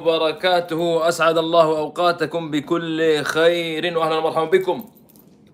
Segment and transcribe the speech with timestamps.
[0.00, 1.08] وبركاته.
[1.08, 4.84] أسعد الله أوقاتكم بكل خير واهلا ومرحبا بكم.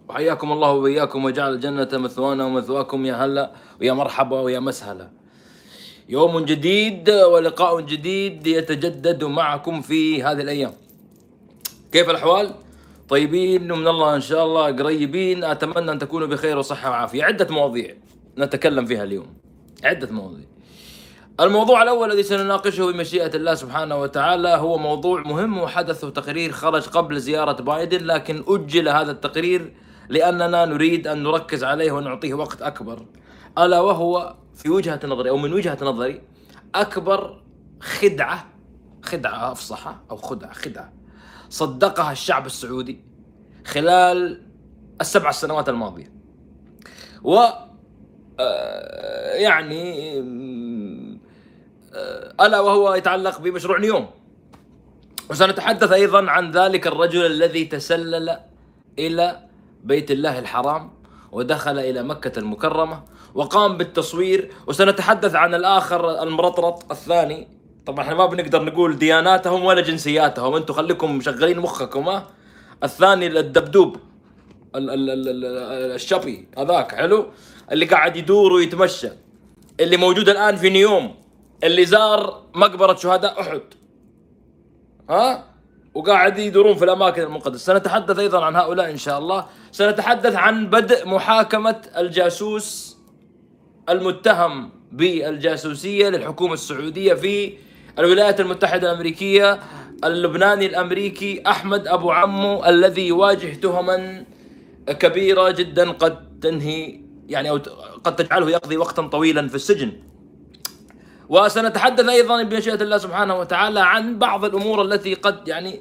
[0.08, 5.10] وحياكم الله وإياكم وجعل الجنة مثوانا ومثواكم يا هلا ويا مرحبا ويا مسهلا.
[6.08, 10.72] يوم جديد ولقاء جديد يتجدد معكم في هذه الأيام.
[11.92, 12.54] كيف الأحوال؟
[13.08, 15.44] طيبين ومن الله إن شاء الله قريبين.
[15.44, 17.24] أتمنى أن تكونوا بخير وصحة وعافية.
[17.24, 17.94] عدة مواضيع
[18.38, 19.26] نتكلم فيها اليوم.
[19.84, 20.46] عدة مواضيع.
[21.40, 27.20] الموضوع الأول الذي سنناقشه بمشيئة الله سبحانه وتعالى هو موضوع مهم وحدث تقرير خرج قبل
[27.20, 29.74] زيارة بايدن لكن أجل هذا التقرير
[30.08, 33.06] لأننا نريد أن نركز عليه ونعطيه وقت أكبر.
[33.58, 36.20] ألا وهو في وجهة نظري أو من وجهة نظري
[36.74, 37.42] أكبر
[37.80, 38.46] خدعة
[39.02, 40.92] خدعة أفصح أو خدعة خدعة
[41.48, 43.00] صدقها الشعب السعودي
[43.66, 44.42] خلال
[45.00, 46.12] السبع سنوات الماضية.
[47.22, 47.38] و
[48.40, 50.20] آه، يعني
[51.96, 54.06] آه، ألا وهو يتعلق بمشروع نيوم.
[55.30, 58.36] وسنتحدث أيضا عن ذلك الرجل الذي تسلل
[58.98, 59.38] إلى
[59.84, 60.90] بيت الله الحرام
[61.32, 63.02] ودخل إلى مكة المكرمة
[63.34, 64.50] وقام بالتصوير.
[64.66, 67.48] وسنتحدث عن الآخر المرطرط الثاني.
[67.86, 70.54] طبعا إحنا ما بنقدر نقول دياناتهم ولا جنسياتهم.
[70.54, 72.26] أنتم خليكم مشغلين مخكم ها؟
[72.84, 73.96] الثاني الدبدوب
[74.76, 77.26] ال- ال- ال- ال- الشبي هذاك حلو؟
[77.72, 79.08] اللي قاعد يدور ويتمشى.
[79.80, 81.14] اللي موجود الآن في نيوم.
[81.64, 83.62] اللي زار مقبرة شهداء أحد.
[85.10, 85.44] ها؟
[85.94, 87.72] وقاعد يدورون في الأماكن المقدسة.
[87.72, 89.46] سنتحدث أيضا عن هؤلاء إن شاء الله.
[89.72, 92.96] سنتحدث عن بدء محاكمة الجاسوس
[93.88, 97.52] المتهم بالجاسوسية للحكومة السعودية في
[97.98, 99.60] الولايات المتحدة الأمريكية
[100.04, 104.24] اللبناني الأمريكي أحمد أبو عمو الذي يواجه تهما
[104.86, 107.56] كبيرة جدا قد تنهي يعني أو
[108.04, 109.92] قد تجعله يقضي وقتا طويلا في السجن.
[111.28, 115.80] وسنتحدث أيضا بمشيئة الله سبحانه وتعالى عن بعض الأمور التي قد يعني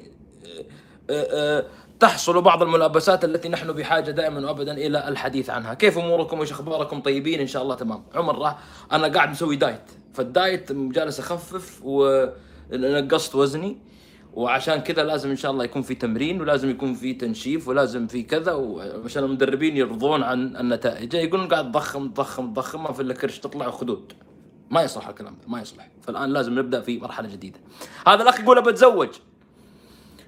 [1.10, 1.64] آه، آه،
[2.00, 7.00] تحصل بعض الملابسات التي نحن بحاجة دائما وابدا إلى الحديث عنها، كيف أموركم وايش أخباركم؟
[7.00, 8.58] طيبين إن شاء الله تمام، عمر راح.
[8.92, 13.78] أنا قاعد مسوي diet، فال diet جالس أخفف ونقصت وزني
[14.34, 18.22] وعشان كذا لازم إن شاء الله يكون في تمرين ولازم يكون في تنشيف ولازم في
[18.22, 21.14] كذا وعشان المدربين يرضون عن النتائج.
[21.14, 24.12] يقولون قاعد تضخم تضخم تضخم ما في إلا كرش تطلع وخدود.
[24.70, 25.88] ما يصلح الكلام ده ما يصلح.
[26.02, 27.60] فالآن لازم نبدأ في مرحلة جديدة.
[28.06, 29.08] هذا الأخ يقول بتزوج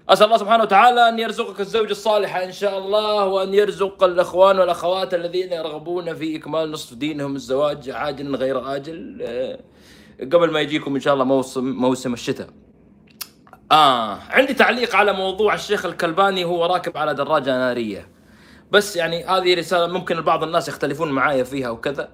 [0.09, 5.15] أسأل الله سبحانه وتعالى أن يرزقك الزوجه الصالحه إن شاء الله وأن يرزق الأخوان والأخوات
[5.15, 9.19] الذين يرغبون في إكمال نصف دينهم الزواج عاجل غير آجل.
[9.23, 9.59] آه،
[10.21, 12.49] قبل ما يجيكم إن شاء الله موسم موسم الشتاء.
[13.73, 18.09] آه عندي تعليق على موضوع الشيخ الكلباني هو راكب على دراجة نارية.
[18.71, 22.09] بس يعني هذه رسالة ممكن بعض الناس يختلفون معايا فيها وكذا.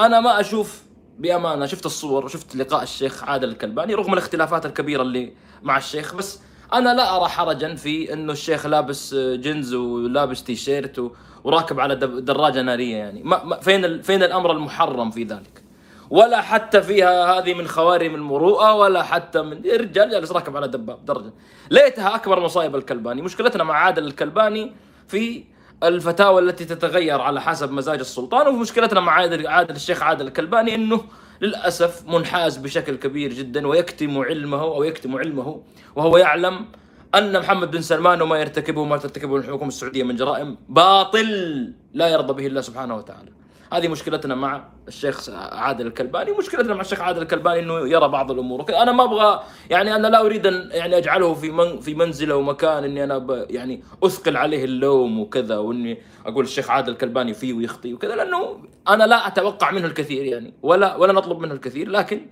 [0.00, 0.82] أنا ما أشوف
[1.20, 5.32] بأمانة شفت الصور وشفت لقاء الشيخ عادل الكلباني رغم الاختلافات الكبيرة اللي
[5.62, 6.40] مع الشيخ بس
[6.72, 11.10] أنا لا أرى حرجا في أنه الشيخ لابس جنز ولابس تي شيرت و-
[11.44, 13.22] وراكب على دراجة نارية يعني.
[13.22, 15.62] ما ما فين فين الأمر المحرم في ذلك؟
[16.10, 21.04] ولا حتى فيها هذه من خوارم المروءة ولا حتى من رجال جالس راكب على دباب
[21.04, 21.32] درجة.
[21.70, 23.22] ليتها أكبر مصايب الكلباني.
[23.22, 24.72] مشكلتنا مع عادل الكلباني
[25.08, 25.44] في
[25.84, 31.04] الفتاوى التي تتغير على حسب مزاج السلطان ومشكلتنا مع عادل, عادل الشيخ عادل الكلباني أنه
[31.40, 35.62] للأسف منحاز بشكل كبير جدا ويكتم علمه أو يكتم علمه
[35.96, 36.66] وهو يعلم
[37.14, 42.32] أن محمد بن سلمان وما يرتكبه وما ترتكبه الحكومة السعودية من جرائم باطل لا يرضى
[42.32, 43.39] به الله سبحانه وتعالى.
[43.72, 48.60] هذه مشكلتنا مع الشيخ عادل الكلباني مشكلتنا مع الشيخ عادل الكلباني إنه يرى بعض الأمور
[48.60, 48.82] وكذا.
[48.82, 52.84] أنا ما أبغى يعني أنا لا أريد أن يعني أجعله في من في منزله ومكان
[52.84, 58.16] إني أنا يعني أثقل عليه اللوم وكذا وإني أقول الشيخ عادل الكلباني فيه ويخطي وكذا
[58.16, 62.26] لأنه أنا لا أتوقع منه الكثير يعني ولا ولا نطلب منه الكثير لكن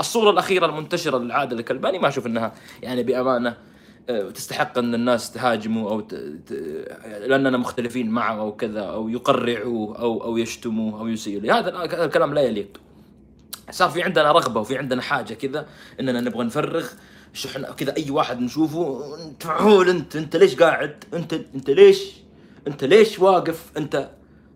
[0.00, 2.52] الصورة الأخيرة المنتشرة للعادل الكلباني ما أشوف إنها
[2.82, 3.56] يعني بأمانة
[4.06, 6.14] تستحق أن الناس تهاجموا أو ت...
[6.14, 6.52] ت...
[7.26, 11.58] لأننا مختلفين معه أو كذا أو يقرعوه أو أو يشتموه أو يسيئوا له.
[11.58, 12.80] هذا الكلام لا يليق.
[13.70, 15.66] صار في عندنا رغبة وفي عندنا حاجة كذا
[16.00, 16.86] إننا نبغى نفرغ
[17.32, 17.96] شحنه كذا.
[17.96, 22.12] أي واحد نشوفه انت معول أنت أنت ليش قاعد؟ أنت أنت ليش؟
[22.66, 24.10] أنت ليش واقف؟ أنت.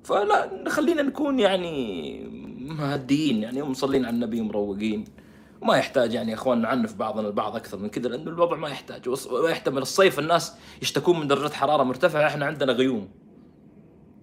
[0.05, 2.21] فلا خلينا نكون يعني
[2.59, 5.05] مهديين يعني ومصلين على النبي ومروقين.
[5.61, 9.09] وما يحتاج يعني يا إخوان نعنف بعضنا البعض أكثر من كذا لأنه الوضع ما يحتاج.
[9.31, 12.27] ويحتمل الصيف الناس يشتكون من درجه حرارة مرتفعة.
[12.27, 13.09] إحنا عندنا غيوم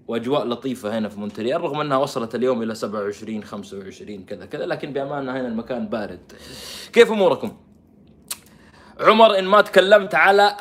[0.08, 4.94] وأجواء لطيفة هنا في مونتريال رغم أنها وصلت اليوم إلى 27 25 كذا كذا لكن
[4.94, 6.32] بأمانة هنا المكان بارد.
[6.94, 7.58] كيف أموركم؟
[9.00, 10.58] عمر إن ما تكلمت على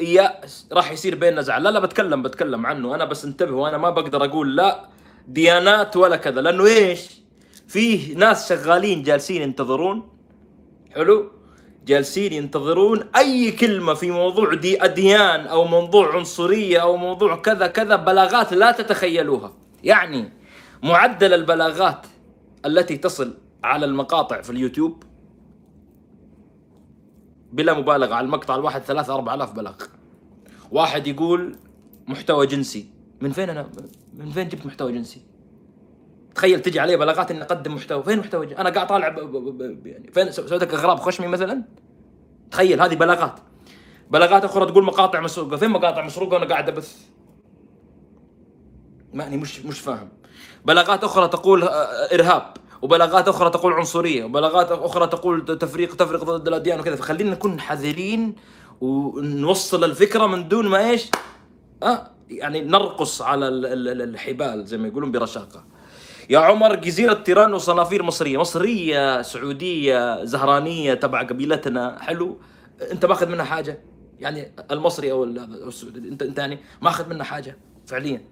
[0.00, 1.62] الياس راح يصير بيننا زعل.
[1.62, 2.94] لا لا بتكلم بتكلم عنه.
[2.94, 4.88] أنا بس انتبه وأنا ما بقدر أقول لا
[5.28, 7.19] ديانات ولا كذا لأنه إيش؟
[7.70, 10.08] فيه ناس شغالين جالسين ينتظرون.
[10.90, 11.30] حلو.
[11.86, 17.96] جالسين ينتظرون أي كلمة في موضوع دي أديان أو موضوع عنصرية أو موضوع كذا كذا
[17.96, 19.52] بلاغات لا تتخيلوها.
[19.84, 20.32] يعني
[20.82, 22.06] معدل البلاغات
[22.66, 23.34] التي تصل
[23.64, 25.02] على المقاطع في اليوتيوب
[27.52, 29.76] بلا مبالغة على المقطع الواحد ثلاثة أربعة آلاف بلاغ.
[30.72, 31.56] واحد يقول
[32.06, 32.86] محتوى جنسي.
[33.20, 33.70] من فين أنا
[34.14, 35.29] من فين جبت محتوى جنسي؟
[36.34, 38.02] تخيل تجي علي بلاغات إني أقدم محتوى.
[38.02, 39.20] فين محتوى؟ أنا قاعد طالع ب...
[39.20, 39.62] ب...
[39.82, 39.86] ب...
[39.86, 41.62] يعني فين سويت لك اغراب خشمي مثلا؟
[42.50, 43.34] تخيل هذه بلاغات.
[44.10, 45.56] بلاغات أخرى تقول مقاطع مسروقة.
[45.56, 46.96] فين مقاطع مسروقة؟ وأنا قاعد أبث.
[49.12, 50.08] ماني مش مش فاهم.
[50.64, 52.42] بلاغات أخرى تقول آه، إرهاب.
[52.82, 54.24] وبلاغات أخرى تقول عنصرية.
[54.24, 56.96] وبلاغات أخرى تقول تفريق تفريق ضد الأديان وكذا.
[56.96, 58.34] فخلينا نكون حذرين
[58.80, 61.10] ونوصل الفكرة من دون ما إيش؟
[61.82, 65.64] أه يعني نرقص على الحبال زي ما يقولون برشاقة.
[66.30, 68.38] يا عمر جزيرة تيران وصنافير مصرية.
[68.38, 71.98] مصرية سعودية زهرانية تبع قبيلتنا.
[72.00, 72.38] حلو.
[72.92, 73.78] انت ماخذ منها حاجة؟
[74.20, 76.08] يعني المصري أو السعودي.
[76.08, 77.56] انت انت يعني ماخذ منها حاجة
[77.86, 78.22] فعليا؟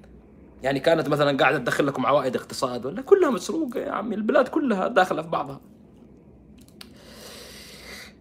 [0.63, 4.89] يعني كانت مثلا قاعدة تدخل لكم عوائد اقتصاد ولا كلها مسروقة يا عمي؟ البلاد كلها
[4.89, 5.61] داخلة في بعضها.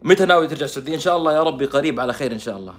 [0.01, 2.74] متى ناوي ترجع السعودية؟ إن شاء الله يا ربي قريب على خير إن شاء الله.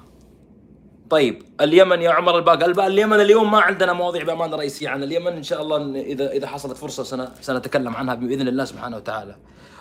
[1.11, 2.87] طيب اليمن يا عمر الباقي.
[2.87, 4.89] اليمن اليوم ما عندنا مواضيع بامانه رئيسية.
[4.89, 9.37] عن اليمن إن شاء الله إذا إذا حصلت فرصة سنتكلم عنها بإذن الله سبحانه وتعالى.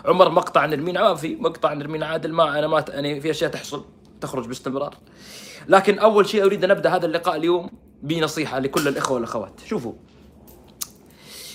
[0.06, 3.86] عمر مقطع نرمين ما في مقطع نرمين عادل ما أنا ما يعني في أشياء تحصل
[4.22, 4.96] تخرج باستمرار.
[5.68, 7.70] لكن أول شيء أريد أن أبدأ هذا اللقاء اليوم
[8.04, 9.60] بنصيحة لكل الإخوة والأخوات.
[9.66, 9.94] شوفوا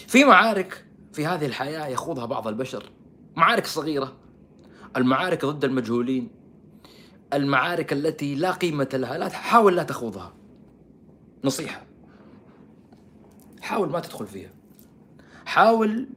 [0.06, 2.90] في معارك في هذه الحياة يخوضها بعض البشر.
[3.36, 4.12] معارك صغيرة
[4.96, 6.41] المعارك ضد المجهولين.
[7.34, 10.34] المعارك التي لا قيمة لها لا حاول لا تخوضها.
[11.44, 11.82] نصيحة.
[13.60, 14.50] حاول ما تدخل فيها.
[15.46, 16.08] حاول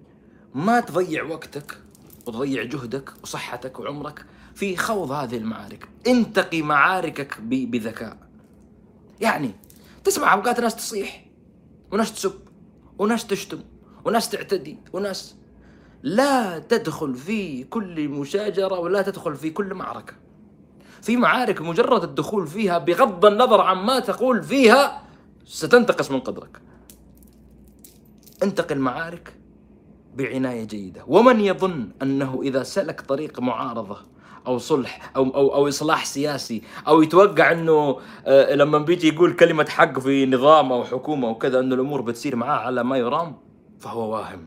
[0.55, 1.77] ما تضيع وقتك
[2.27, 4.25] وتضيع جهدك وصحتك وعمرك
[4.55, 5.89] في خوض هذه المعارك.
[6.07, 8.17] انتقي معاركك بذكاء.
[9.21, 9.51] يعني
[10.03, 11.25] تسمع أوقات ناس تصيح
[11.91, 12.33] وناس تسب
[12.99, 13.63] وناس تشتم
[14.05, 15.35] وناس تعتدي وناس
[16.03, 20.13] لا تدخل في كل مشاجرة ولا تدخل في كل معركة.
[21.05, 25.03] في معارك مجرد الدخول فيها بغض النظر عن ما تقول فيها
[25.45, 26.61] ستنتقص من قدرك
[28.43, 29.33] انتقل معارك
[30.15, 31.03] بعناية جيدة.
[31.07, 33.97] ومن يظن أنه إذا سلك طريق معارضة
[34.47, 39.65] أو صلح أو, أو, أو إصلاح سياسي أو يتوقع أنه آه لما بيجي يقول كلمة
[39.69, 43.37] حق في نظام أو حكومة وكذا أنه الأمور بتصير معاه على ما يرام
[43.79, 44.45] فهو واهم.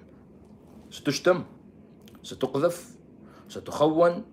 [0.90, 1.44] ستشتم
[2.22, 2.90] ستقذف
[3.48, 4.24] ستخون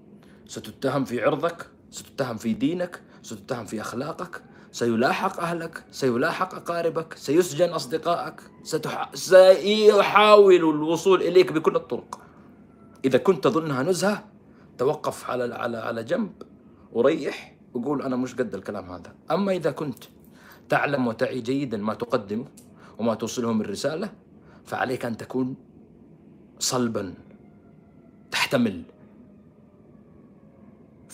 [0.48, 8.42] ستتهم في عرضك ستتهم في دينك ستتهم في أخلاقك سيلاحق أهلك سيلاحق أقاربك سيسجن أصدقائك
[8.64, 9.16] ستح...
[9.16, 12.20] سيحاول الوصول إليك بكل الطرق.
[13.06, 14.24] إذا كنت تظنها نزهة
[14.78, 16.32] توقف على على على جنب
[16.92, 19.16] وريح وقول أنا مش قد الكلام هذا.
[19.32, 20.04] أما إذا كنت
[20.70, 22.46] تعلم وتعي جيدا ما تقدمه
[22.98, 24.10] وما توصله من رسالة
[24.66, 25.56] فعليك أن تكون
[26.60, 27.14] صلبا
[28.32, 28.84] تحتمل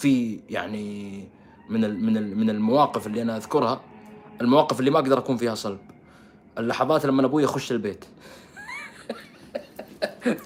[0.02, 1.14] في يعني
[1.70, 3.82] من من من المواقف اللي أنا أذكرها
[4.42, 5.80] المواقف اللي ما أقدر أكون فيها صلب.
[6.58, 8.06] اللحظات لما أبوي يخش البيت.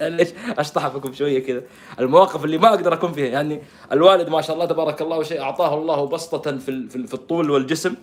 [0.00, 1.62] ليش اشطح بكم شوية كذا.
[2.00, 3.62] المواقف اللي ما أقدر أكون فيها يعني
[3.92, 7.94] الوالد ما شاء الله تبارك الله وشيء أعطاه الله بسطة في في الطول والجسم.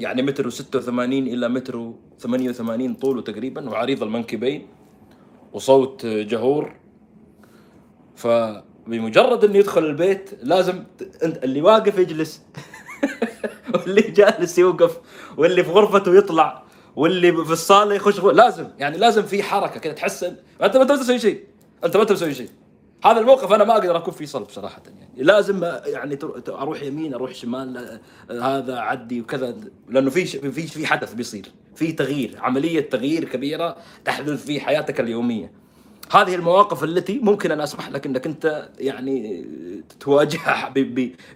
[0.00, 4.66] يعني متر و86 إلى متر و88 طوله تقريبا وعريض المنكبين
[5.52, 6.74] وصوت جهور.
[8.16, 8.26] ف
[8.86, 10.84] بمجرد إنه يدخل البيت لازم
[11.22, 12.42] أنت اللي واقف يجلس.
[13.74, 14.98] واللي جالس يوقف.
[15.36, 16.64] واللي في غرفته يطلع.
[16.96, 18.68] واللي في الصالة يخش لازم.
[18.78, 20.24] يعني لازم في حركة كذا تحس
[20.62, 21.44] أنت ما تسوي شيء.
[21.84, 22.48] أنت ما تسوي شيء.
[23.04, 25.24] هذا الموقف أنا ما أقدر أكون فيه صلب صراحة يعني.
[25.24, 28.00] لازم يعني أروح يمين أروح شمال
[28.30, 29.56] هذا عدي وكذا.
[29.88, 31.46] لأنه في في في حدث بيصير.
[31.74, 32.36] في تغيير.
[32.40, 35.63] عملية تغيير كبيرة تحدث في حياتك اليومية.
[36.10, 39.46] هذه المواقف التي ممكن أنا أسمح لك إنك أنت يعني
[40.00, 40.74] تواجهها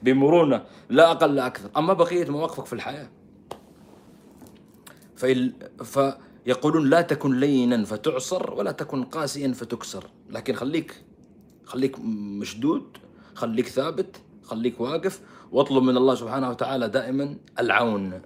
[0.02, 3.08] بمرونة لا أقل لا أكثر، أما بقية مواقفك في الحياة
[5.84, 11.04] فيقولون لا تكن لينا فتعصر ولا تكن قاسيا فتكسر، لكن خليك
[11.64, 11.98] خليك
[12.40, 12.96] مشدود،
[13.34, 15.20] خليك ثابت، خليك واقف
[15.52, 18.20] واطلب من الله سبحانه وتعالى دائما العون.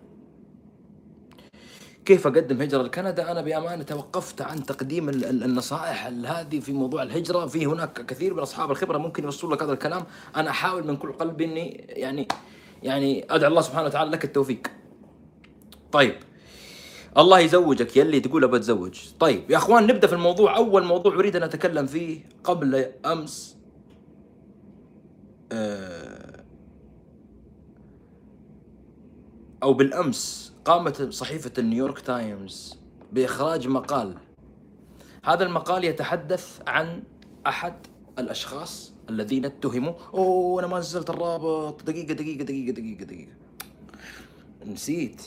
[2.04, 7.66] كيف أقدم هجرة لكندا؟ أنا بأمانة توقفت عن تقديم النصائح هذه في موضوع الهجرة، في
[7.66, 10.04] هناك كثير من أصحاب الخبرة ممكن يوصلوا لك هذا الكلام،
[10.36, 12.28] أنا أحاول من كل قلبي إني يعني
[12.82, 14.66] يعني أدعو الله سبحانه وتعالى لك التوفيق.
[15.92, 16.14] طيب.
[17.18, 19.50] الله يزوجك يلي تقول بتزوج طيب.
[19.50, 20.56] يا أخوان نبدأ في الموضوع.
[20.56, 23.56] أول موضوع أريد أن أتكلم فيه قبل أمس
[25.52, 26.44] آه،
[29.62, 32.78] أو بالأمس قامت صحيفة نيويورك تايمز
[33.12, 34.14] بإخراج مقال.
[35.24, 37.02] هذا المقال يتحدث عن
[37.46, 37.74] أحد
[38.18, 39.94] الأشخاص الذين اتهموا.
[40.14, 41.82] أوه أنا ما نزلت الرابط.
[41.82, 43.32] دقيقة دقيقة دقيقة دقيقة دقيقة.
[44.66, 45.22] نسيت.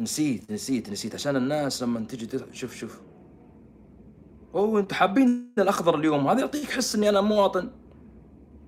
[0.00, 1.14] نسيت نسيت نسيت.
[1.14, 3.00] عشان الناس لما تجي شوف شوف.
[4.54, 7.70] أوه أنتم حابين الأخضر اليوم؟ هذا يعطيك حس إني أنا مواطن.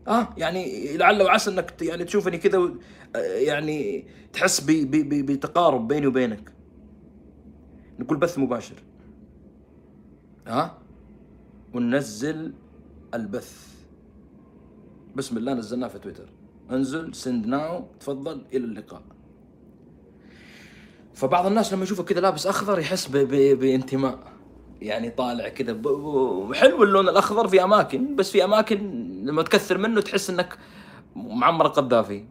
[0.09, 2.59] آه يعني لعل وعسى انك يعني تشوفني كذا
[3.17, 6.53] آه، يعني تحس ب- ب- ب- بتقارب بيني وبينك.
[7.99, 8.75] نقول بث مباشر.
[10.47, 10.79] ها؟
[11.75, 12.53] وننزل
[13.15, 13.75] البث.
[15.17, 16.29] بسم الله نزلناه في تويتر.
[16.71, 19.03] انزل سند ناو تفضل إلى اللقاء.
[21.15, 24.34] فبعض الناس لما يشوفك كذا لابس أخضر يحس بانتماء.
[24.83, 25.73] يعني طالع كذا
[26.55, 28.79] حلو اللون الأخضر في أماكن بس في أماكن
[29.25, 30.59] لما تكثر منه تحس إنك
[31.17, 32.25] معمر القذافي.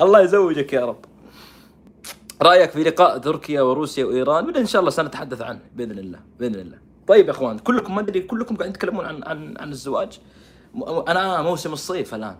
[0.00, 1.04] الله يزوجك يا رب.
[2.42, 6.78] رأيك في لقاء تركيا وروسيا وإيران؟ ان شاء الله سنتحدث عنه بإذن الله بإذن الله.
[7.06, 10.20] طيب يا إخوان كلكم ما أدري كلكم قاعدين تتكلمون عن عن عن الزواج؟
[11.08, 12.36] أنا موسم الصيف الآن.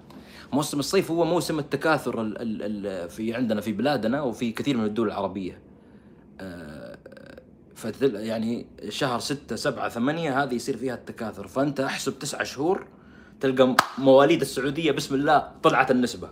[0.52, 5.06] موسم الصيف هو موسم التكاثر ال ال في عندنا في بلادنا وفي كثير من الدول
[5.06, 5.60] العربية.
[6.40, 6.99] آه،
[7.75, 11.46] فتل يعني شهر ستة سبعة ثمانية هذه يصير فيها التكاثر.
[11.46, 12.87] فأنت أحسب تسعة شهور
[13.40, 16.28] تلقى مواليد السعودية بسم الله طلعت النسبة.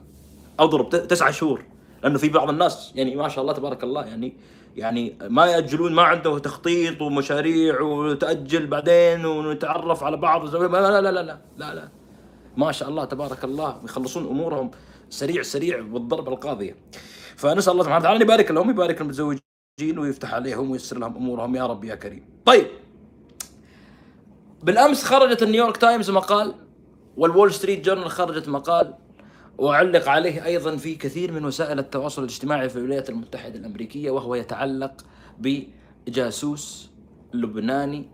[0.58, 1.64] أضرب تسعة شهور.
[2.02, 4.32] لأنه في بعض الناس يعني ما شاء الله تبارك الله يعني
[4.78, 11.10] يعني ما يأجلون ما عنده تخطيط ومشاريع وتأجل بعدين ونتعرف على بعض لا لا لا
[11.10, 11.88] لا لا, لا, لا.
[12.56, 14.70] ما شاء الله تبارك الله يخلصون أمورهم
[15.10, 16.76] سريع سريع بالضربه القاضيه.
[17.36, 21.66] فنسأل الله سبحانه وتعالى أن يبارك لهم يبارك للمتزوجين ويفتح عليهم وييسر لهم أمورهم يا
[21.66, 22.24] رب يا كريم.
[22.44, 22.66] طيب
[24.62, 26.54] بالأمس خرجت النيويورك تايمز مقال
[27.16, 28.94] والول ستريت جورنال خرجت مقال
[29.58, 35.04] وعلق عليه أيضا في كثير من وسائل التواصل الاجتماعي في الولايات المتحدة الأمريكية وهو يتعلق
[35.38, 36.90] بجاسوس
[37.34, 38.08] لبناني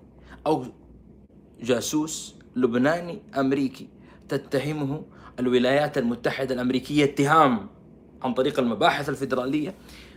[0.46, 0.66] أو
[1.62, 3.88] جاسوس لبناني أمريكي
[4.28, 5.02] تتهمه
[5.40, 7.68] الولايات المتحدة الأمريكية اتهام
[8.22, 9.74] عن طريق المباحث الفيدرالية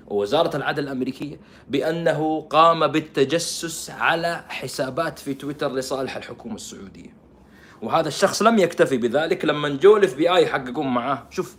[0.07, 7.16] ووزارة العدل الأمريكية بأنه قام بالتجسس على حسابات في تويتر لصالح الحكومة السعودية.
[7.81, 9.45] وهذا الشخص لم يكتفي بذلك.
[9.45, 11.57] لما جو ال FBI يحققون معاه، شوف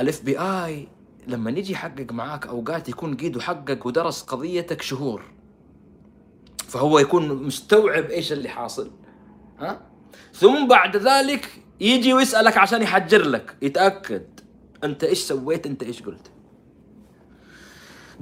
[0.00, 0.88] ال FBI
[1.26, 5.22] لما يجي يحقق معاك أوقات يكون قيد وحقق ودرس قضيتك شهور.
[6.68, 8.90] فهو يكون مستوعب إيش اللي حاصل.
[9.58, 9.80] ها؟
[10.32, 14.40] ثم بعد ذلك يجي ويسألك عشان يحجر لك يتأكد.
[14.84, 16.30] أنت إيش سويت؟ أنت إيش قلت؟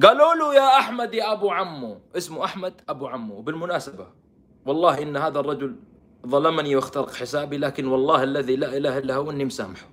[0.03, 2.01] قالوا له يا أحمد يا أبو عمو.
[2.17, 4.07] اسمه أحمد أبو عمو وبالمناسبه
[4.67, 5.77] والله إن هذا الرجل
[6.27, 9.87] ظلمني واخترق حسابي لكن والله الذي لا إله إلا هو إني مسامحه.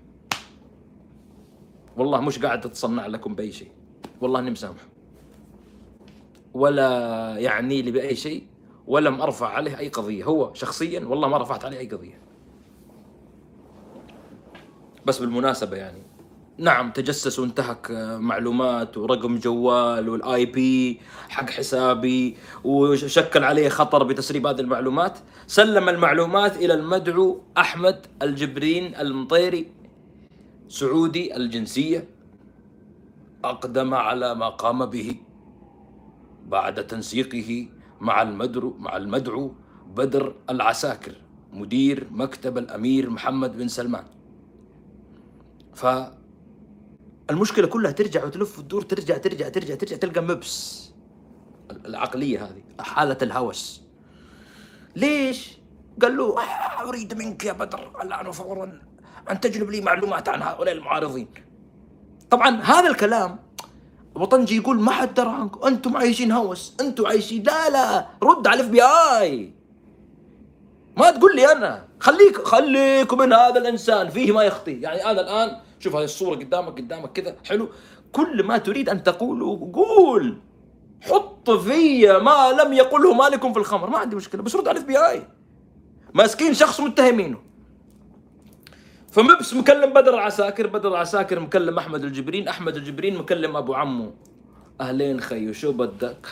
[1.98, 3.72] والله مش قاعد أتصنع لكم بأي شيء.
[4.22, 4.88] والله إني مسامحه.
[6.54, 6.90] ولا
[7.38, 8.48] يعني لي بأي شيء
[8.88, 10.24] ولم أرفع عليه أي قضية.
[10.24, 12.22] هو شخصيا والله ما رفعت عليه أي قضية.
[15.06, 16.02] بس بالمناسبة يعني
[16.62, 21.00] نعم تجسس وانتهك آه، معلومات ورقم جوال وال IP
[21.30, 25.20] حق حسابي وشكل عليه خطر بتسريب هذه المعلومات.
[25.48, 29.72] سلم المعلومات إلى المدعو أحمد الجبرين المطيري
[30.70, 32.08] سعودي الجنسية.
[33.44, 35.16] أقدم على ما قام به
[36.46, 37.68] بعد تنسيقه
[38.02, 39.52] مع المدعو مع المدعو
[39.98, 41.16] بدر العساكر
[41.54, 44.06] مدير مكتب الأمير محمد بن سلمان.
[45.74, 45.86] ف
[47.32, 50.90] المشكلة كلها ترجع وتلف وتدور ترجع ترجع ترجع ترجع تلقى مبس.
[51.86, 52.64] العقلية هذه.
[52.80, 53.82] حالة الهوس.
[54.96, 55.58] ليش؟
[56.02, 58.82] قال له "آه، أريد منك يا بدر الآن فورا
[59.32, 61.28] أن تجلب لي معلومات عن هؤلاء المعارضين.
[62.30, 63.40] طبعا هذا الكلام
[64.16, 65.68] وطنجي يقول ما حد درى عنكم.
[65.68, 67.44] أنتم عايشين هوس أنتم عايشين.
[67.44, 69.54] لا لا رد على ال FBI
[70.98, 71.88] ما تقول لي أنا.
[72.00, 74.10] خليك خليكم من هذا الإنسان.
[74.10, 74.72] فيه ما يخطي.
[74.82, 77.70] يعني أنا الآن شوف هذه الصورة قدامك قدامك كذا حلو.
[78.12, 80.38] كل ما تريد أن تقوله قول.
[81.02, 83.90] حط في ما لم يقله مالك في الخمر.
[83.90, 85.28] ما عندي مشكلة بس رد على ال FBI.
[86.14, 87.38] ماسكين شخص متهمينه
[89.12, 94.14] فمبس مكلم بدر العساكر بدر العساكر مكلم أحمد الجبرين أحمد الجبرين مكلم أبو عمو.
[94.82, 96.28] أهلين خيو شو بدك؟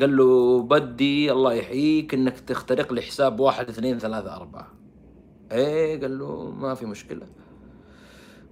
[0.00, 4.72] قال له بدي الله يحييك إنك تخترق لي حساب واحد اثنين ثلاثة أربعة.
[5.52, 7.26] إيه قال له ما في مشكلة.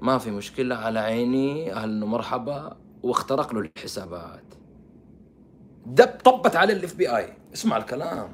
[0.00, 4.45] ما في مشكلة على عيني أهلا ومرحبا واخترق له الحسابات.
[5.87, 8.33] دب طبت عليه ال FBI اسمع الكلام.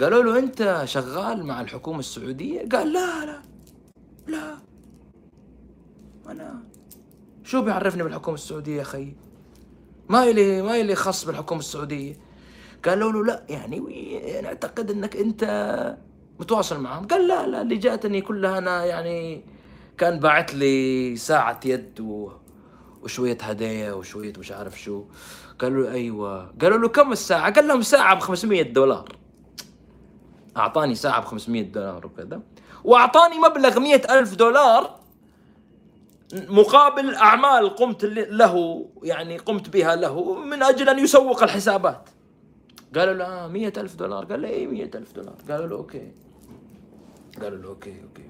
[0.00, 3.42] قالوا له أنت شغال مع الحكومة السعودية؟ قال لا لا
[4.26, 4.58] لا.
[6.28, 6.62] أنا
[7.44, 9.14] شو بيعرفني بالحكومة السعودية يا أخي؟
[10.08, 12.16] ما إلي ما إلي خص بالحكومة السعودية.
[12.84, 13.80] قالوا له لا يعني
[14.42, 15.44] نعتقد إنك أنت
[16.40, 17.06] متواصل معهم.
[17.06, 19.44] قال لا لا اللي جاتني كلها أنا يعني
[19.98, 22.32] كان باعت لي ساعة يد و...
[23.02, 25.04] وشوية هدايا وشوية مش عارف شو.
[25.58, 26.52] قالوا له أيوه.
[26.60, 29.16] قالوا له كم الساعة؟ قال لهم ساعة ب 500 دولار.
[30.56, 32.40] أعطاني ساعة ب 500 دولار وكذا.
[32.84, 35.00] وأعطاني مبلغ مئة ألف دولار
[36.34, 42.08] مقابل أعمال قمت له يعني قمت بها له من أجل أن يسوق الحسابات.
[42.96, 44.24] قالوا له آه مئة ألف دولار.
[44.24, 46.12] قال له إيه مئة ألف دولار؟ قالوا له okay.
[47.42, 48.25] قالوا له okay okay.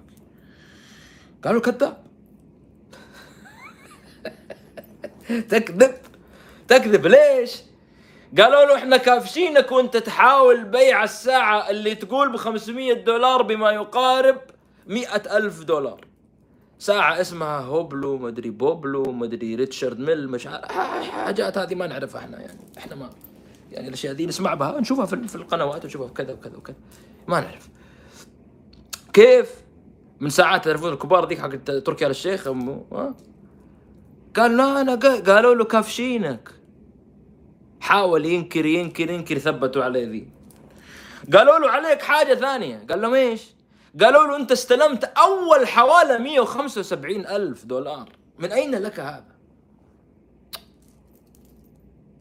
[1.46, 1.96] قالوا كذاب.
[5.28, 5.94] تكذب؟
[6.68, 7.62] تكذب ليش؟
[8.38, 14.40] قالوا له إحنا كافشينك وأنت تحاول بيع الساعة اللي تقول ب 500 دولار بما يقارب
[14.86, 16.00] مئة ألف دولار.
[16.78, 20.72] ساعة اسمها Hublot مدري بوبلو مدري Richard Mille مش عارف
[21.10, 22.60] حاجات هذه ما نعرفها إحنا يعني.
[22.78, 23.10] إحنا ما
[23.72, 26.76] يعني الأشياء دي نسمع بها نشوفها في القنوات ونشوفها كذا وكذا وكذا.
[27.28, 27.68] ما نعرف.
[29.12, 29.65] كيف؟
[30.20, 33.14] من ساعات تعرفون الكبار ذيك حق تركي آل الشيخ أمه
[34.36, 36.50] قال لا أنا قالوا له كافشينك.
[37.80, 40.28] حاول ينكر ينكر ينكر ثبتوا عليه ذي.
[41.32, 42.86] قالوا له عليك حاجة ثانية.
[42.90, 43.54] قال لهم إيش؟
[44.00, 48.08] قالوا له أنت استلمت أول حواله 175 ألف دولار.
[48.38, 49.36] من أين لك هذا؟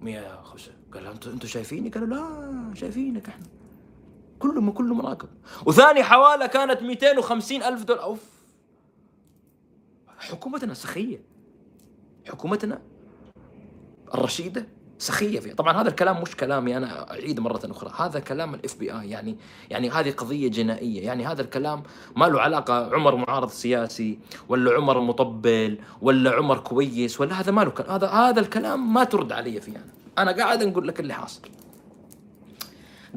[0.02, 3.46] 105 قال أنتوا أنتوا شايفيني؟ قالوا لا شايفينك إحنا.
[4.40, 5.30] كله كله مراقب
[5.66, 8.04] وثاني حوالة كانت 250 ألف دولار.
[8.04, 8.24] أوف.
[10.18, 11.22] حكومتنا سخية.
[12.28, 12.82] حكومتنا
[14.14, 15.54] الرشيدة سخية فيها.
[15.54, 17.92] طبعا هذا الكلام مش كلامي أنا أعيد مرة أخرى.
[17.98, 19.38] هذا كلام الاف بي اي يعني
[19.70, 21.06] يعني هذه قضية جنائية.
[21.06, 21.84] يعني هذا الكلام
[22.16, 27.62] ما له علاقة عمر معارض سياسي ولا عمر مطبل ولا عمر كويس ولا هذا ما
[27.62, 29.86] له هذا هذا الكلام ما ترد علي فيه أنا.
[30.18, 31.42] أنا قاعد نقول لك اللي حاصل.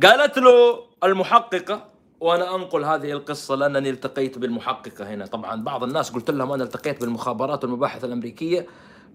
[0.03, 1.85] قالت له المحققة
[2.21, 5.27] وأنا أنقل هذه القصة لأنني التقيت بالمحققة هنا.
[5.27, 8.67] طبعا بعض الناس قلت لهم أنا التقيت بالمخابرات والمباحث الأمريكية.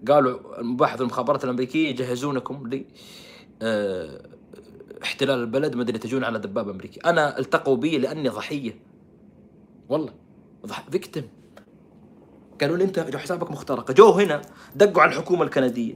[0.08, 2.84] قالوا المباحث المخابرات الأمريكية يجهزونكم ل
[3.62, 4.28] آه،
[5.02, 8.80] احتلال البلد مدري تجون على دبابة امريكي أنا التقوا بي لأني ضحية.
[9.88, 10.12] والله
[10.90, 11.22] فيكتم
[12.60, 13.94] قالوا لي أنت حسابك مخترقة.
[13.94, 14.42] جو هنا
[14.76, 15.94] دقوا على الحكومة الكندية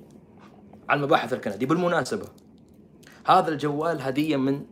[0.88, 1.66] على المباحث الكندية.
[1.66, 2.26] بالمناسبة
[3.26, 4.64] هذا الجوال هدية من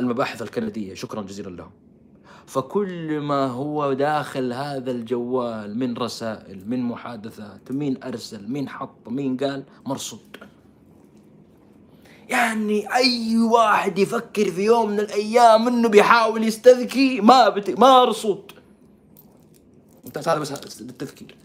[0.00, 0.94] المباحث الكندية.
[0.94, 1.70] شكرا جزيلا لهم.
[2.46, 9.36] فكل ما هو داخل هذا الجوال من رسائل من محادثات مين أرسل مين حط مين
[9.36, 10.36] قال مرصود
[12.28, 17.78] يعني أي واحد يفكر في يوم من الأيام إنه بيحاول يستذكي ما بت...
[17.78, 18.52] ما رصود
[20.04, 21.36] ممتاز هذا بس للتذكير.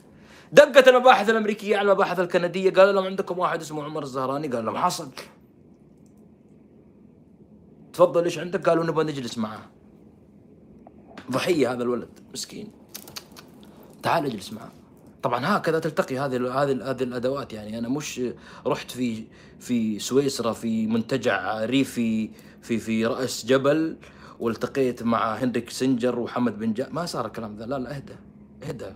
[0.52, 4.78] دقت المباحث الأمريكية على المباحث الكندية قالوا لهم عندكم واحد اسمه عمر الزهراني؟ قال لهم
[4.78, 5.10] حصل.
[7.96, 9.62] تفضل إيش عندك؟ قالوا نبغى نجلس معاه.
[11.32, 12.72] ضحية هذا الولد مسكين.
[14.04, 14.72] تعال اجلس معه
[15.24, 17.78] طبعا هكذا تلتقي هذه هذه هذه الأدوات يعني.
[17.78, 18.22] أنا مش
[18.68, 19.24] رحت في
[19.60, 22.30] في سويسرا في منتجع ريفي
[22.62, 23.98] في في رأس جبل
[24.40, 27.66] والتقيت مع هنريك سنجر وحمد بن جا ما صار الكلام ذا.
[27.66, 28.16] لا لا اهدى
[28.64, 28.92] اهدى.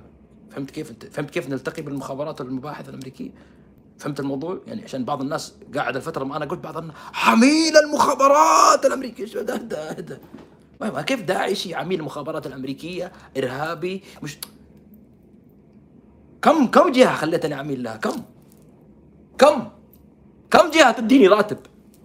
[0.50, 3.32] فهمت كيف أنت؟ فهمت كيف نلتقي بالمخابرات والمباحث الأمريكية؟
[4.00, 8.86] فهمت الموضوع؟ يعني عشان بعض الناس قاعد الفترة ما أنا قلت بعض الناس حميل المخابرات
[8.86, 9.40] الأمريكية.
[9.40, 10.18] اهدى اهدى
[10.82, 14.38] ما كيف داعشي عميل المخابرات الأمريكية؟ إرهابي مش
[16.42, 18.24] كم كم جهة خليتني عميل لها؟ كم؟
[19.38, 19.70] كم؟
[20.52, 21.58] كم جهة تديني راتب؟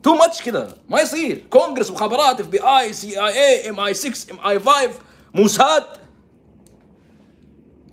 [0.03, 1.47] too much كذا ما يصير.
[1.51, 4.91] كونغرس مخابرات FBI CIA MI 6 MI 5
[5.35, 5.85] موساد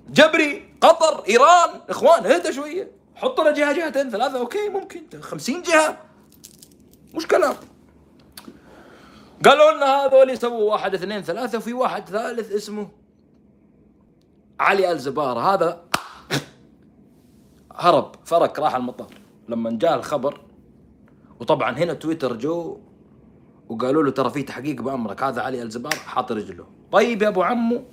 [0.10, 3.01] جبري قطر إيران إخوان اهدى شوية.
[3.16, 5.22] حط لنا جهة جهتين ثلاثة okay ممكن.
[5.22, 5.98] 50 جهة.
[7.14, 7.56] مش كلام.
[9.46, 12.88] قالوا لنا هذول يسووا واحد اثنين ثلاثة وفي واحد ثالث اسمه
[14.60, 15.40] علي الزبارة.
[15.40, 15.84] هذا
[17.84, 19.14] هرب فرك راح المطار.
[19.50, 20.42] لما جاء الخبر
[21.40, 22.80] وطبعا هنا تويتر جو
[23.70, 25.24] وقالوا له ترى في تحقيق بأمرك.
[25.24, 26.66] هذا علي الزبارة حاط رجله.
[26.92, 27.84] طيب يا أبو عمو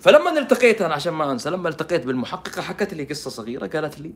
[0.00, 4.12] فلما التقيت أنا عشان ما أنسى لما التقيت بالمحققة حكت لي قصة صغيرة قالت لي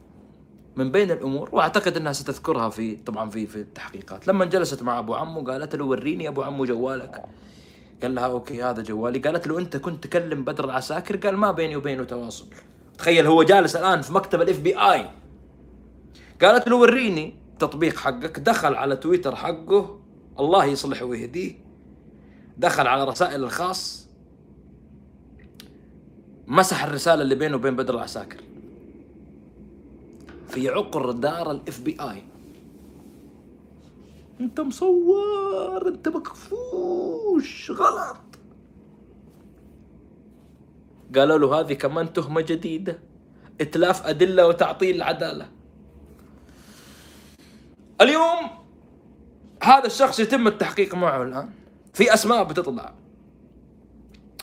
[0.76, 4.28] من بين الأمور وأعتقد أنها ستذكرها في طبعا في في التحقيقات.
[4.28, 7.24] لما جلست مع أبو عمو قالت له وريني أبو عمو جوالك.
[8.02, 9.18] قال لها okay هذا جوالي.
[9.18, 12.46] قالت له أنت كنت تكلم بدر العساكر؟ قال ما بيني وبينه تواصل.
[12.98, 15.10] تخيل هو جالس الآن في مكتب ال FBI
[16.42, 18.38] قالت له وريني التطبيق حقك.
[18.38, 20.00] دخل على تويتر حقه
[20.40, 21.54] الله يصلحه ويهديه.
[22.58, 24.08] دخل على رسائل الخاص
[26.46, 28.40] مسح الرسالة اللي بينه وبين بدر العساكر.
[30.54, 32.22] في عقر دار ال FBI
[34.40, 38.16] انت مصور انت مكفوش غلط.
[41.14, 42.98] قالوا له هذه كمان تهمة جديدة.
[43.60, 45.50] اتلاف أدلة وتعطيل العدالة.
[48.00, 48.50] اليوم
[49.62, 51.50] هذا الشخص يتم التحقيق معه الآن.
[51.92, 52.94] في أسماء بتطلع.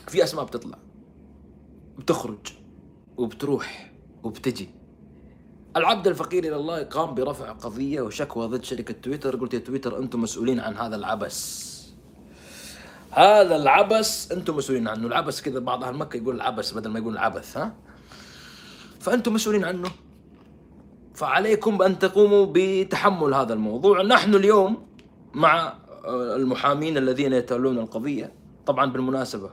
[0.08, 0.78] في أسماء بتطلع.
[1.98, 2.52] بتخرج
[3.16, 4.81] وبتروح وبتجي.
[5.76, 9.36] العبد الفقير إلى الله قام برفع قضية وشكوى ضد شركة تويتر.
[9.36, 11.36] قلت يا تويتر أنتم مسؤولين عن هذا العبث
[13.10, 15.06] هذا العبث أنتم مسؤولين عنه.
[15.06, 17.74] العبث كذا بعض أهل مكة يقول العبث بدل ما يقول العبث ها؟
[19.00, 19.90] فأنتم مسؤولين عنه.
[21.14, 24.02] فعليكم بأن تقوموا بتحمل هذا الموضوع.
[24.02, 24.86] نحن اليوم
[25.34, 25.74] مع
[26.08, 28.32] المحامين الذين يتولون القضية.
[28.66, 29.50] طبعا بالمناسبة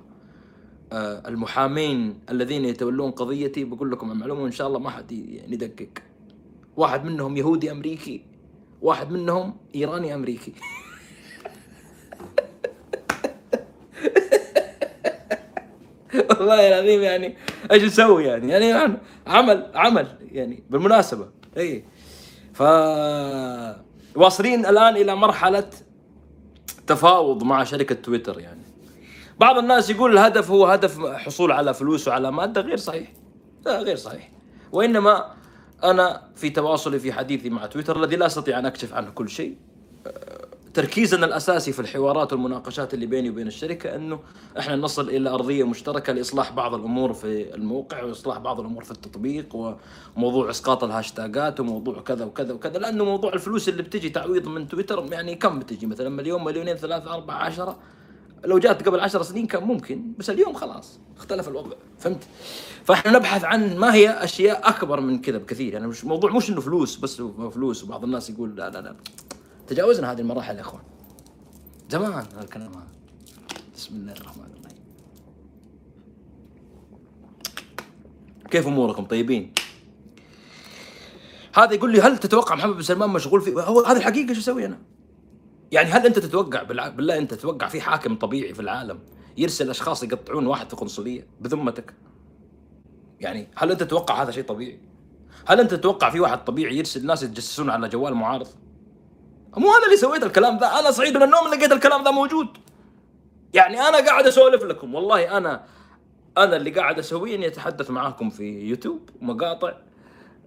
[0.91, 6.08] آه، المحامين الذين يتولون قضيتي بقول لكم المعلومة ان شاء الله ما حد يعني يدقق.
[6.79, 8.25] واحد منهم يهودي أمريكي
[8.81, 10.53] واحد منهم إيراني أمريكي.
[16.29, 17.37] والله العظيم يعني
[17.71, 21.29] إيش نسوي يعني؟ يعني عمل عمل يعني بالمناسبة.
[21.57, 21.83] اي
[22.53, 22.61] ف
[24.15, 25.69] واصلين الآن إلى مرحلة
[26.87, 28.61] تفاوض مع شركة تويتر يعني.
[29.39, 33.13] بعض الناس يقول الهدف هو هدف حصول على فلوس وعلى مادة غير صحيح.
[33.65, 34.31] لا غير صحيح.
[34.71, 35.38] وإنما
[35.83, 39.55] أنا في تواصلي في حديثي مع تويتر الذي لا أستطيع أن أكشف عنه كل شيء.
[40.73, 44.19] تركيزنا الأساسي في الحوارات والمناقشات اللي بيني وبين الشركة أنه
[44.59, 49.75] إحنا نصل إلى أرضية مشتركة لإصلاح بعض الأمور في الموقع وإصلاح بعض الأمور في التطبيق
[50.15, 55.05] وموضوع إسقاط الهاشتاجات وموضوع كذا وكذا وكذا لأنه موضوع الفلوس اللي بتجي تعويض من تويتر
[55.11, 57.77] يعني كم بتجي؟ مثلا مليون مليونين ثلاثة أربعة عشرة.
[58.45, 62.23] لو جات قبل عشر سنين كان ممكن بس اليوم خلاص اختلف الوضع فهمت؟
[62.83, 66.61] فاحنا نبحث عن ما هي أشياء أكبر من كذا بكثير يعني مش موضوع مش إنه
[66.61, 67.21] فلوس بس
[67.53, 68.95] فلوس وبعض الناس يقول لا لا لا.
[69.67, 70.83] تجاوزنا هذه المراحل يا إخوان.
[71.89, 72.87] زمان هذا الكلام هذا.
[73.75, 74.79] بسم الله الرحمن الرحيم.
[78.51, 79.53] كيف أموركم؟ طيبين؟
[81.55, 84.65] هذا يقول لي هل تتوقع محمد بن سلمان مشغول في هو هذه الحقيقة شو أسوي
[84.65, 84.77] أنا
[85.71, 88.99] يعني هل انت تتوقع بالله انت تتوقع في حاكم طبيعي في العالم
[89.37, 91.93] يرسل أشخاص يقطعون واحد في قنصلية بذمتك؟
[93.19, 94.79] يعني هل انت تتوقع هذا شيء طبيعي؟
[95.47, 98.47] هل انت تتوقع في واحد طبيعي يرسل ناس يتجسسون على جوال معارض؟
[99.57, 102.47] مو أنا اللي سويت الكلام ذا أنا صاحي من النوم لقيت الكلام ذا موجود.
[103.53, 105.65] يعني أنا قاعد أسولف لكم والله أنا
[106.37, 109.73] أنا اللي قاعد اسويه اني أتحدث معاكم في يوتيوب ومقاطع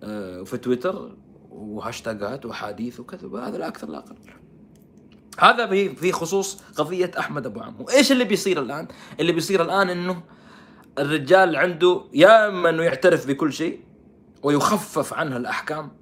[0.02, 1.16] آه، وفي تويتر
[1.50, 4.16] وهاشتاجات وحديث وكذا هذا لا أكثر لا أقل.
[5.38, 7.88] هذا في خصوص قضية أحمد أبو عمو.
[7.90, 8.88] إيش اللي بيصير الآن؟
[9.20, 10.22] اللي بيصير الآن إنه
[10.98, 13.80] الرجال عنده يا إما إنه يعترف بكل شيء
[14.42, 15.92] ويخفف عنها الأحكام.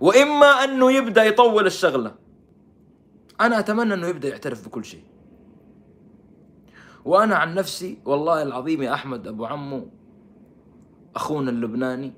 [0.00, 2.14] وإما أنه يبدأ يطول الشغلة.
[3.40, 5.04] أنا أتمنى أنه يبدأ يعترف بكل شيء.
[7.04, 9.88] وأنا عن نفسي والله العظيم يا أحمد أبو عمو
[11.16, 12.12] أخونا اللبناني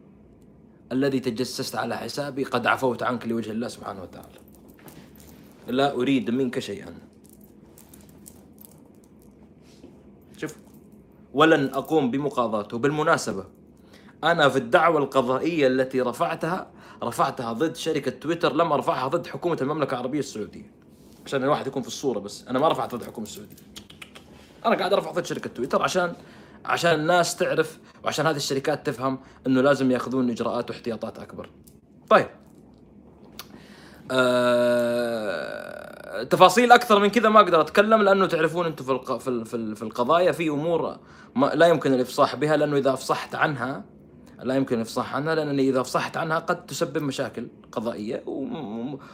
[0.93, 4.48] الذي تجسست على حسابي قد عفوت عنك لوجه الله سبحانه وتعالى.
[5.69, 6.95] لا أريد منك شيئا.
[10.37, 10.57] شوف
[11.35, 12.79] ولن أقوم بمقاضاته.
[12.79, 13.45] بالمناسبة
[14.25, 16.71] أنا في الدعوة القضائية التي رفعتها
[17.03, 20.71] رفعتها ضد شركة تويتر لم أرفعها ضد حكومة المملكة العربية السعودية.
[21.27, 23.57] عشان الواحد يكون في الصورة بس أنا ما رفعت ضد الحكومة السعودية.
[24.67, 26.13] أنا قاعد أرفع ضد شركة تويتر عشان
[26.65, 31.51] عشان الناس تعرف وعشان هذه الشركات تفهم إنه لازم يأخذون إجراءات واحتياطات أكبر.
[32.11, 32.29] طيب.
[34.11, 35.59] آه،
[36.23, 40.49] تفاصيل أكثر من كذا ما أقدر أتكلم لأنه تعرفون أنتم في في في القضايا في
[40.49, 40.97] أمور
[41.35, 43.85] ما لا يمكن الإفصاح بها لأنه إذا أفصحت عنها
[44.43, 48.23] لا يمكن الافصاح عنها لأنني إذا افصحت عنها قد تسبب مشاكل قضائية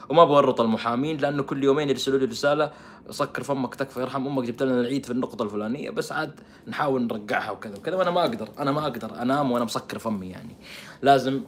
[0.08, 2.70] وما بورط المحامين لأنه كل يومين يرسلوا لي رسالة
[3.10, 7.50] سكر فمك تكفى يرحم أمك جبت لنا العيد في النقطة الفلانية بس عاد نحاول نرجعها
[7.50, 10.56] وكذا وكذا وأنا ما أقدر أنا ما أقدر أنام وأنا مسكر فمي يعني.
[11.02, 11.42] لازم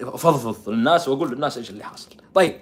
[0.00, 2.10] أفضفض للناس وأقول للناس إيش اللي حاصل.
[2.34, 2.60] طيب.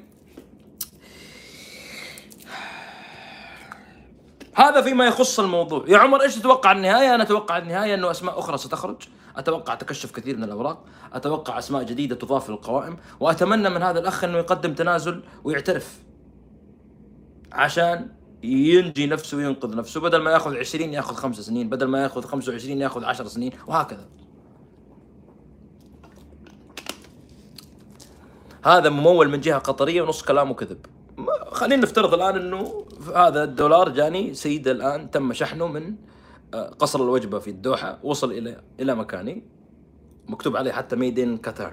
[4.55, 5.85] هذا فيما يخص الموضوع.
[5.89, 9.03] يا عمر إيش تتوقع النهاية؟ أنا أتوقع النهاية إنه أسماء أخرى ستخرج.
[9.37, 14.39] أتوقع تكشف كثير من الأوراق أتوقع أسماء جديدة تضاف للقوائم وأتمنى من هذا الأخ أنه
[14.39, 15.99] يقدم تنازل ويعترف
[17.53, 18.09] عشان
[18.43, 20.01] ينجي نفسه وينقذ نفسه.
[20.01, 24.09] بدل ما ياخذ 20 ياخذ خمس سنين بدل ما ياخذ 25 ياخذ 10 سنين وهكذا.
[28.65, 30.87] هذا ممول من جهة قطرية ونص كلامه كذب
[31.53, 35.95] خلينا نفترض الآن إنه هذا الدولار جاني سيد الآن تم شحنه من
[36.55, 39.43] قصر الوجبة في الدوحة وصل إلى إلى مكاني.
[40.29, 41.73] مكتوب عليه حتى ميد ان قطر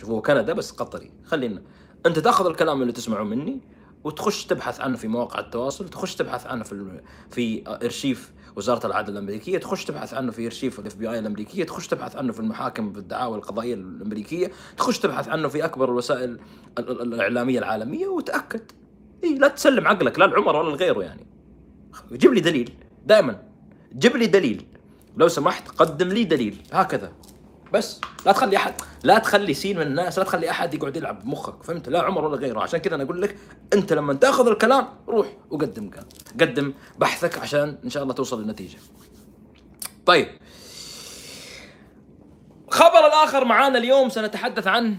[0.00, 1.10] شوفوا هو كندا بس قطري.
[1.24, 1.62] خلينا
[2.06, 3.60] أنت تأخذ الكلام اللي تسمعه مني
[4.04, 9.58] وتخش تبحث عنه في مواقع التواصل تخش تبحث عنه في في إرشيف وزارة العدل الأمريكية
[9.58, 13.36] تخش تبحث عنه في إرشيف ال FBI الأمريكية تخش تبحث عنه في المحاكم في الدعاوى
[13.38, 16.30] القضائية الأمريكية تخش تبحث عنه في أكبر الوسائل
[16.78, 18.62] ال- ال- الإعلامية العالمية وتأكد.
[19.24, 21.26] اي لا تسلم عقلك لا لعمر ولا لغيره يعني.
[22.12, 22.72] جيب لي دليل
[23.06, 23.49] دائما.
[23.98, 24.66] جيب لي دليل.
[25.16, 26.62] لو سمحت قدم لي دليل.
[26.72, 27.12] هكذا.
[27.72, 31.62] بس لا تخلي أحد لا تخلي سين من الناس لا تخلي أحد يقعد يلعب بمخك
[31.62, 32.60] فهمت؟ لا عمر ولا غيره.
[32.60, 33.36] عشان كذا أنا أقول لك
[33.72, 36.06] أنت لما تأخذ الكلام روح وقدم كلام.
[36.40, 38.78] قدم بحثك عشان إن شاء الله توصل للنتيجة.
[40.06, 40.28] طيب.
[42.70, 44.96] خبر الآخر معانا اليوم سنتحدث عنه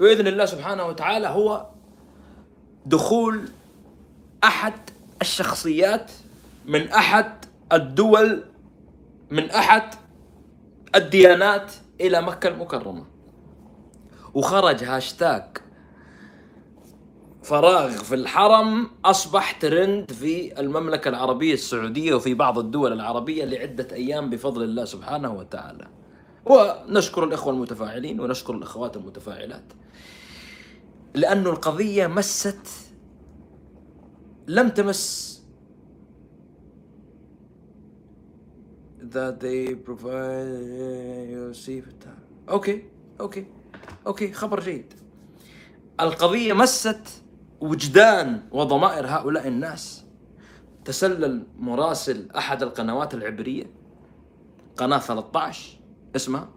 [0.00, 1.66] بإذن الله سبحانه وتعالى هو
[2.86, 3.48] دخول
[4.44, 4.74] أحد
[5.22, 6.10] الشخصيات
[6.66, 8.44] من أحد الدول
[9.30, 9.94] من أحد
[10.94, 13.04] الديانات إلى مكة المكرمة
[14.34, 15.44] وخرج هاشتاج
[17.42, 24.30] فراغ في الحرم أصبح ترند في المملكة العربية السعودية وفي بعض الدول العربية لعدة أيام
[24.30, 25.86] بفضل الله سبحانه وتعالى.
[26.46, 29.64] ونشكر الإخوة المتفاعلين ونشكر الأخوات المتفاعلات.
[31.14, 32.68] لأنه القضية مست
[34.46, 35.33] لم تمس
[39.14, 40.48] that they provide
[41.34, 41.82] you see
[42.48, 42.82] أوكي
[43.20, 43.46] أوكي
[44.06, 44.92] أوكي خبر جيد.
[46.00, 47.22] القضية مست
[47.60, 50.04] وجدان وضمائر هؤلاء الناس.
[50.84, 53.70] تسلل مراسل أحد القنوات العبرية
[54.76, 55.80] قناة 13
[56.16, 56.48] اسمها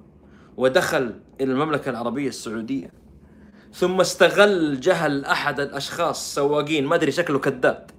[0.57, 2.93] ودخل إلى المملكة العربية السعودية.
[3.73, 7.91] ثم استغل جهل أحد الأشخاص سواقين ما أدري شكله كداد.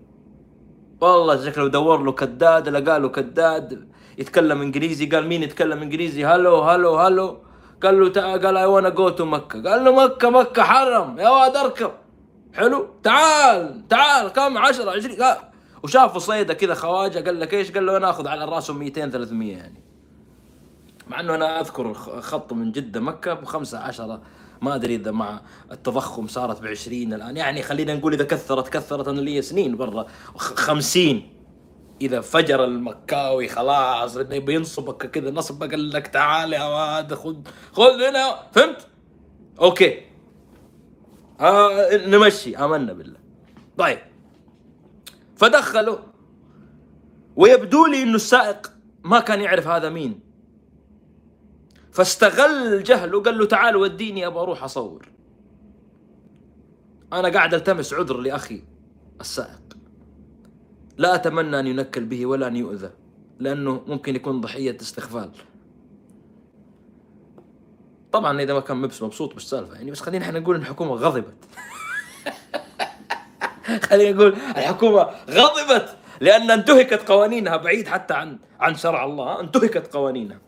[1.01, 3.89] والله شكله دور له كداد لقى له كداد.
[4.19, 5.07] يتكلم إنجليزي.
[5.07, 7.39] قال مين يتكلم إنجليزي؟ hello hello hello.
[7.83, 9.71] قال له تعال قال I wanna go to مكة.
[9.71, 11.19] قال له مكة مكة حرم.
[11.19, 11.91] يا واد أركب.
[12.55, 12.89] حلو.
[13.03, 14.29] تعال تعال.
[14.29, 15.37] كم؟ 10 20 قال
[15.83, 17.25] وشافوا صيده كذا خواجة.
[17.25, 19.81] قال لك إيش؟ قال له أنا آخذ على راسهم 200 300 يعني.
[21.09, 24.21] مع إنه أنا أذكر خط من جدة مكة بخمسة عشرة.
[24.63, 25.41] ما أدري إذا مع
[25.73, 27.37] التضخم صارت ب 20 الآن.
[27.37, 29.09] يعني خلينا نقول إذا كثرت كثرت.
[29.09, 30.07] أنا لي سنين برا.
[30.37, 31.38] خ- 50
[32.01, 37.37] إذا فجر المكاوي خلاص إنه بينصبك كذا نصبه قال لك تعال يا واد خذ
[37.73, 38.87] خذ هنا فهمت؟
[39.61, 40.03] أوكي.
[41.41, 43.19] آه نمشي آمنا بالله.
[43.79, 43.99] طيب.
[45.37, 45.99] فدخلوا.
[47.37, 48.73] ويبدو لي إنه السائق
[49.05, 50.21] ما كان يعرف هذا مين.
[51.93, 55.09] فاستغل جهله قال له تعال وديني أبغى أروح أصور.
[57.13, 58.65] أنا قاعد ألتمس عذر لأخي
[59.21, 59.68] السائق.
[60.99, 62.91] لا أتمنى أن ينكل به ولا أن يؤذى
[63.39, 65.31] لأنه ممكن يكون ضحية استغفال.
[68.13, 71.45] طبعا إذا ما كان مبس مبسوط بالسالفه يعني بس خلينا إحنا نقول إن الحكومة غضبت.
[73.89, 79.41] خلينا نقول الحكومة غضبت لأن انتهكت قوانينها بعيد حتى عن عن شرع الله.
[79.41, 80.39] انتهكت قوانينها.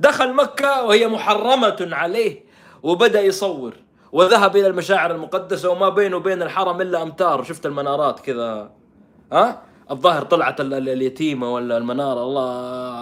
[0.00, 2.44] دخل مكة وهي محرمة عليه
[2.82, 3.74] وبدأ يصور
[4.12, 7.42] وذهب إلى المشاعر المقدسة وما بينه وبين الحرم إلا أمتار.
[7.44, 8.70] شفت المنارات كذا؟
[9.32, 12.50] ها؟ الظاهر طلعت ال- ال- اليتيمه ولا المنارة الله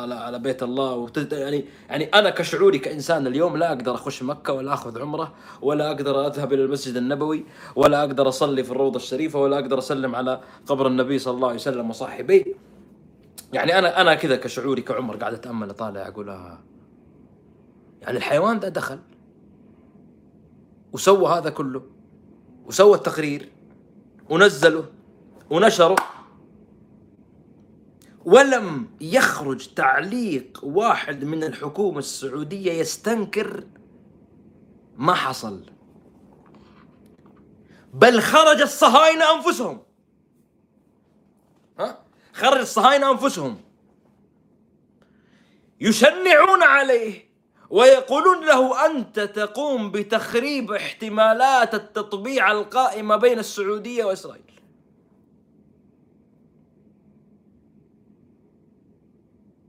[0.03, 0.95] على, على بيت الله.
[0.95, 1.33] وتد...
[1.33, 6.27] يعني يعني أنا كشعوري كإنسان اليوم لا أقدر أخش مكة ولا أخذ عمرة ولا أقدر
[6.27, 7.45] أذهب إلى المسجد النبوي
[7.77, 11.59] ولا أقدر أصلي في الروضة الشريفة ولا أقدر أسلم على قبر النبي صلى الله عليه
[11.59, 12.45] وسلم وصاحبيه
[13.53, 16.59] يعني أنا أنا كذا كشعوري كعمر قاعد أتأمل أطالع أقول آه.
[18.03, 18.99] يعني الحيوان ده دخل
[20.93, 21.83] وسوى هذا كله
[22.67, 23.49] وسوى التقرير
[24.31, 24.85] ونزله
[25.51, 25.97] ونشره.
[28.25, 33.65] ولم يخرج تعليق واحد من الحكومة السعودية يستنكر
[34.97, 35.63] ما حصل.
[37.95, 39.83] بل خرج الصهاينة أنفسهم.
[41.79, 43.61] ها؟ خرج الصهاينة أنفسهم.
[45.81, 47.35] يشنعون عليه
[47.71, 54.54] ويقولون له أنت تقوم بتخريب احتمالات التطبيع القائمة بين السعودية وإسرائيل.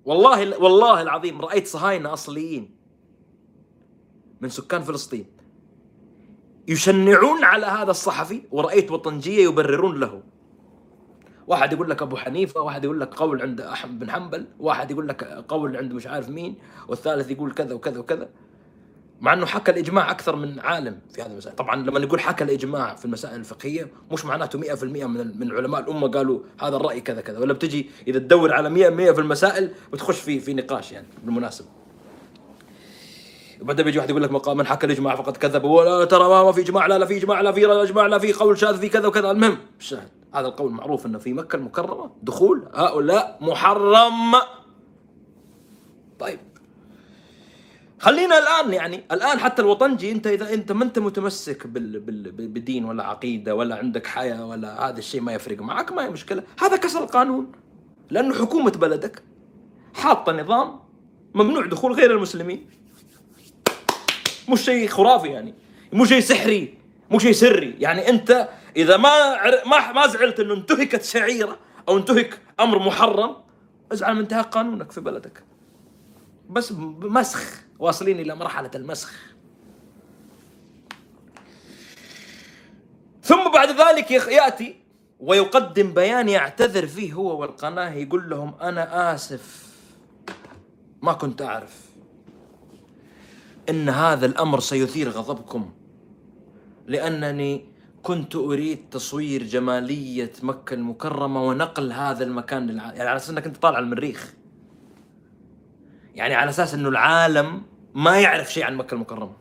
[0.06, 2.76] والله والله العظيم رأيت صهاينة أصليين
[4.42, 5.26] من سكان فلسطين
[6.68, 10.24] يشنعون على هذا الصحفي ورأيت وطنجية يبررون له.
[11.48, 15.08] واحد يقول لك أبو حنيفة واحد يقول لك قول عند احمد بن حنبل واحد يقول
[15.08, 16.56] لك قول عند مش عارف مين
[16.88, 18.30] والثالث يقول كذا وكذا وكذا.
[19.22, 21.56] مع إنه حكى الإجماع أكثر من عالم في هذه المسائل.
[21.56, 26.08] طبعا لما نقول حكى الإجماع في المسائل الفقهية مش معناته 100% من من علماء الأمة
[26.08, 30.40] قالوا هذا الرأي كذا كذا ولا بتجي إذا تدور على 100% في المسائل بتخش في
[30.40, 31.68] في نقاش يعني بالمناسبة.
[33.62, 36.62] وبعدين بيجي واحد يقول لك مقام من حكى الإجماع فقد كذب ولا ترى ما في
[36.62, 39.32] إجماع لا لا في إجماع لا في إجماع لا في قول شاذ في كذا وكذا.
[39.32, 44.36] المهم الشاهد هذا القول معروف إنه في مكة المكرمة دخول هؤلاء محرم.
[46.20, 46.40] طيب.
[48.06, 52.86] خلينا الآن يعني الآن حتى الوطنجي أنت إذا أنت ما أنت متمسك بال بال بدين
[52.86, 56.44] ولا عقيدة ولا عندك حياة ولا هذا الشيء ما يفرق معك ما هي مشكلة.
[56.60, 57.52] هذا كسر القانون.
[58.10, 59.24] لأنه حكومة بلدك
[59.94, 60.80] حاطة نظام
[61.34, 62.70] ممنوع دخول غير المسلمين.
[64.50, 65.54] مش شيء خرافي يعني.
[65.94, 66.78] مو شيء سحري.
[67.12, 67.76] مو شيء سري.
[67.80, 73.36] يعني أنت إذا ما ما ما زعلت إنه انتهكت شعيرة أو انتهك أمر محرم
[73.92, 75.44] ازعل من انتهاك قانونك في بلدك.
[76.50, 77.65] بس مسخ.
[77.80, 79.14] واصلين إلى مرحلة المسخ.
[83.24, 84.76] ثم بعد ذلك يأتي
[85.20, 89.66] ويقدم بيان يعتذر فيه هو والقناة يقول لهم أنا آسف.
[91.02, 91.82] ما كنت أعرف
[93.70, 95.74] إن هذا الأمر سيثير غضبكم
[96.88, 97.66] لأنني
[98.04, 103.58] كنت أريد تصوير جمالية مكة المكرمة ونقل هذا المكان للعالم يعني على أساس إنك أنت
[103.58, 104.34] طالع المريخ.
[106.16, 107.64] يعني على أساس إنه العالم
[107.96, 109.34] ما يعرف شيء عن مكة المكرمة.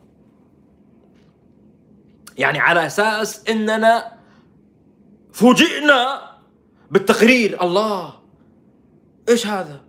[2.37, 4.17] يعني على أساس إننا
[5.31, 6.21] فوجئنا
[6.91, 8.13] بالتقرير الله!
[9.29, 9.81] إيش هذا؟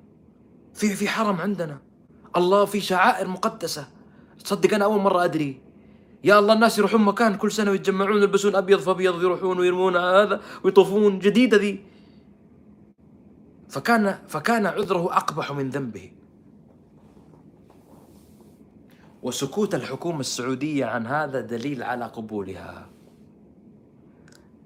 [0.74, 1.78] في في حرم عندنا.
[2.36, 3.88] الله في شعائر مقدسة.
[4.44, 5.60] تصدق أنا أول مرة أدري.
[6.24, 11.18] يا الله الناس يروحون مكان كل سنة ويتجمعون يلبسون أبيض فابيض يروحون ويرمون هذا ويطوفون
[11.18, 11.84] جديدة ذي.
[13.68, 16.15] فكان فكان عذره أقبح من ذنبه.
[19.26, 22.88] وسكوت الحكومة السعودية عن هذا دليل على قبولها.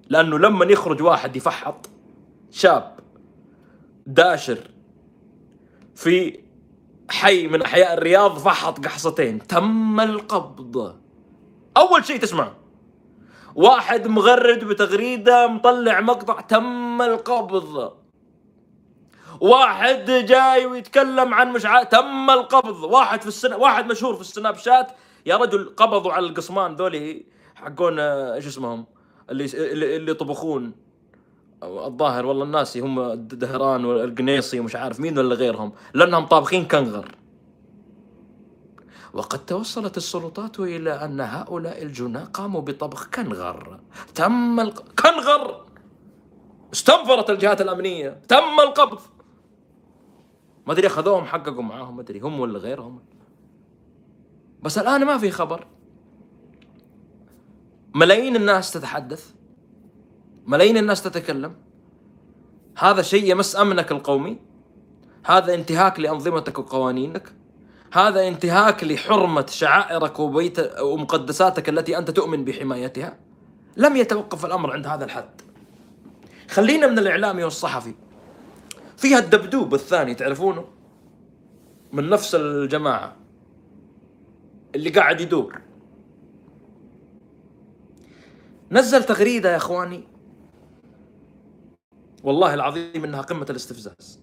[0.08, 1.90] لأنه لما يخرج واحد يفحط
[2.50, 2.98] شاب
[4.06, 4.58] داشر
[5.94, 6.40] في
[7.10, 10.96] حي من أحياء الرياض فحط قحصتين تم القبض.
[11.76, 12.52] أول شيء تسمع
[13.54, 17.92] واحد مغرد بتغريدة مطلع مقطع تم القبض.
[19.40, 22.84] واحد جاي ويتكلم عن مش تم القبض.
[22.84, 24.92] واحد في السنة واحد مشهور في السناب شات.
[25.26, 27.24] يا رجل قبضوا على القصمان ذولي
[27.54, 28.86] حقون إيش اسمهم؟
[29.30, 30.72] اللي اللي يطبخون.
[31.62, 37.14] الظاهر والله الناس هم الدهران والقنيصي ومش عارف مين ولا غيرهم لأنهم طابخين كنغر.
[39.14, 43.80] وقد توصلت السلطات إلى أن هؤلاء الجناة قاموا بطبخ كنغر.
[44.14, 44.84] تم الق...
[45.02, 45.66] كنغر!
[46.72, 48.20] استنفرت الجهات الأمنية.
[48.28, 49.00] تم القبض!
[50.70, 53.02] ما أدري أخذوهم حققوا معاهم ما أدري هم ولا غيرهم.
[54.62, 55.66] بس الآن ما في خبر.
[57.94, 59.30] ملايين الناس تتحدث
[60.46, 61.56] ملايين الناس تتكلم.
[62.78, 64.38] هذا شيء يمس أمنك القومي.
[65.26, 67.32] هذا انتهاك لأنظمتك وقوانينك.
[67.92, 73.16] هذا انتهاك لحرمة شعائرك وبيت ومقدساتك التي أنت تؤمن بحمايتها.
[73.76, 75.40] لم يتوقف الأمر عند هذا الحد.
[76.50, 77.94] خلينا من الإعلامي والصحفي.
[79.00, 80.64] فيها الدبدوب الثاني تعرفونه؟
[81.92, 83.16] من نفس الجماعة.
[84.74, 85.60] اللي قاعد يدور.
[88.70, 90.08] نزل تغريدة يا إخواني.
[92.22, 94.20] والله العظيم إنها قمة الاستفزاز.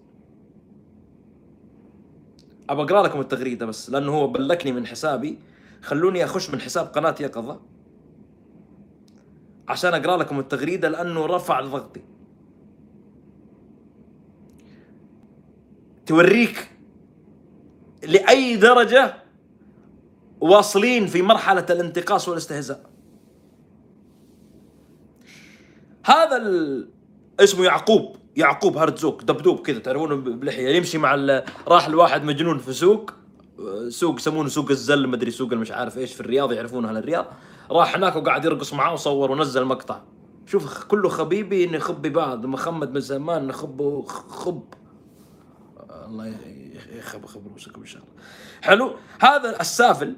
[2.70, 5.38] ابى أقرأ لكم التغريدة بس لأنه هو بلكني من حسابي.
[5.82, 7.60] خلوني أخش من حساب قناة يقظة
[9.68, 12.17] عشان أقرأ لكم التغريدة لأنه رفع ضغطي.
[16.08, 16.70] توريك
[18.02, 19.14] لأي درجة
[20.40, 22.90] واصلين في مرحلة الانتقاص والاستهزاء.
[26.04, 26.88] هذا ال...
[27.40, 31.44] اسمه يعقوب يعقوب هرتزوك دبدوب كذا تعرفونه بلحية يمشي مع ال...
[31.68, 33.10] راح الواحد مجنون في سوق
[33.88, 37.26] سوق يسمونه سوق الزل مدري سوق مش عارف إيش في الرياض يعرفونه أهل الرياض؟
[37.70, 40.00] راح هناك وقاعد يرقص معاه وصور ونزل مقطع.
[40.46, 44.62] شوف كله خبيبي نخبي بعض محمد من زمان نخبه خب.
[46.08, 46.34] الله
[46.98, 48.12] يخب خبر وسكم إن شاء الله.
[48.62, 50.16] حلو؟ هذا السافل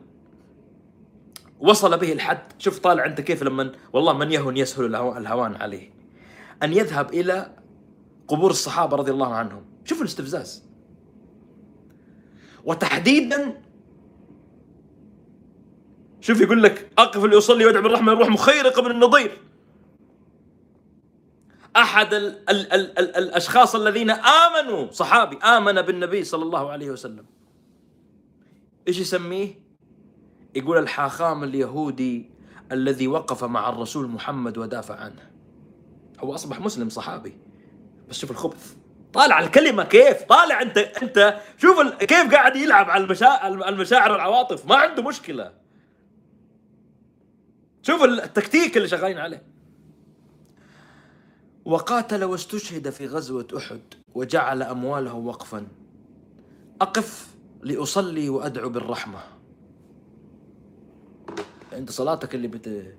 [1.61, 2.53] وصل به الحد.
[2.59, 5.91] شوف طالع أنت كيف لما والله من يهون يسهل الهوان عليه.
[6.63, 7.57] أن يذهب إلى
[8.29, 9.65] قبور الصحابة رضي الله عنهم.
[9.85, 10.65] شوف الاستفزاز.
[12.65, 13.63] وتحديدا
[16.21, 19.39] شوف يقول لك أقف ليصلي وادعو بالرحمة الروح مخيرق بن النضير
[21.77, 27.27] أحد ال ال ال ال الأشخاص الذين آمنوا صحابي آمن بالنبي صلى الله عليه وسلم.
[28.89, 29.55] إيش يسميه؟
[30.55, 32.31] يقول الحاخام اليهودي
[32.73, 35.31] الذي وقف مع الرسول محمد ودافع عنه.
[36.21, 37.39] هو أصبح مسلم صحابي.
[38.09, 38.75] بس شوف الخبث.
[39.13, 41.81] طالع الكلمة كيف؟ طالع أنت أنت شوف.
[41.95, 45.53] كيف قاعد يلعب على المشاعر المشاعر والعواطف ما عنده مشكلة.
[47.83, 49.60] شوف التكتيك اللي شغالين عليه.
[51.71, 53.81] وقاتل واستشهد في غزوة أحد
[54.15, 55.67] وجعل أمواله وقفا.
[56.81, 57.27] أقف
[57.63, 59.19] لأصلي وأدعو بالرحمة.
[61.73, 62.69] أنت صلاتك اللي بت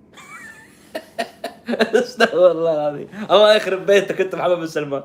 [2.04, 3.28] استغفر الله العظيم.
[3.32, 5.04] الله يخرب بيتك أنت محمد بن سلمان.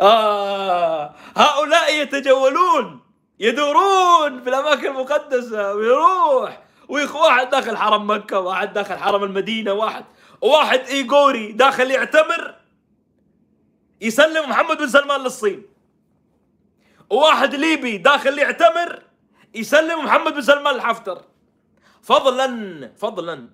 [0.00, 3.00] آه هؤلاء يتجولون
[3.40, 10.04] يدورون في الأماكن المقدسة ويروح واحد داخل حرم مكة واحد داخل حرم المدينة واحد
[10.44, 12.54] واحد إيغوري داخل يعتمر
[14.00, 15.62] يسلم محمد بن سلمان للصين.
[17.10, 19.02] وواحد ليبي داخل يعتمر
[19.54, 21.24] يسلم محمد بن سلمان لحفتر
[22.02, 23.48] فضلا فضلا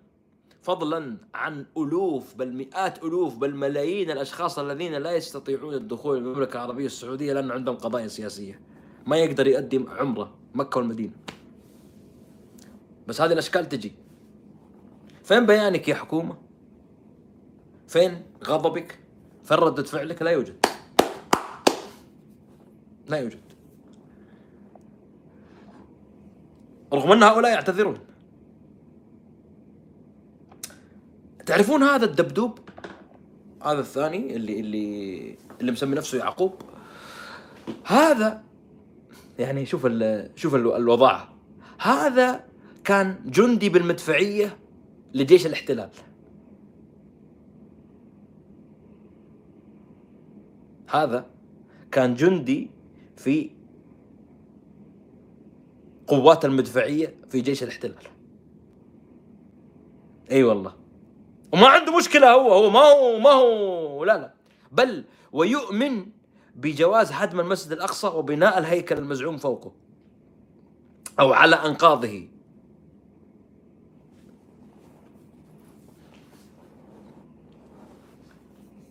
[0.62, 6.86] فضلا عن ألوف بل مئات ألوف بل ملايين الأشخاص الذين لا يستطيعون الدخول المملكة العربية
[6.86, 8.60] السعودية لأن عندهم قضايا سياسية.
[9.06, 11.12] ما يقدر يقدم عمرة مكة والمدينة.
[13.06, 13.92] بس هذه الأشكال تجي.
[15.24, 16.49] فين بيانك يا حكومة؟
[17.90, 18.98] فين غضبك؟
[19.44, 20.66] فين ردة فعلك؟ لا يوجد.
[23.08, 23.40] لا يوجد.
[26.92, 27.98] رغم أن هؤلاء يعتذرون.
[31.46, 32.58] تعرفون هذا الدبدوب؟
[33.62, 36.62] هذا الثاني اللي اللي اللي مسمي نفسه يعقوب.
[37.84, 38.42] هذا
[39.38, 41.24] يعني شوف ال شوف الوضع.
[41.80, 42.44] هذا
[42.84, 44.56] كان جندي بالمدفعية
[45.14, 45.90] لجيش الاحتلال.
[50.90, 51.26] هذا
[51.92, 52.70] كان جندي
[53.16, 53.50] في
[56.06, 57.94] قوات المدفعية في جيش الاحتلال.
[60.30, 60.76] إي والله.
[61.52, 64.34] وما عنده مشكلة هو هو ما هو ما هو لا لا.
[64.72, 66.06] بل ويؤمن
[66.56, 69.72] بجواز هدم المسجد الأقصى وبناء الهيكل المزعوم فوقه.
[71.20, 72.28] أو على أنقاضه.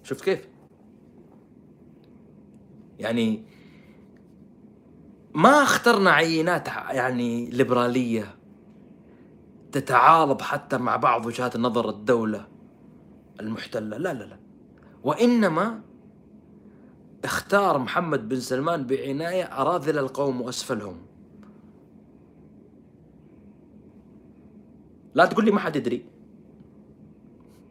[0.04, 0.49] شفت كيف؟
[3.00, 3.46] يعني
[5.34, 8.36] ما اخترنا عينات يعني ليبرالية
[9.72, 12.48] تتعارض حتى مع بعض وجهات نظر الدولة
[13.40, 13.98] المحتلة.
[13.98, 14.40] لا لا لا.
[15.04, 15.82] وإنما
[17.24, 21.02] اختار محمد بن سلمان بعناية أراذل القوم وأسفلهم.
[25.14, 26.06] لا تقول لي ما حد يدري.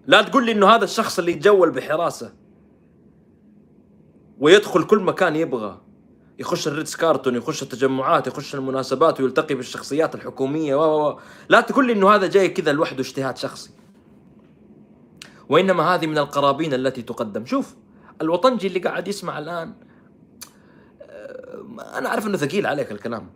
[0.07, 2.33] لا تقول لي إنه هذا الشخص اللي يتجول بحراسة.
[4.41, 5.81] ويدخل كل مكان يبغى.
[6.39, 11.19] يخش ال Ritz Carlton يخش التجمعات يخش المناسبات ويلتقي بالشخصيات الحكومية و.
[11.49, 13.71] لا تقول لي إنه هذا جاي كذا لوحده اجتهاد شخصي.
[15.49, 17.47] وإنما هذه من القرابين التي تقدم.
[17.47, 17.75] شوف
[18.23, 19.75] الوطنجي اللي قاعد يسمع الآن
[21.03, 23.31] آه، أنا أعرف إنه ثقيل عليك الكلام.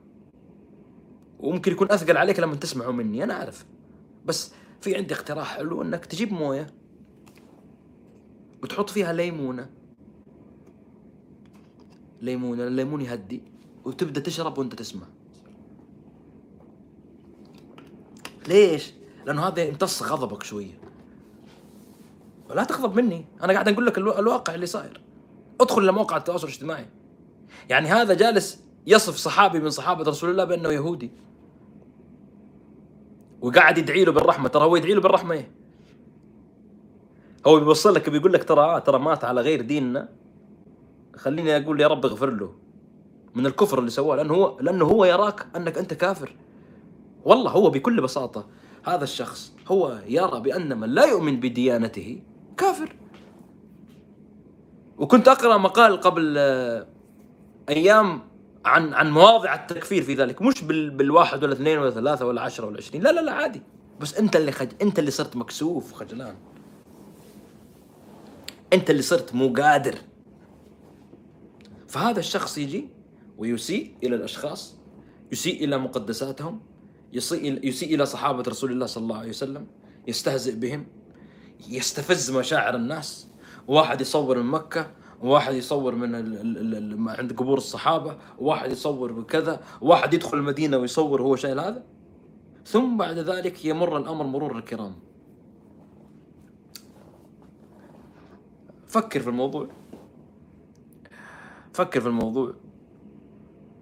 [1.38, 3.64] وممكن يكون أثقل عليك لما تسمعه مني أنا أعرف.
[4.24, 6.66] بس في عندي اقتراح حلو إنك تجيب موية
[8.62, 9.81] وتحط فيها ليمونة.
[12.22, 13.42] ليمونه الليمون يهدي
[13.84, 15.06] وتبدأ تشرب وأنت تسمع.
[18.48, 18.92] ليش؟
[19.26, 20.78] لأنه هذا يمتص غضبك شوية.
[22.50, 25.00] ولا تغضب مني أنا قاعد أقول لك الواقع اللي صاير.
[25.60, 26.86] ادخل لموقع التواصل الاجتماعي.
[27.68, 31.10] يعني هذا جالس يصف صحابي من صحابة رسول الله بأنه يهودي.
[33.40, 34.48] وقاعد يدعي له بالرحمة.
[34.48, 35.50] ترى هو يدعي له بالرحمة إيه؟
[37.46, 40.08] هو بيوصل لك بيقول لك ترى آه ترى مات على غير ديننا.
[41.16, 42.54] خليني أقول يا رب اغفر له
[43.34, 46.36] من الكفر اللي سواه لأنه هو لأنه هو يراك أنك أنت كافر.
[47.24, 48.46] والله هو بكل بساطة
[48.84, 52.22] هذا الشخص هو يرى بأن من لا يؤمن بديانته
[52.56, 52.96] كافر.
[54.98, 56.86] وكنت أقرأ مقال قبل آه،
[57.68, 58.20] أيام
[58.64, 62.66] عن عن مواضع التكفير في ذلك مش بال بالواحد ولا اثنين ولا ثلاثة ولا عشرة
[62.66, 63.62] ولا عشرين لا لا لا عادي.
[64.00, 64.68] بس أنت اللي خج...
[64.82, 66.34] أنت اللي صرت مكسوف خجلان.
[68.72, 69.94] أنت اللي صرت مو قادر.
[71.92, 72.88] فهذا الشخص يجي
[73.38, 74.76] ويسيء إلى الأشخاص
[75.32, 76.60] يسيء إلى مقدساتهم
[77.12, 79.66] يسيء يسيء إلى صحابة رسول الله صلى الله عليه وسلم
[80.08, 80.86] يستهزئ بهم
[81.68, 83.28] يستفز مشاعر الناس.
[83.68, 84.90] واحد يصور من مكة
[85.22, 90.76] وواحد يصور من ال ال ال عند قبور الصحابة وواحد يصور بكذا وواحد يدخل المدينة
[90.76, 91.84] ويصور هو شايل هذا.
[92.66, 94.94] ثم بعد ذلك يمر الأمر مرور الكرام.
[98.88, 99.81] فكر في الموضوع.
[101.72, 102.54] فكر في الموضوع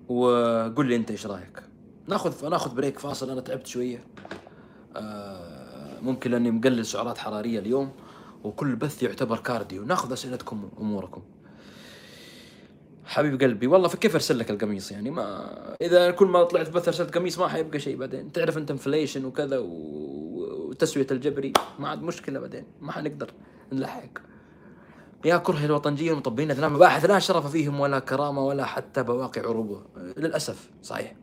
[0.08, 1.62] وقول لي انت إيش رايك.
[2.08, 4.04] ناخذ ناخذ break فاصل أنا تعبت شوية.
[4.96, 7.92] آه ممكن لأني مقلل سعرات حرارية اليوم
[8.44, 9.84] وكل بث يعتبر cardio.
[9.84, 11.22] ناخذ أسئلتكم وأموركم.
[13.04, 17.14] حبيب قلبي والله فكيف أرسل لك القميص يعني؟ ما إذا كل ما طلعت بث أرسلت
[17.14, 18.32] قميص ما حيبقى شيء بعدين.
[18.32, 22.64] تعرف أنت inflation وكذا و- وتسوية الجبري؟ ما عاد مشكلة بعدين.
[22.80, 23.30] ما حنقدر
[23.72, 24.29] نلحق.
[25.24, 29.82] يا كره الوطنجية المطبقين اثناء مباحث لا شرف فيهم ولا كرامة ولا حتى بواقي عروبة
[30.16, 31.14] للأسف صحيح.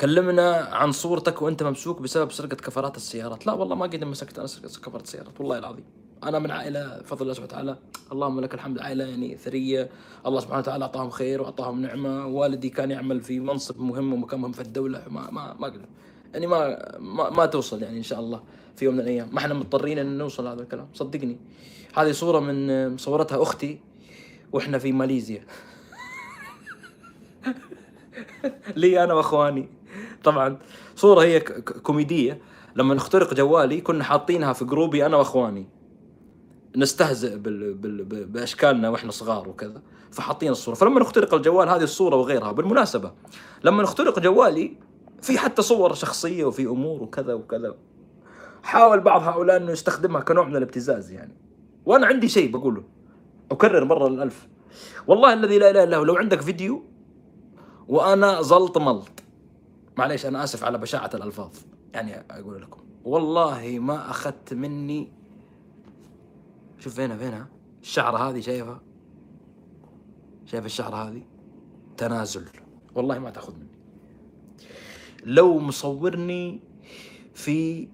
[0.00, 3.46] كلمنا عن صورتك وأنت ممسوك بسبب سرقة كفرات السيارات.
[3.46, 5.84] لا والله ما قد مسكت أنا سرقة كفرات السيارات والله العظيم.
[6.24, 7.76] أنا من عائلة بفضل الله سبحانه وتعالى
[8.12, 9.90] اللهم لك الحمد عائلة يعني ثرية.
[10.26, 12.26] الله سبحانه وتعالى أعطاهم خير وأعطاهم نعمة.
[12.26, 15.02] والدي كان يعمل في منصب مهم ومكان مهم في الدولة.
[15.08, 15.86] ما ما ما أقدر.
[16.32, 18.42] يعني ما, ما ما توصل يعني إن شاء الله
[18.76, 19.28] في يوم من الأيام.
[19.32, 20.88] ما إحنا مضطرين إن نوصل هذا الكلام.
[20.94, 21.38] صدقني.
[21.94, 23.80] هذه صورة من مصورتها أختي
[24.52, 25.44] وإحنا في ماليزيا.
[28.76, 29.68] لي أنا وإخواني.
[30.24, 30.58] طبعا
[30.96, 32.40] صورة هي كوميدية.
[32.76, 35.68] لما نخترق جوالي كنا حاطينها في جروبي أنا وإخواني.
[36.76, 37.74] نستهزئ بال...
[37.74, 38.04] بال...
[38.04, 39.82] بأشكالنا وإحنا صغار وكذا.
[40.10, 40.74] فحاطين الصورة.
[40.74, 43.12] فلما نخترق الجوال هذه الصورة وغيرها بالمناسبة
[43.64, 44.76] لما نخترق جوالي
[45.22, 47.74] في حتى صور شخصية وفي أمور وكذا وكذا.
[48.62, 51.51] حاول بعض هؤلاء إنه يستخدمها كنوع من الابتزاز يعني.
[51.86, 52.84] وأنا عندي شيء بقوله.
[53.50, 54.48] أكرر مرة الالف
[55.06, 56.82] والله الذي لا إله إلا هو لو عندك فيديو
[57.88, 59.22] وأنا زلط ملط
[59.98, 61.50] معليش أنا آسف على بشاعة الألفاظ.
[61.94, 65.12] يعني أقول لكم والله ما أخذت مني.
[66.78, 67.48] شوف فينها فينها؟
[67.82, 68.80] الشعرة هذه شايفها؟
[70.46, 71.22] شايف الشعرة هذه؟
[71.96, 72.44] تنازل.
[72.94, 73.78] والله ما تأخذ مني.
[75.24, 76.60] لو مصورني
[77.34, 77.88] في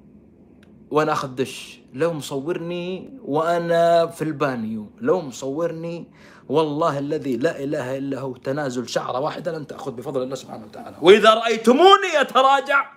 [0.90, 6.06] وأنا أخذ دش لو مصورني وأنا في البانيو لو مصورني
[6.48, 10.96] والله الذي لا إله إلا هو تنازل شعرة واحدة لن تأخذ بفضل الله سبحانه وتعالى.
[11.02, 12.92] وإذا رأيتموني أتراجع.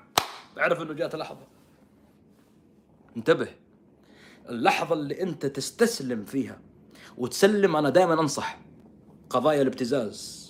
[0.58, 1.48] اعرف إنه جاءت لحظة.
[3.18, 3.48] انتبه.
[4.50, 6.60] اللحظة اللي أنت تستسلم فيها
[7.18, 8.60] وتسلم أنا دائما أنصح
[9.30, 10.42] قضايا الابتزاز.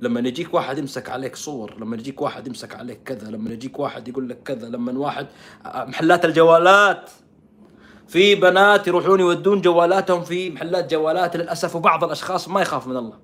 [0.00, 4.08] لما يجيك واحد يمسك عليك صور لما يجيك واحد يمسك عليك كذا لما يجيك واحد
[4.08, 5.26] يقول لك كذا لما واحد
[5.64, 7.10] محلات الجوالات.
[8.10, 13.18] في بنات يروحون يودون جوالاتهم في محلات جوالات للأسف وبعض الأشخاص ما يخاف من الله.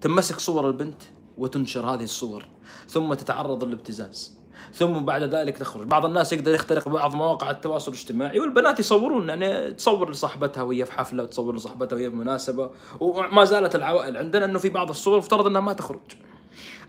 [0.00, 1.02] تمسك صور البنت
[1.38, 2.44] وتنشر هذه الصور
[2.88, 4.38] ثم تتعرض للابتزاز
[4.74, 5.86] ثم بعد ذلك تخرج.
[5.86, 10.92] بعض الناس يقدر يخترق بعض مواقع التواصل الاجتماعي والبنات يصورون يعني تصور لصاحبتها وهي في
[10.92, 12.70] حفلة وتصور لصاحبتها وهي بمناسبه
[13.00, 16.00] وما زالت العوائل عندنا إنه في بعض الصور افترض إنها ما تخرج.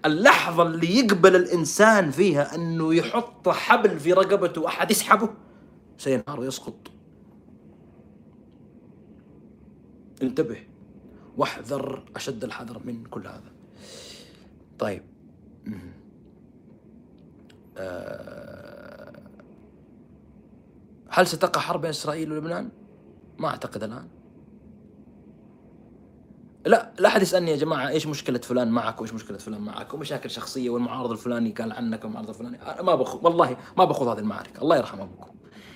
[0.05, 5.29] اللحظة اللي يقبل الإنسان فيها إنه يحط حبل في رقبته وأحد يسحبه
[5.97, 6.96] سينهار ويسقط.
[10.21, 10.63] انتبه
[11.37, 13.51] واحذر أشد الحذر من كل هذا
[14.79, 15.03] طيب
[17.77, 19.13] آه،
[21.09, 22.69] هل ستقع حرب بين إسرائيل ولبنان؟
[23.37, 24.07] ما أعتقد الآن.
[26.65, 30.29] لا لا أحد يسألني يا جماعة إيش مشكلة فلان معك وإيش مشكلة فلان معك ومشاكل
[30.29, 33.23] شخصية والمعارض الفلاني قال عنك والمعارض الفلاني أنا ما بخ...
[33.23, 35.31] والله ما بخوض هذه المعارك الله يرحم أبوكم.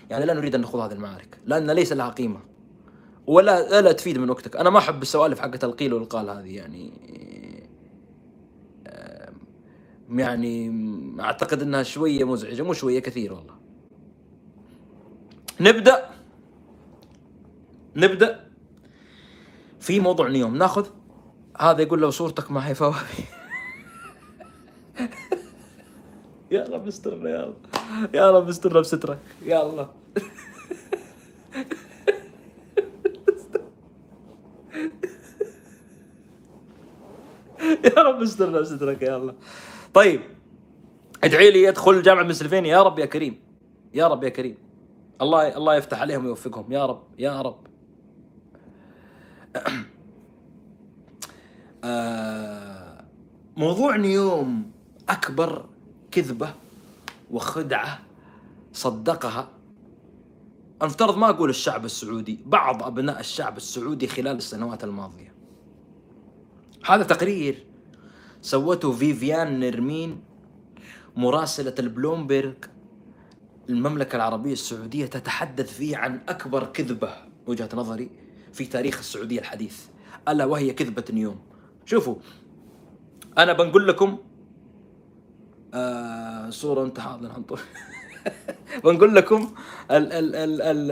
[0.10, 2.40] يعني لا نريد أن نخوض هذه المعارك لأن ليس لها قيمة.
[3.32, 6.92] ولا لا تفيد من وقتك، أنا ما أحب السوالف حقت القيل والقال هذه يعني
[10.10, 10.72] يعني
[11.22, 13.54] أعتقد إنها شوية مزعجة مو شوية كثير والله.
[15.60, 16.10] نبدأ
[17.96, 18.50] نبدأ
[19.80, 20.58] في موضوع اليوم.
[20.58, 20.88] ناخذ
[21.60, 22.98] هذا يقول لو صورتك ما هي فوابي
[26.52, 27.56] يا رب استرنا يا رب
[28.14, 29.90] يا رب استرنا بسترك يا الله.
[37.84, 39.36] يا رب استرنا بسترك يا الله.
[39.94, 40.22] طيب
[41.24, 43.40] ادعي لي يدخل جامعة بن سلفين يا رب يا كريم.
[43.94, 44.58] يا رب يا كريم.
[45.22, 46.72] الله الله يفتح عليهم ويوفقهم.
[46.72, 47.68] يا رب يا رب.
[51.84, 53.04] آه،
[53.58, 54.72] موضوع اليوم
[55.10, 55.66] أكبر
[56.12, 56.54] كذبة
[57.32, 58.00] وخدعة
[58.74, 59.50] صدقها.
[60.82, 65.34] افترض ما أقول الشعب السعودي بعض أبناء الشعب السعودي خلال السنوات الماضية.
[66.86, 67.71] هذا تقرير
[68.42, 70.22] سوته فيفيان نرمين
[71.16, 72.56] مراسلة البلومبرج
[73.70, 77.14] المملكة العربية السعودية تتحدث فيه عن أكبر كذبة
[77.48, 78.10] وجهة نظري
[78.54, 79.86] في تاريخ السعودية الحديث
[80.28, 81.40] ألا وهي كذبة نيوم.
[81.86, 82.16] شوفوا
[83.38, 84.18] أنا بنقول لكم
[85.74, 87.60] آه صورة أنت حاضر حنطور
[88.84, 89.54] بنقول لكم
[89.92, 90.92] ال ال ال ال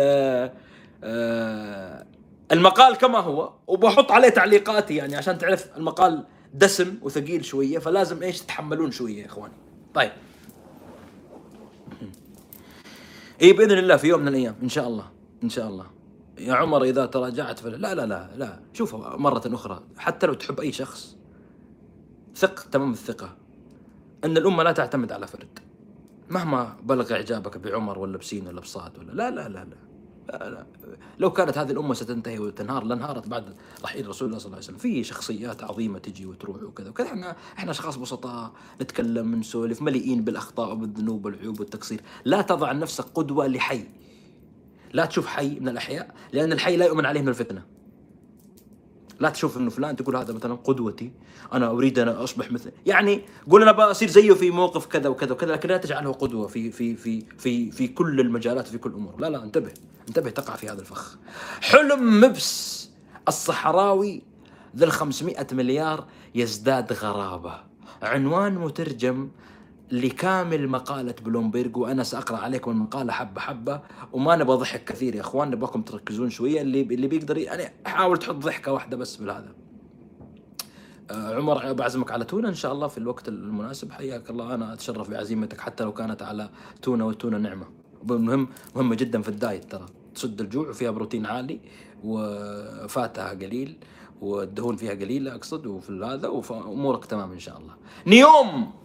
[1.03, 2.05] آه
[2.51, 8.41] المقال كما هو وبحط عليه تعليقاتي يعني عشان تعرف المقال دسم وثقيل شوية فلازم إيش
[8.41, 9.53] تتحملون شوية يا إخواني.
[9.93, 10.11] طيب.
[13.41, 15.09] اي بإذن الله في يوم من الأيام إن شاء الله
[15.43, 15.85] إن شاء الله.
[16.37, 18.59] يا عمر إذا تراجعت فلا لا لا لا, لا.
[18.73, 21.15] شوف مرة أخرى حتى لو تحب أي شخص
[22.35, 23.35] ثق تمام الثقة.
[24.25, 25.59] إن الأمة لا تعتمد على فرد.
[26.29, 29.88] مهما بلغ إعجابك بعمر ولا بسين ولا بصاد ولا لا لا لا لا.
[31.19, 34.77] لو كانت هذه الأمة ستنتهي وتنهار لانهارت بعد رحيل رسول الله صلى الله عليه وسلم.
[34.77, 37.07] في شخصيات عظيمة تجي وتروح وكذا وكذا.
[37.07, 38.51] إحنا إحنا أشخاص بسطاء
[38.81, 42.01] نتكلم نسولف مليئين بالأخطاء وبالذنوب والعيوب والتقصير.
[42.25, 43.83] لا تضع نفسك قدوة لحي.
[44.93, 47.78] لا تشوف حي من الأحياء لأن الحي لا يؤمن عليه من الفتنة.
[49.19, 51.11] لا تشوف إنه فلان تقول هذا مثلا قدوتي
[51.53, 52.71] أنا أريد أن أصبح مثل.
[52.85, 56.71] يعني قول أنا بصير زيه في موقف كذا وكذا وكذا لكن لا تجعله قدوة في
[56.71, 59.71] في في في في كل المجالات وفي كل الأمور لا لا انتبه
[60.07, 61.17] انتبه تقع في هذا الفخ.
[61.61, 62.89] حلم مبس
[63.27, 64.21] الصحراوي
[64.75, 66.05] ذا ال 500 مليار
[66.35, 67.53] يزداد غرابة.
[68.01, 69.29] عنوان مترجم
[69.91, 73.81] لكامل مقالة بلومبيرج وأنا سأقرأ عليكم المقالة حبة حبة
[74.13, 76.61] وما نبغى ضحك كثير يا إخوان نبغاكم تركزون شوية.
[76.61, 79.53] اللي اللي بيقدر يعني حاول تحط ضحكة واحدة بس بالهذا.
[81.11, 83.91] آه عمر بعزمك على تونة إن شاء الله في الوقت المناسب.
[83.91, 84.53] حياك الله.
[84.53, 86.49] أنا أتشرف بعزيمتك حتى لو كانت على
[86.81, 87.65] تونة والتونة نعمة.
[88.03, 89.85] مهم مهمة جدا في الدايت ترى.
[90.15, 91.59] تسد الجوع وفيها بروتين عالي
[92.03, 93.77] وفاتها قليل
[94.21, 97.73] والدهون فيها قليلة أقصد وفي هذا وأمورك تمام إن شاء الله.
[98.07, 98.78] نيوم!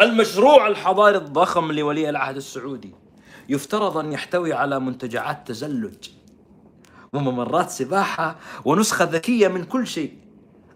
[0.00, 2.94] المشروع الحضاري الضخم لولي العهد السعودي
[3.48, 6.08] يفترض أن يحتوي على منتجعات تزلج
[7.12, 10.12] وممرات سباحة ونسخة ذكية من كل شيء.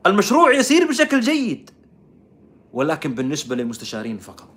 [0.07, 1.71] المشروع يسير بشكل جيد
[2.73, 4.49] ولكن بالنسبة للمستشارين فقط.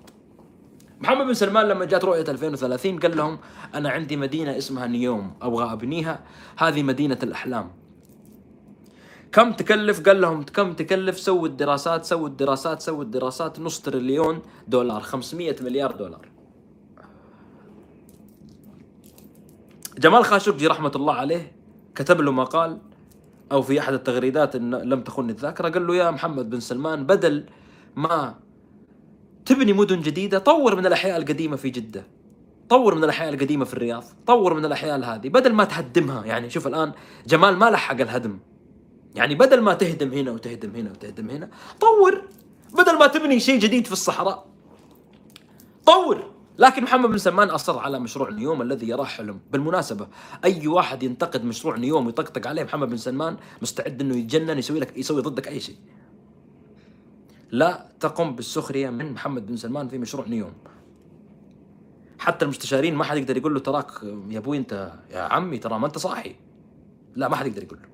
[1.02, 3.40] محمد بن سلمان لما جات رؤية 2030 قال لهم
[3.76, 6.20] أنا عندي مدينة اسمها نيوم أبغى أبنيها.
[6.58, 7.72] هذه مدينة الأحلام.
[9.34, 15.02] كم تكلف؟ قال لهم كم تكلف؟ سووا الدراسات سووا الدراسات سووا الدراسات نص تريليون دولار
[15.02, 16.28] 500 مليار دولار.
[19.98, 21.52] جمال خاشقجي رحمة الله عليه
[21.96, 22.78] كتب له مقال
[23.52, 27.46] أو في أحد التغريدات إن لم تخن الذاكرة قال له يا محمد بن سلمان بدل
[27.96, 28.36] ما
[29.46, 32.08] تبني مدن جديدة طور من الأحياء القديمة في جدة.
[32.70, 34.04] طور من الأحياء القديمة في الرياض.
[34.28, 36.26] طور من الأحياء هذه بدل ما تهدمها.
[36.26, 36.92] يعني شوف الآن
[37.28, 38.40] جمال ما لحق الهدم.
[39.16, 41.50] يعني بدل ما تهدم هنا وتهدم هنا وتهدم هنا
[41.80, 42.22] طور.
[42.74, 44.46] بدل ما تبني شيء جديد في الصحراء
[45.86, 46.34] طور.
[46.58, 49.40] لكن محمد بن سلمان أصر على مشروع نيوم الذي يراه حلم.
[49.52, 50.08] بالمناسبة
[50.46, 54.98] أي واحد ينتقد مشروع نيوم ويطقطق عليه محمد بن سلمان مستعد إنه يتجنن يسوي لك
[54.98, 55.76] يسوي ضدك أي شيء.
[57.52, 60.54] لا تقم بالسخرية من محمد بن سلمان في مشروع نيوم.
[62.20, 63.92] حتى المستشارين ما حد يقدر يقول له تراك
[64.30, 66.36] يا أبوي انت يا عمي ترى ما أنت صاحي.
[67.16, 67.93] لا ما حد يقدر يقول له.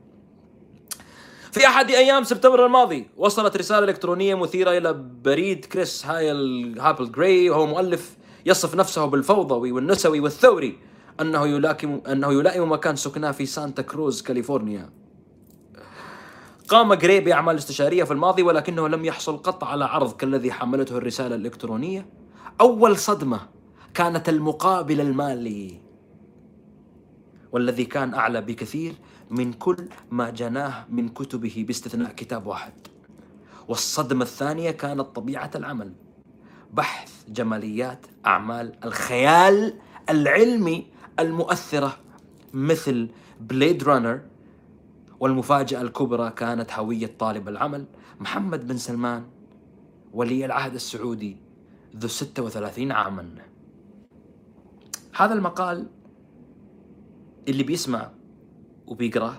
[1.60, 4.94] في أحد أيام سبتمبر الماضي وصلت رسالة إلكترونية مثيرة إلى
[5.24, 10.78] بريد كريس هايل هابل جراي وهو مؤلف يصف نفسه بالفوضوي والنسوي والثوري
[11.22, 14.90] أنه يلاكم أنه يلائم مكان سكناه في سانتا كروز كاليفورنيا.
[16.68, 21.36] قام جراي بأعمال استشارية في الماضي ولكنه لم يحصل قط على عرض كالذي حملته الرسالة
[21.36, 22.06] الإلكترونية.
[22.62, 23.40] أول صدمة
[23.94, 25.82] كانت المقابل المالي
[27.52, 28.94] والذي كان أعلى بكثير
[29.30, 32.74] من كل ما جناه من كتبه باستثناء كتاب واحد.
[33.68, 35.94] والصدمة الثانية كانت طبيعة العمل.
[36.74, 39.74] بحث جماليات أعمال الخيال
[40.10, 40.88] العلمي
[41.20, 41.98] المؤثرة
[42.54, 43.10] مثل
[43.42, 44.22] Blade Runner
[45.20, 47.86] والمفاجأة الكبرى كانت هوية طالب العمل
[48.20, 49.26] محمد بن سلمان
[50.14, 51.38] ولي العهد السعودي
[51.96, 53.30] ذو 36 عاما.
[55.16, 55.88] هذا المقال
[57.48, 58.12] اللي بيسمع
[58.90, 59.36] وبيقراه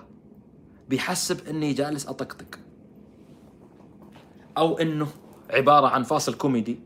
[0.89, 2.59] بيحسب إني جالس أطقطق.
[4.57, 5.07] أو إنه
[5.49, 6.79] عبارة عن فاصل كوميدي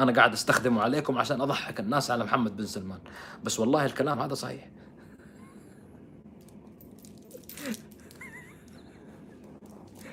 [0.00, 2.98] أنا قاعد أستخدمه عليكم عشان أضحك الناس على محمد بن سلمان.
[3.44, 4.70] بس والله الكلام هذا صحيح.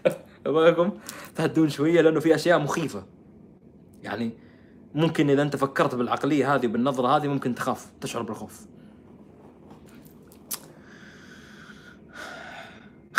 [0.45, 0.91] أبغاكم
[1.35, 3.05] تهدون شوية لأنه في أشياء مخيفة.
[4.03, 4.31] يعني
[4.95, 8.67] ممكن إذا أنت فكرت بالعقلية هذه بالنظرة هذه ممكن تخاف تشعر بالخوف.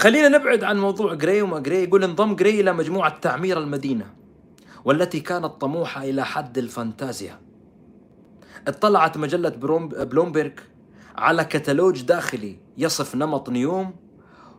[0.03, 4.15] خلينا نبعد عن موضوع جراي وما جراي يقول انضم جراي إلى مجموعة تعمير المدينة
[4.85, 7.41] والتي كانت طموحة إلى حد الفانتازيا.
[8.69, 9.49] اطلعت مجلة
[10.05, 10.59] بلومبرج
[11.17, 13.97] على كتالوج داخلي يصف نمط نيوم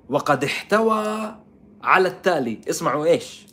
[0.10, 1.36] وقد احتوى
[1.84, 2.62] على التالي.
[2.70, 3.48] اسمعوا إيش.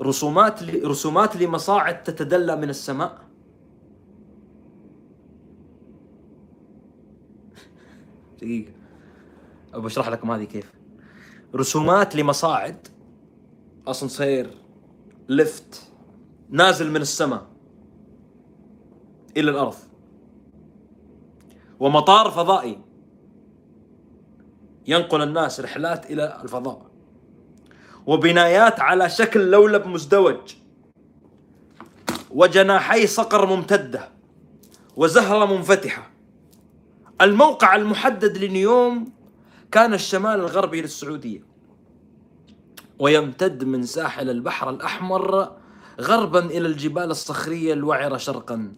[0.00, 0.88] رسومات ل...
[0.88, 3.18] رسومات لمصاعد تتدلى من السماء.
[8.38, 8.72] دقيقة.
[9.74, 10.77] أبى أشرح لكم هذه كيف.
[11.54, 12.88] رسومات لمصاعد.
[13.86, 14.50] أسانسير
[15.28, 15.82] لفت
[16.50, 17.46] نازل من السماء
[19.36, 19.74] إلى الأرض.
[21.80, 22.78] ومطار فضائي.
[24.86, 26.86] ينقل الناس رحلات إلى الفضاء.
[28.06, 30.54] وبنايات على شكل لولب مزدوج.
[32.30, 34.08] وجناحي صقر ممتدة.
[34.96, 36.10] وزهرة منفتحة.
[37.20, 39.17] الموقع المحدد لنيوم
[39.70, 41.40] كان الشمال الغربي للسعوديه
[42.98, 45.56] ويمتد من ساحل البحر الأحمر
[46.00, 48.72] غربا إلى الجبال الصخرية الوعرة شرقا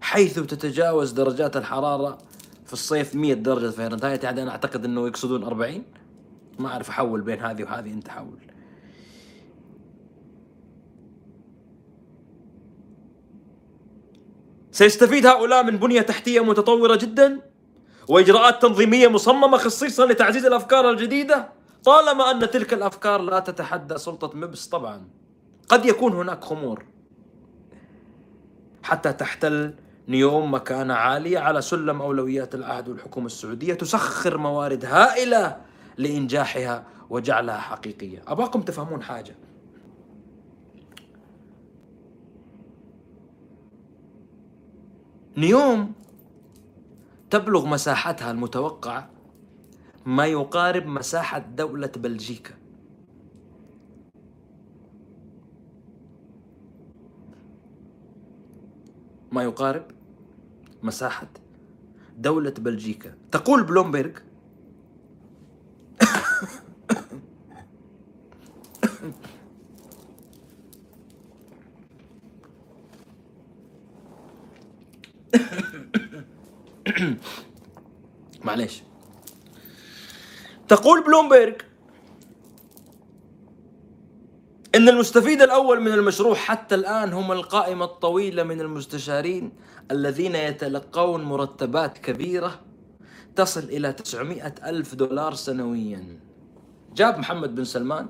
[0.00, 2.18] حيث تتجاوز درجات الحرارة
[2.66, 5.82] في الصيف 100 درجة فahrenheit يعني أنا أعتقد إنه يقصدون 40
[6.58, 8.38] ما أعرف احول بين هذه وهذه أنت حول.
[14.72, 17.40] سيستفيد هؤلاء من بنية تحتية متطورة جدا؟
[18.08, 21.48] وإجراءات تنظيمية مصممة خصيصا لتعزيز الأفكار الجديدة؟
[21.84, 25.08] طالما أن تلك الأفكار لا تتحدى سلطة مبس طبعا
[25.68, 26.84] قد يكون هناك خمور.
[28.82, 29.74] حتى تحتل
[30.08, 35.60] نيوم مكانة عالية على سلم أولويات العهد والحكومة السعودية تسخر موارد هائلة
[35.96, 38.22] لإنجاحها وجعلها حقيقية.
[38.28, 39.36] أباكم تفهمون حاجة؟
[45.36, 45.92] نيوم
[47.30, 49.10] تبلغ مساحتها المتوقعة
[50.06, 52.54] ما يقارب مساحة دولة بلجيكا.
[59.32, 59.84] ما يقارب
[60.82, 61.28] مساحة
[62.16, 63.14] دولة بلجيكا.
[63.32, 64.12] تقول بلومبرغ
[78.44, 78.82] معليش
[80.68, 81.52] تقول بلومبرغ
[84.74, 89.52] إن المستفيد الأول من المشروع حتى الآن هم القائمة الطويلة من المستشارين
[89.90, 92.60] الذين يتلقون مرتبات كبيرة
[93.36, 96.18] تصل إلى 900 ألف دولار سنويا.
[96.94, 98.08] جاب محمد بن سلمان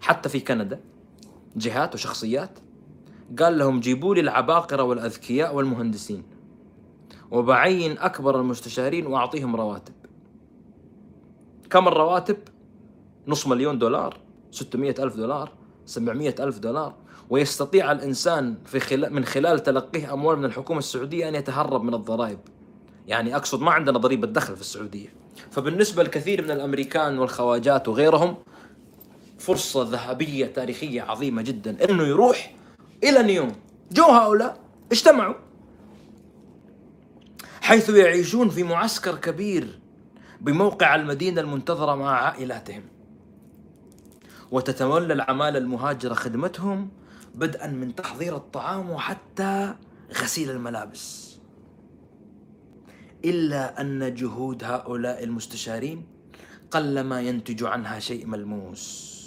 [0.00, 0.80] حتى في كندا
[1.56, 2.58] جهات وشخصيات
[3.38, 6.37] قال لهم جيبوا لي العباقرة والأذكياء والمهندسين.
[7.30, 9.92] وبعين أكبر المستشارين وأعطيهم رواتب.
[11.70, 12.36] كم الرواتب؟
[13.28, 14.16] نص مليون دولار
[14.50, 15.52] 600 ألف دولار
[15.86, 16.94] 700 ألف دولار.
[17.30, 22.38] ويستطيع الإنسان في خلال من خلال تلقيه أموال من الحكومة السعودية أن يتهرب من الضرائب.
[23.06, 25.08] يعني أقصد ما عندنا ضريبة دخل في السعودية.
[25.50, 28.36] فبالنسبة لكثير من الأمريكان والخواجات وغيرهم
[29.38, 31.84] فرصة ذهبية تاريخية عظيمة جدا.
[31.84, 32.54] أنه يروح
[33.04, 33.52] إلى نيوم
[33.92, 34.60] جو هؤلاء
[34.92, 35.34] اجتمعوا.
[37.68, 39.78] حيث يعيشون في معسكر كبير
[40.40, 42.82] بموقع المدينة المنتظرة مع عائلاتهم.
[44.50, 46.90] وتتولى العمالة المهاجرة خدمتهم
[47.34, 49.74] بدءا من تحضير الطعام وحتى
[50.22, 51.38] غسيل الملابس.
[53.24, 56.06] إلا أن جهود هؤلاء المستشارين
[56.70, 59.18] قلما ينتج عنها شيء ملموس.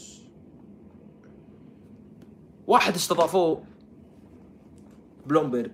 [2.67, 3.63] واحد استضافوه.
[5.25, 5.71] بلومبرغ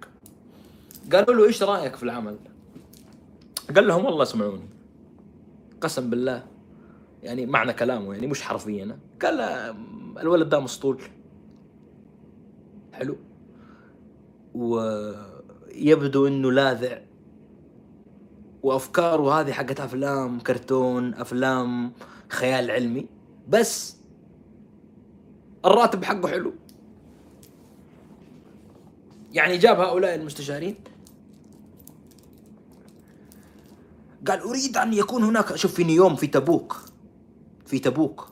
[1.14, 2.38] قالوا له إيش رأيك في العمل؟
[3.76, 4.70] قال لهم والله اسمعوني
[5.82, 6.44] قسم بالله.
[7.24, 9.00] يعني معنى كلامه يعني مش حرفيا.
[9.22, 9.42] قال
[10.20, 11.02] الولد ده مسطول.
[12.94, 13.18] حلو.
[14.54, 17.02] ويبدو إنه لاذع.
[18.64, 21.94] وأفكاره هذه حقت أفلام كرتون أفلام
[22.30, 23.08] خيال علمي.
[23.50, 23.98] بس
[25.66, 26.54] الراتب حقه حلو.
[29.32, 30.76] يعني جاب هؤلاء المستشارين
[34.28, 36.82] قال أريد أن يكون هناك شوف في نيوم في تبوك
[37.66, 38.30] في تبوك.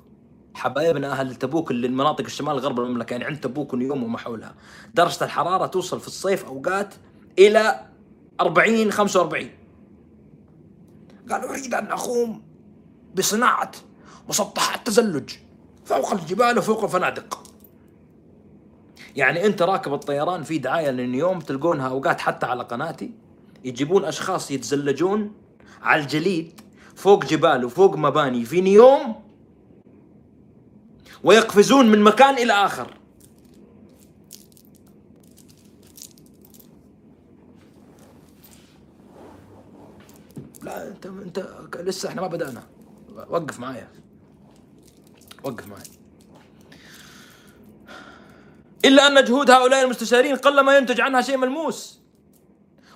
[0.53, 4.55] حبايبنا أهل تبوك اللي المناطق الشمال غرب المملكة يعني عند تبوك ونيوم وما حولها.
[4.93, 6.93] درجة الحرارة توصل في الصيف أوقات
[7.39, 7.85] إلى
[8.41, 9.49] 40 45
[11.31, 12.41] قال أريد أن أقوم
[13.15, 13.71] بصناعة
[14.29, 15.29] مسطحات تزلج
[15.85, 17.43] فوق الجبال وفوق الفنادق.
[19.15, 23.11] يعني أنت راكب الطيران في دعاية للنيوم تلقونها أوقات حتى على قناتي
[23.65, 25.31] يجيبون أشخاص يتزلجون
[25.85, 26.61] على الجليد
[26.95, 29.23] فوق جبال وفوق مباني في نيوم
[31.23, 32.97] ويقفزون من مكان إلى آخر.
[40.61, 42.63] لا أنت أنت لسه إحنا ما بدأنا.
[43.29, 43.87] وقف معايا.
[45.43, 45.83] وقف معايا.
[48.85, 52.04] إلا أن جهود هؤلاء المستشارين قلما ينتج عنها شيء ملموس.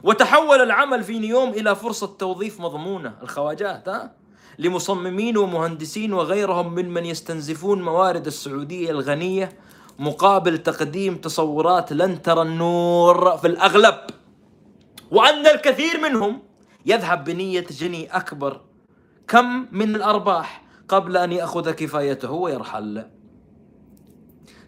[0.04, 3.14] وتحول العمل في نيوم إلى فرصة توظيف مضمونة.
[3.22, 4.16] الخواجات ها؟
[4.60, 9.60] لمصممين ومهندسين وغيرهم ممن يستنزفون موارد السعودية الغنية
[10.00, 13.96] مقابل تقديم تصورات لن ترى النور في الأغلب.
[15.12, 16.42] وأن الكثير منهم
[16.86, 18.62] يذهب بنية جني أكبر.
[19.28, 23.06] كم من الأرباح قبل أن يأخذ كفايته؟ ويرحل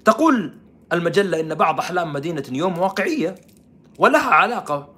[0.05, 0.57] تقول
[0.93, 3.35] المجلة إن بعض أحلام مدينة نيوم واقعية
[3.99, 4.90] ولها علاقة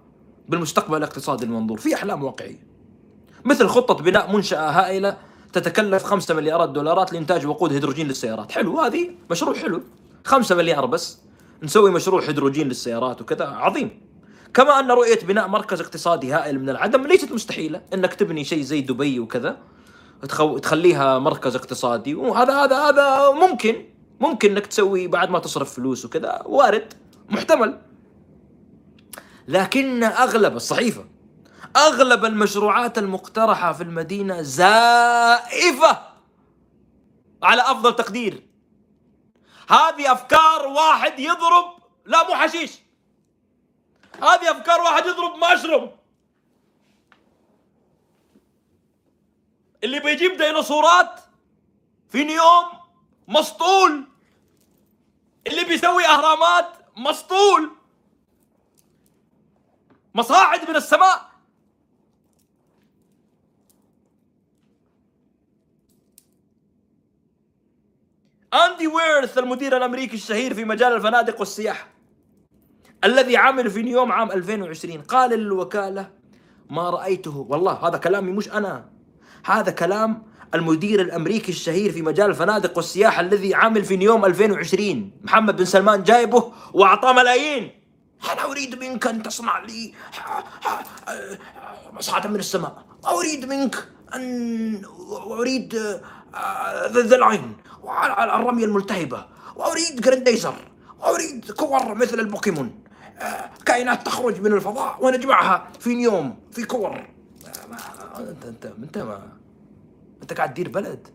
[0.49, 2.67] بالمستقبل الاقتصادي المنظور في أحلام واقعية.
[3.45, 5.17] مثل خطة بناء منشأة هائلة
[5.53, 8.51] تتكلف 5 مليارات دولارات لإنتاج وقود هيدروجين للسيارات.
[8.51, 9.81] حلو هذه مشروع حلو.
[10.25, 11.19] 5 مليار بس
[11.63, 14.01] نسوي مشروع هيدروجين للسيارات وكذا عظيم.
[14.53, 18.81] كما أن رؤية بناء مركز اقتصادي هائل من العدم ليست مستحيلة أنك تبني شيء زي
[18.81, 19.57] دبي وكذا
[20.61, 22.15] تخليها مركز اقتصادي.
[22.15, 23.75] وهذا هذا هذا ممكن
[24.19, 26.93] ممكن إنك تسوي بعد ما تصرف فلوس وكذا وارد
[27.29, 27.77] محتمل.
[29.47, 31.05] لكن أغلب الصحيفة
[31.75, 36.13] أغلب المشروعات المقترحة في المدينة زائفة
[37.43, 38.47] على أفضل تقدير.
[39.69, 41.65] هذه أفكار واحد يضرب
[42.05, 42.71] لا مو حشيش.
[44.21, 45.91] هذه أفكار واحد يضرب مشروم.
[49.83, 51.19] اللي بيجيب ديناصورات
[52.09, 52.65] في نيوم
[53.27, 54.07] مسطول.
[55.47, 57.71] اللي بيسوي أهرامات مسطول.
[60.15, 61.33] مصاعد من السماء.
[68.53, 71.87] أندي ويرث المدير الأمريكي الشهير في مجال الفنادق والسياحة
[73.03, 76.09] الذي عمل في نيوم عام 2020 قال للوكالة
[76.69, 77.45] ما رأيته.
[77.49, 78.89] والله هذا كلامي مش أنا.
[79.45, 85.57] هذا كلام المدير الأمريكي الشهير في مجال الفنادق والسياحة الذي عمل في نيوم 2020 محمد
[85.57, 87.82] بن سلمان جايبه وأعطاه ملايين.
[88.31, 89.93] أنا أريد منك أن تصنع لي
[91.93, 95.75] مصعدا من السماء؟ أريد منك أن أريد
[96.91, 97.57] ذا العين
[98.19, 100.55] الرميه الملتهبة وأريد جرانديزر
[100.99, 102.83] وأريد كور مثل البوكيمون
[103.65, 107.07] كائنات تخرج من الفضاء ونجمعها في نيوم في كور.
[108.19, 109.27] أنت أنت أنت ما
[110.21, 111.07] أنت قاعد تدير بلد؟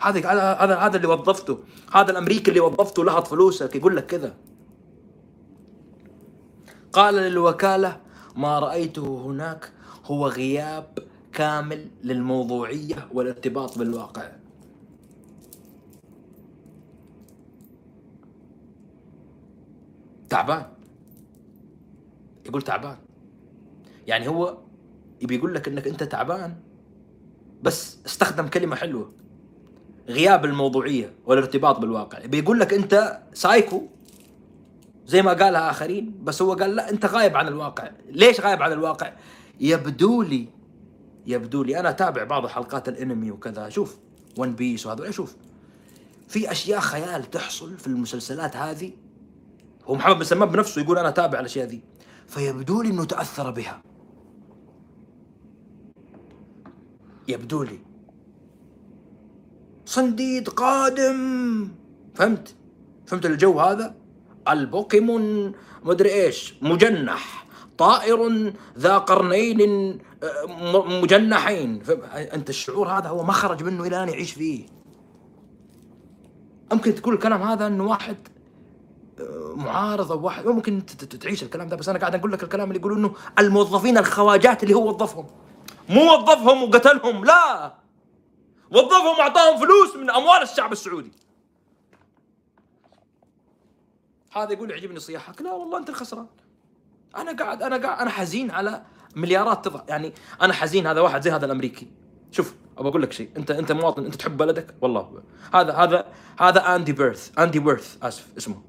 [0.00, 1.58] هذا هذا هذا اللي وظفته
[1.92, 4.34] هذا الأمريكي اللي وظفته لهط فلوسك يقول لك كذا.
[6.92, 8.00] قال للوكالة
[8.36, 9.72] ما رأيته هناك
[10.04, 10.98] هو غياب
[11.32, 14.30] كامل للموضوعية والارتباط بالواقع.
[20.28, 20.66] تعبان.
[22.46, 22.96] يقول تعبان.
[24.06, 24.58] يعني هو
[25.22, 26.54] يبي يقول لك إنك أنت تعبان
[27.62, 29.12] بس استخدم كلمة حلوة.
[30.08, 32.26] غياب الموضوعية والارتباط بالواقع.
[32.26, 33.82] بيقول لك أنت سايكو.
[35.08, 37.90] زي ما قالها آخرين بس هو قال لا أنت غايب عن الواقع.
[38.08, 39.12] ليش غايب عن الواقع؟
[39.60, 40.48] يبدو لي
[41.26, 41.80] يبدو لي.
[41.80, 43.66] أنا أتابع بعض حلقات الأنمي وكذا.
[43.66, 43.98] أشوف
[44.38, 45.08] ون بيس وهذا.
[45.08, 45.36] أشوف
[46.28, 48.92] في أشياء خيال تحصل في المسلسلات هذه.
[49.84, 51.82] هو محمد بن بنفسه يقول أنا أتابع الأشياء ذي.
[52.26, 53.82] فيبدو لي إنه تأثر بها.
[57.28, 57.78] يبدو لي.
[59.86, 61.68] صنديد قادم.
[62.14, 62.54] فهمت؟
[63.06, 64.07] فهمت الجو هذا؟
[64.52, 67.46] البوكيمون مدري إيش مجنح
[67.78, 71.82] طائر ذا قرنين آه، مجنحين.
[72.14, 74.66] أنت الشعور هذا هو ما خرج منه إلى أن يعيش فيه.
[76.72, 78.16] ممكن تقول الكلام هذا إنه واحد
[79.20, 80.86] آه، معارض أو واحد ممكن
[81.20, 84.74] تعيش الكلام ده بس أنا قاعد أقول لك الكلام اللي يقولوا انه الموظفين الخواجات اللي
[84.74, 85.26] هو وظفهم.
[85.88, 87.74] مو وظفهم وقتلهم لا!
[88.70, 91.12] وظفهم وأعطاهم فلوس من أموال الشعب السعودي.
[94.32, 95.42] هذا يقول يعجبني صياحك.
[95.42, 96.26] لا والله أنت الخسران.
[97.16, 98.82] أنا قاعد أنا قاعد أنا حزين على
[99.16, 100.12] مليارات تضع يعني
[100.42, 101.86] أنا حزين هذا واحد زي هذا الأمريكي.
[102.30, 103.30] شوف ابى أقول لك شيء.
[103.36, 104.04] انت أنت مواطن.
[104.04, 105.22] أنت تحب بلدك؟ والله.
[105.54, 106.06] هذا هذا
[106.38, 108.62] هذا اندي بيرث اندي بيرث آسف اسمه.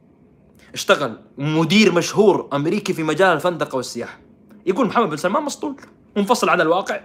[0.74, 4.20] اشتغل مدير مشهور أمريكي في مجال الفندقه والسياحة.
[4.66, 5.76] يقول محمد بن سلمان مسطول
[6.18, 7.02] منفصل عن الواقع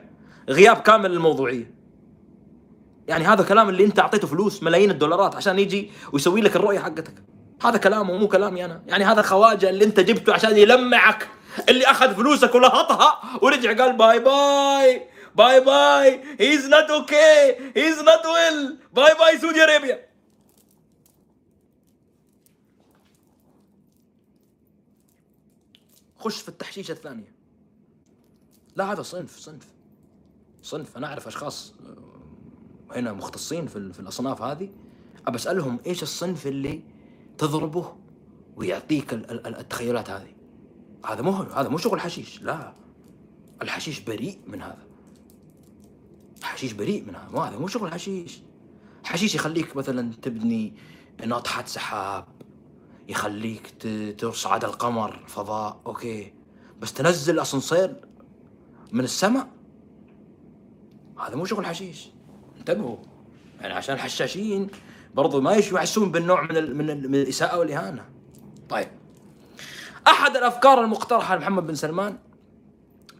[0.48, 1.74] غياب كامل للموضوعية.
[3.08, 7.14] يعني هذا كلام اللي أنت أعطيته فلوس ملايين الدولارات عشان يجي ويسوي لك الرؤية حقتك.
[7.64, 8.82] هذا كلامه مو كلامي أنا.
[8.86, 11.28] يعني هذا خواجة اللي أنت جبته عشان يلمعك
[11.68, 18.26] اللي أخذ فلوسك ولهطها ورجع قال bye bye bye bye he's not okay he's not
[18.26, 20.08] well bye bye Saudi Arabia.
[26.18, 27.34] خش في التحشيشه الثانية.
[28.76, 29.66] لا هذا صنف صنف
[30.62, 30.96] صنف.
[30.96, 31.74] أنا أعرف أشخاص
[32.90, 34.68] آه، هنا مختصين في, الأصناف هذه.
[35.26, 36.93] أبى أسألهم إيش الصنف اللي
[37.38, 37.96] تضربه
[38.56, 40.34] ويعطيك التخيلات هذه.
[41.06, 42.72] هذا مو هذا مو شغل حشيش لا.
[43.62, 44.86] الحشيش بريء من هذا.
[46.42, 48.42] حشيش بريء منها ما هذا مو شغل حشيش.
[49.04, 50.74] حشيش يخليك مثلا تبني
[51.26, 52.24] ناطحات سحاب
[53.08, 53.66] يخليك
[54.18, 56.32] تصعد القمر فضاء أوكي.
[56.80, 57.96] بس تنزل أسانسير
[58.92, 59.48] من السماء؟
[61.18, 62.08] هذا مو شغل حشيش.
[62.58, 62.96] انتبهوا.
[63.60, 64.68] يعني عشان الحشاشين
[65.14, 68.04] برضو ما يحسون بالنوع من من, من الإساءة والإهانة.
[68.68, 68.88] طيب.
[70.06, 72.18] أحد الأفكار المقترحة لمحمد بن سلمان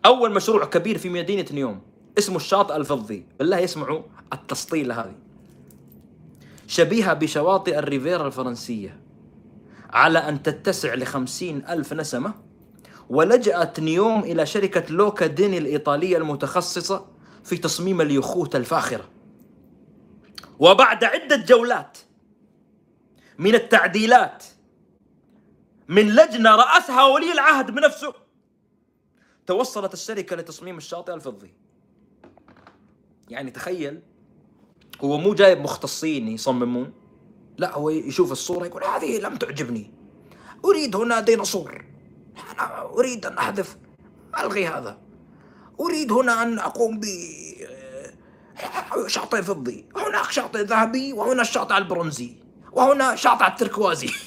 [0.07, 1.80] أول مشروع كبير في مدينة نيوم
[2.18, 3.26] اسمه الشاطئ الفضي.
[3.38, 5.14] بالله يسمعوا التسطيله هذه.
[6.66, 9.01] شبيهة بشواطئ الريفيرا الفرنسية.
[9.90, 12.34] على أن تتسع لخمسين ألف نسمة
[13.11, 17.07] ولجأت نيوم إلى شركة لوكا ديني الإيطالية المتخصصة
[17.45, 19.05] في تصميم اليخوت الفاخرة.
[20.59, 21.98] وبعد عدة جولات
[23.38, 24.44] من التعديلات
[25.88, 28.14] من لجنة رأسها ولي العهد بنفسه
[29.46, 31.55] توصلت الشركة لتصميم الشاطئ الفضي.
[33.28, 34.02] يعني تخيل
[35.00, 36.92] هو مو جايب مختصين يصممون
[37.59, 39.94] لا هو يشوف الصورة يقول هذه لم تعجبني.
[40.64, 41.84] أريد هنا ديناصور.
[42.52, 43.76] أنا أريد أن أحذف.
[44.38, 44.98] ألغي هذا؟
[45.80, 47.05] أريد هنا أن أقوم ب
[49.07, 52.36] شاطئ فضي هناك شاطئ ذهبي وهنا الشاطئ البرونزي
[52.72, 54.11] وهنا شاطئ التركوازي.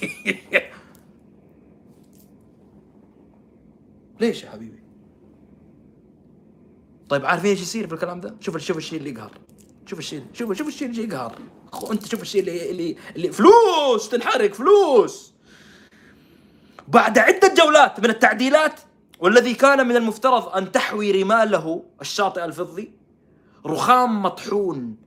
[4.20, 4.84] ليش يا حبيبي؟
[7.10, 9.32] طيب عارفين إيش يصير في الكلام ده؟ شوف شوف الشيء اللي يقهر.
[9.86, 11.40] شوف الشيء شوف شوف الشيء اللي يقهر.
[11.92, 14.10] أنت شوف الشيء اللي اللي, اللي فلوس!
[14.10, 15.34] تنحرق فلوس!
[16.88, 18.80] بعد عدة جولات من التعديلات
[19.20, 22.97] والذي كان من المفترض أن تحوي رماله الشاطئ الفضي
[23.66, 24.98] رخام مطحون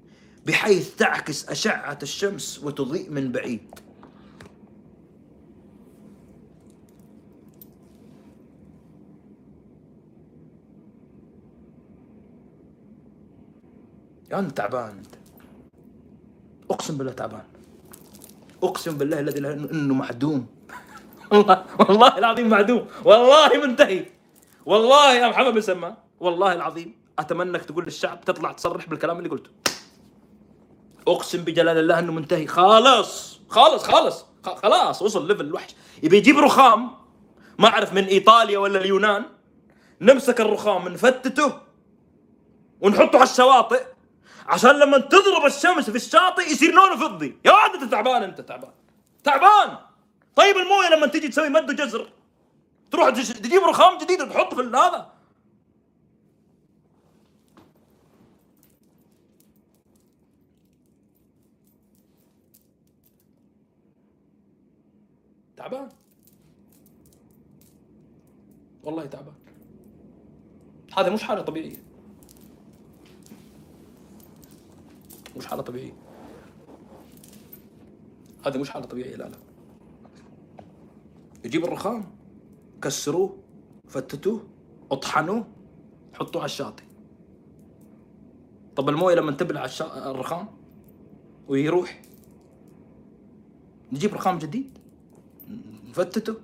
[0.46, 3.80] بحيث تعكس أشعة الشمس وتضيء من بعيد.
[14.32, 15.14] أنت تعبان أنت.
[16.70, 17.44] أقسم بالله تعبان.
[18.62, 19.38] أقسم بالله الذي
[19.72, 20.46] إنه معدوم.
[21.32, 22.86] والله والله العظيم معدوم.
[23.04, 24.06] والله منتهي.
[24.66, 25.94] والله يا محمد بن سلمان.
[26.20, 26.99] والله العظيم.
[27.20, 29.50] أتمنى إنك تقول للشعب تطلع تصرح بالكلام اللي قلته.
[31.08, 32.46] أقسم بجلال الله إنه منتهي.
[32.46, 34.24] خالص خالص خالص
[34.62, 35.74] خلاص وصل ليفل الوحش.
[36.02, 36.90] يبي يجيب رخام؟
[37.58, 39.24] ما أعرف من إيطاليا ولا اليونان.
[40.00, 41.52] نمسك الرخام نفتته
[42.80, 43.84] ونحطه على الشواطئ
[44.46, 47.38] عشان لما تضرب الشمس في الشاطئ يصير لونه فضي.
[47.44, 48.70] يا ولد أنت تعبان أنت تعبان.
[49.24, 49.76] تعبان.
[50.36, 52.08] طيب الموية لما تيجي تسوي مد وجزر
[52.90, 55.12] تروح تج- تجيب رخام جديد وتحط في هذا.
[65.60, 65.88] تعبان؟
[68.84, 69.34] والله تعبان.
[70.96, 71.76] هذا مش حالة طبيعية.
[75.36, 75.92] مش حالة طبيعية.
[78.46, 79.38] هذه مش حالة طبيعية لا لا.
[81.44, 82.04] يجيب الرخام
[82.82, 83.38] كسروه
[83.88, 84.46] فتتوه
[84.90, 85.46] اطحنوه
[86.14, 86.84] حطوه على الشاطئ.
[88.76, 89.66] طب الموية لما تبلع.
[89.80, 90.48] الرخام
[91.48, 92.02] ويروح
[93.92, 94.79] نجيب رخام جديد؟
[95.90, 96.34] نفتته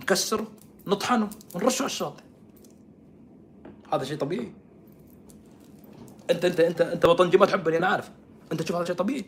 [0.00, 0.46] نكسره
[0.86, 2.22] نطحنه ونرشه على الشاطئ.
[3.92, 4.52] هذا شيء طبيعي.
[6.30, 8.10] أنت أنت أنت أنت وطنجي ما تحبني أنا عارف.
[8.52, 9.24] أنت تشوف هذا شيء طبيعي.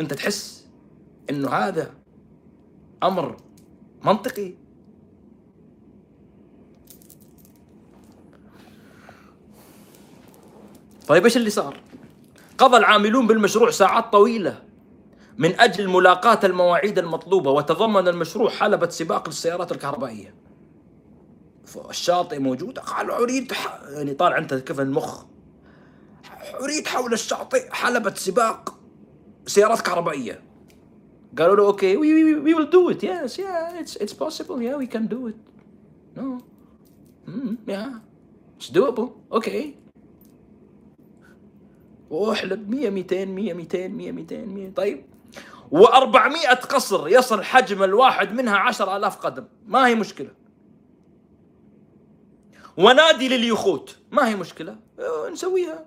[0.00, 0.66] أنت تحس
[1.30, 1.94] إنه هذا
[3.02, 3.36] أمر
[4.04, 4.54] منطقي.
[11.08, 11.80] طيب إيش اللي صار؟
[12.58, 14.71] قضى العاملون بالمشروع ساعات طويلة.
[15.38, 20.34] من أجل ملاقاة المواعيد المطلوبة وتضمن المشروع حلبة سباق للسيارات الكهربائية.
[21.90, 22.78] الشاطئ موجود.
[22.78, 23.80] قالوا أريد ح...
[23.90, 25.24] يعني طالع انت كيف المخ.
[26.60, 28.78] أريد حول الشاطئ حلبة سباق
[29.46, 30.42] سيارات كهربائية.
[31.38, 34.76] قالوا له okay we we we will do it yes yeah it's it's possible yeah
[34.76, 35.34] we can do it
[36.16, 36.38] no
[37.68, 38.00] yeah
[38.56, 39.74] it's doable okay
[42.10, 45.04] واحلب 100 200 100 200 100 200 100 طيب
[45.72, 49.44] و400 قصر يصل حجم الواحد منها 10000 قدم.
[49.66, 50.30] ما هي مشكلة؟
[52.76, 53.96] ونادي لليخوت.
[54.10, 55.86] ما هي مشكلة؟ أه، نسويها.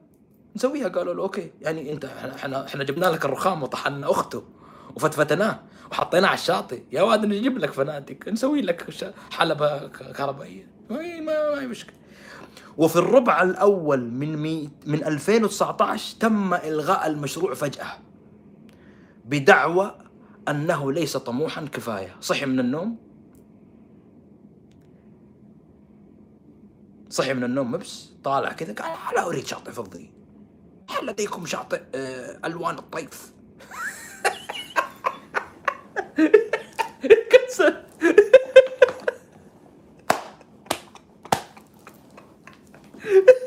[0.55, 0.87] نسويها.
[0.87, 1.51] قالوا له okay.
[1.61, 4.43] يعني أنت إحنا إحنا, جبنا لك الرخام وطحنا أخته
[4.95, 5.59] وفتفتناه
[5.91, 6.81] وحطيناه على الشاطئ.
[6.91, 8.27] يا واد نجيب لك فنادق.
[8.27, 10.67] نسوي لك حلبة كهربائية.
[10.89, 11.95] ما هي ما هي مشكلة.
[12.77, 18.04] وفي الربع الأول من مي من 2019 تم إلغاء المشروع فجأة.
[19.25, 19.97] بدعوى
[20.47, 22.15] أنه ليس طموحا كفاية.
[22.21, 22.97] صحي من النوم؟
[27.09, 30.11] صحي من النوم مبس؟ طالع كذا قال لا أريد شاطئ فضي.
[30.89, 33.33] هل لديكم شاطئ آه، ألوان الطيف؟
[37.29, 37.83] كسر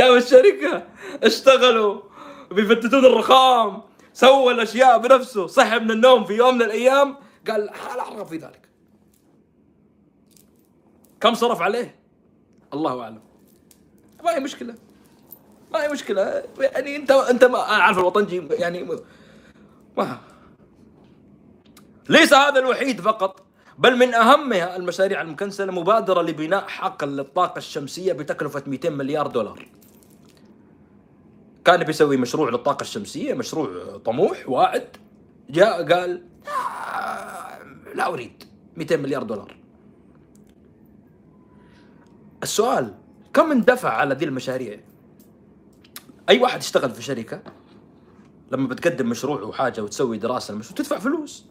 [0.00, 0.82] جابوا الشركة
[1.22, 2.00] اشتغلوا
[2.50, 3.82] بيفتتون الرخام
[4.12, 7.16] سوى الأشياء بنفسه صحي من النوم في يوم من الأيام.
[7.48, 8.68] قال لا ارغب في ذلك.
[11.20, 12.00] كم صرف عليه؟
[12.74, 13.20] الله أعلم.
[14.24, 14.74] ما هي مشكلة.
[15.72, 16.42] ما هي مشكلة.
[16.58, 18.98] يعني أنت أنت ما أنا عارف الوطنجي يعني
[19.96, 20.18] ما
[22.08, 23.42] ليس هذا الوحيد فقط
[23.78, 29.79] بل من أهمها المشاريع المكنسلة مبادرة لبناء حقل للطاقة الشمسية بتكلفة 200 مليار دولار.
[31.64, 34.96] كان بيسوي مشروع للطاقة الشمسية مشروع طموح واعد.
[35.50, 37.58] جاء قال آه،
[37.94, 38.44] لا أريد.
[38.76, 39.56] 200 مليار دولار.
[42.42, 42.94] السؤال
[43.34, 44.80] كم اندفع على ذي المشاريع؟
[46.28, 47.42] أي واحد يشتغل في شركة
[48.52, 51.46] لما بتقدم مشروع وحاجة وتسوي دراسة المشروع تدفع فلوس.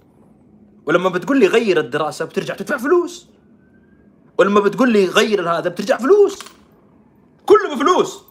[0.85, 3.27] ولما بتقول لي غير الدراسة بترجع تدفع فلوس.
[4.37, 6.39] ولما بتقول لي غير هذا بترجع فلوس.
[7.45, 8.23] كله بفلوس.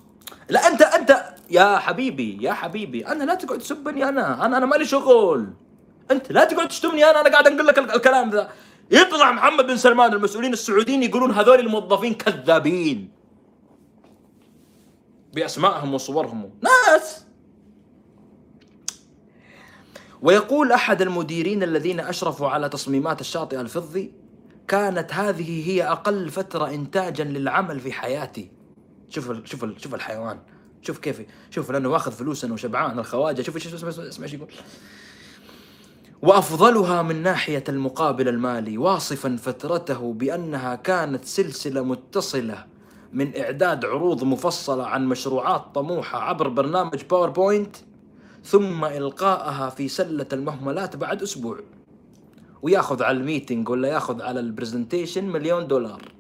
[0.49, 4.85] لا أنت أنت يا حبيبي يا حبيبي أنا لا تقعد تسبني أنا أنا أنا مالي
[4.85, 5.53] شغل.
[6.11, 8.49] أنت لا تقعد تشتمني أنا أنا قاعد أقول لك ال- الكلام ذا.
[8.91, 13.11] يطلع محمد بن سلمان المسؤولين السعوديين يقولون هذول الموظفين كذابين.
[15.35, 16.51] بأسمائهم وصورهم.
[16.63, 17.25] ناس!
[20.23, 24.13] ويقول أحد المديرين الذين أشرفوا على تصميمات الشاطئ الفضي
[24.69, 28.51] كانت هذه هي أقل فترة انتاجا للعمل في حياتي.
[29.09, 30.39] شوف شوف شوف الحيوان.
[30.89, 33.43] شوف كيف شوف لأنه واخذ فلوس انه شبعان الخواجة.
[33.43, 34.49] شوف اسمع اسمع اسمع إيش يقول.
[36.23, 42.65] وأفضلها من ناحية المقابل المالي واصفا فترته بأنها كانت سلسلة متصلة
[43.13, 47.77] من إعداد عروض مفصلة عن مشروعات طموحة عبر برنامج PowerPoint
[48.45, 51.59] ثم القائها في سلة المهملات بعد أسبوع.
[52.63, 56.18] وياخذ على ال meeting ولا ياخذ على ال presentation مليون دولار.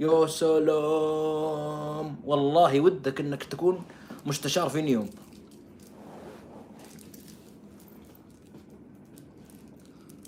[0.00, 2.16] يا سلام.
[2.24, 3.82] والله ودك إنك تكون
[4.26, 5.10] مستشار في نيوم.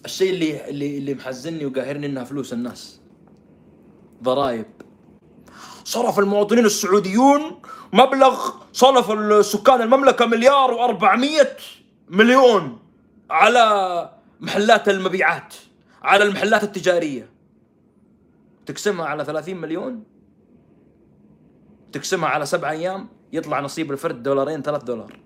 [0.04, 3.00] الشيء اللي اللي اللي محزني وقاهرني إنها فلوس الناس.
[4.22, 4.66] ضرائب.
[5.84, 7.60] صرف المواطنين السعوديون
[7.92, 11.46] مبلغ صرف السكان المملكة مليار و400
[12.08, 12.78] مليون
[13.30, 14.10] على
[14.40, 15.54] محلات المبيعات
[16.02, 17.31] على المحلات التجارية.
[18.66, 20.04] تقسمها على 30 مليون
[21.92, 25.18] تقسمها على سبع أيام يطلع نصيب الفرد دولارين ثلاث دولار.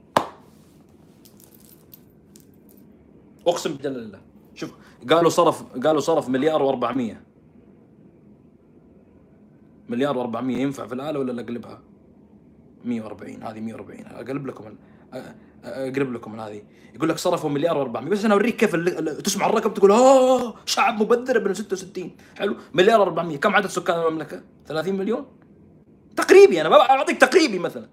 [3.47, 4.21] أقسم بجلال الله
[4.55, 4.75] شوف
[5.11, 7.15] قالوا صرف قالوا صرف مليار و400
[9.89, 11.81] مليار و400 ينفع في الآلة ولا أقلبها.
[12.85, 14.77] 140 هذه 140 أقلب لكم
[15.67, 16.63] أقلب لكم من هذه.
[16.95, 20.55] يقول لك صرفوا مليار و400 بس أنا أوريك كيف ال- ال- تسمع الرقم تقول آه
[20.67, 22.57] شعب مبذر ابن 66 حلو.
[22.75, 25.27] مليار و400 كم عدد سكان المملكة؟ 30 مليون؟
[26.17, 27.87] تقريبي أنا بعطيك تقريبي مثلا.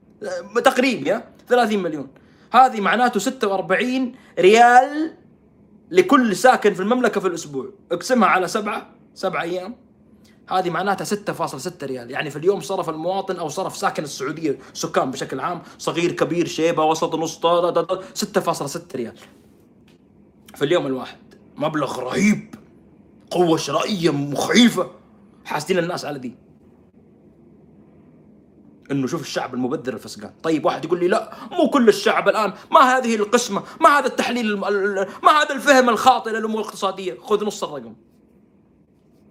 [0.63, 2.07] تقريبي ها؟ 30 مليون.
[2.53, 5.13] هذه معناته 46 ريال
[5.91, 7.69] لكل ساكن في المملكة في الأسبوع.
[7.91, 9.75] اقسمها على سبعة سبعة أيام.
[10.49, 12.11] هذه معناتها 6.6 ريال.
[12.11, 16.83] يعني في اليوم صرف المواطن أو صرف ساكن السعودية سكان بشكل عام صغير كبير شيبة
[16.85, 19.13] وسط نص طا- طا- طا- 6.6 ريال.
[20.55, 21.17] في اليوم الواحد
[21.57, 22.55] مبلغ رهيب
[23.31, 24.91] قوة شرائية مخيفة.
[25.45, 26.35] حاسدين الناس على دي.
[28.91, 30.33] إنه شوف الشعب المبذر الفسقان.
[30.43, 32.53] طيب واحد يقول لي لا مو كل الشعب الآن.
[32.71, 34.57] ما هذه القسمة ما هذا التحليل
[35.23, 37.17] ما هذا الفهم الخاطئ للأمور الاقتصادية.
[37.21, 37.95] خذ نص الرقم.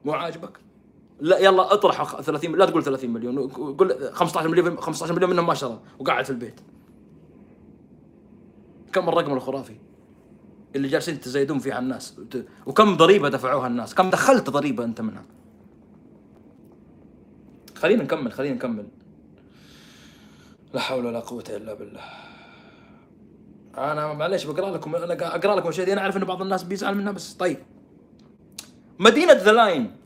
[0.05, 0.61] مو عاجبك؟
[1.23, 5.47] لا يلا اطرح خ- 30 لا تقول 30 مليون قول 15 مليون 15 مليون منهم
[5.47, 6.61] ما شرى وقاعد في البيت.
[8.93, 9.77] كم الرقم الخرافي
[10.77, 12.21] اللي جالسين تزايدون فيه على الناس
[12.67, 15.25] وكم ضريبة دفعوها الناس كم دخلت ضريبة أنت منها.
[17.77, 18.87] خلينا نكمل خلينا نكمل.
[20.75, 22.01] لا حول ولا قوة إلا بالله.
[23.79, 26.95] أنا معليش بقرأ لكم أنا أقرأ لكم الأشياء دي أنا أعرف إن بعض الناس بيزعل
[26.95, 27.59] منها بس طيب.
[28.99, 29.97] مدينة The Line.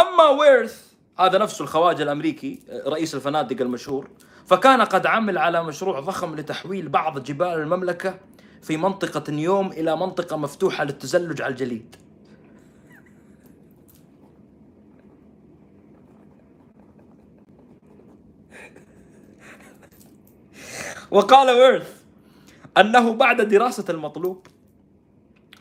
[0.00, 4.08] أما ويرث هذا نفسه الخواجة الأمريكي رئيس الفنادق المشهور
[4.46, 8.18] فكان قد عمل على مشروع ضخم لتحويل بعض جبال المملكة
[8.62, 11.96] في منطقة نيوم إلى منطقة مفتوحة للتزلج على الجليد.
[21.10, 22.02] وقال ويرث
[22.78, 24.46] أنه بعد دراسة المطلوب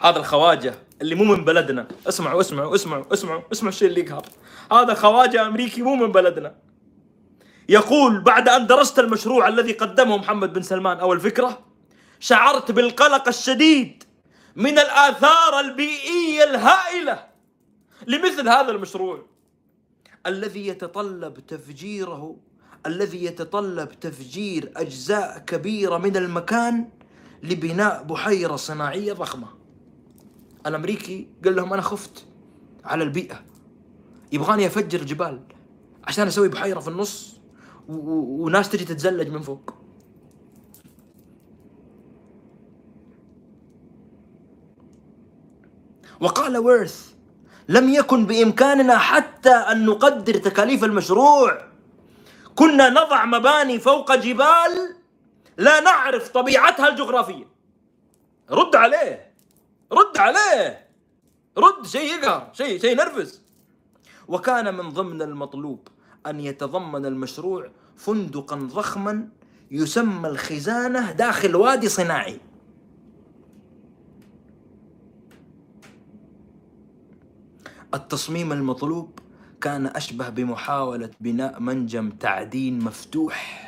[0.01, 1.87] هذا الخواجة اللي مو من بلدنا.
[2.07, 4.25] اسمعوا اسمعوا اسمعوا اسمعوا اسمعوا الشيء اللي يقهر.
[4.71, 6.55] هذا خواجه أمريكي مو من بلدنا.
[7.69, 11.59] يقول بعد أن درست المشروع الذي قدمه محمد بن سلمان أو الفكرة
[12.19, 14.03] شعرت بالقلق الشديد
[14.55, 17.25] من الآثار البيئية الهائلة
[18.07, 19.25] لمثل هذا المشروع.
[20.27, 22.35] الذي يتطلب تفجيره
[22.85, 26.89] الذي يتطلب تفجير أجزاء كبيرة من المكان
[27.43, 29.56] لبناء بحيرة صناعية ضخمة.
[30.67, 32.25] الأمريكي قال لهم أنا خفت
[32.85, 33.43] على البيئة.
[34.31, 35.41] يبغاني أفجر جبال
[36.03, 37.39] عشان أسوي بحيرة في النص
[37.87, 39.73] وناس تجي تتزلج من فوق.
[46.21, 47.13] وقال ويرث
[47.69, 51.67] لم يكن بإمكاننا حتى أن نقدر تكاليف المشروع.
[52.55, 54.95] كنا نضع مباني فوق جبال
[55.57, 57.47] لا نعرف طبيعتها الجغرافية.
[58.49, 59.26] رد عليه.
[59.91, 60.87] رد عليه!
[61.57, 61.85] رد!
[61.85, 63.41] شيء يقهر شيء شيء ينرفز.
[64.27, 65.87] وكان من ضمن المطلوب
[66.27, 69.29] أن يتضمن المشروع فندقا ضخما
[69.71, 72.39] يسمى الخزانة داخل وادي صناعي.
[77.93, 79.19] التصميم المطلوب
[79.61, 83.63] كان أشبه بمحاولة بناء منجم تعدين مفتوح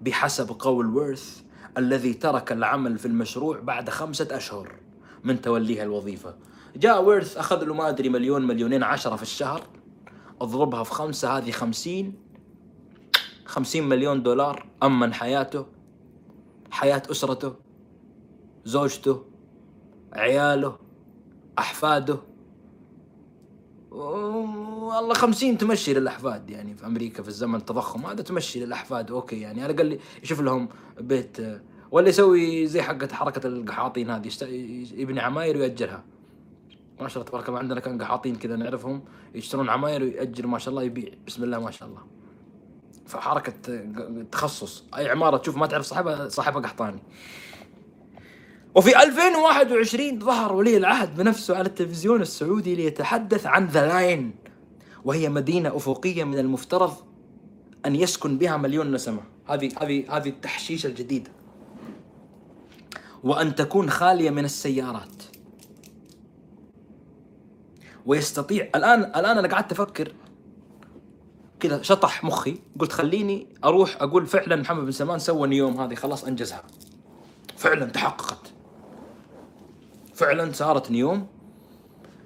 [0.00, 1.42] بحسب قول ويرث
[1.78, 4.81] الذي ترك العمل في المشروع بعد خمسة أشهر.
[5.24, 6.34] من توليه الوظيفة.
[6.76, 9.62] جاء ويرث أخذ له ما أدري مليون مليونين عشرة في الشهر.
[10.40, 12.14] أضربها في خمسة هذه خمسين.
[13.44, 15.66] خمسين مليون دولار أمن حياته
[16.70, 17.54] حياة أسرته
[18.64, 19.24] زوجته
[20.12, 20.78] عياله
[21.58, 22.18] أحفاده.
[23.90, 28.06] والله خمسين تمشي للأحفاد يعني في أمريكا في الزمن التضخم.
[28.06, 29.10] هذا تمشي للأحفاد.
[29.10, 30.68] أوكي يعني على الأقل يشوف لهم
[31.00, 31.36] بيت
[31.92, 34.30] ولا يسوي زي حقة حركة القحاطين هذه
[34.96, 36.04] يبني عماير ويأجرها
[37.00, 39.02] ما شاء الله تبارك الله عندنا كان قحاطين كذا نعرفهم
[39.34, 41.12] يشترون عماير ويأجر ما شاء الله يبيع.
[41.26, 42.00] بسم الله ما شاء الله.
[43.06, 43.52] فحركة
[44.32, 44.84] تخصص.
[44.96, 47.02] أي عمارة تشوف ما تعرف صاحبها صاحبها قحطاني.
[48.74, 54.34] وفي 2021 ظهر ولي العهد بنفسه على التلفزيون السعودي ليتحدث عن The Line.
[55.04, 56.94] وهي مدينة أفقية من المفترض
[57.86, 59.22] أن يسكن بها مليون نسمة.
[59.46, 61.30] هذه هذه هذه التحشيشة الجديدة
[63.22, 65.22] وأن تكون خالية من السيارات.
[68.06, 70.12] ويستطيع الآن الآن أنا قعدت أفكر
[71.60, 76.24] كذا شطح مخي قلت خليني أروح أقول فعلا محمد بن سلمان سوى نيوم هذه خلاص
[76.24, 76.62] أنجزها.
[77.56, 78.52] فعلا تحققت.
[80.14, 81.26] فعلا صارت نيوم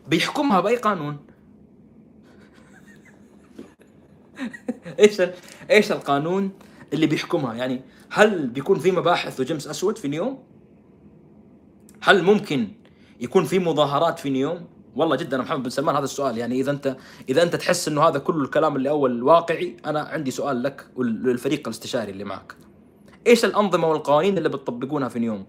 [0.08, 1.16] بيحكمها بأي قانون؟
[5.00, 5.22] إيش
[5.70, 6.50] إيش القانون
[6.92, 10.42] اللي بيحكمها؟ يعني هل بيكون في مباحث وجمس أسود في نيوم
[12.06, 12.68] هل ممكن
[13.20, 14.66] يكون في مظاهرات في نيوم؟
[14.96, 16.38] والله جدا محمد بن سلمان هذا السؤال.
[16.38, 16.96] يعني إذا انت
[17.28, 21.68] إذا أنت تحس إنه هذا كل الكلام اللي أول واقعي أنا عندي سؤال لك وللفريق
[21.68, 22.56] الاستشاري اللي معك.
[23.26, 25.46] إيش الأنظمة والقوانين اللي بتطبقونها في نيوم؟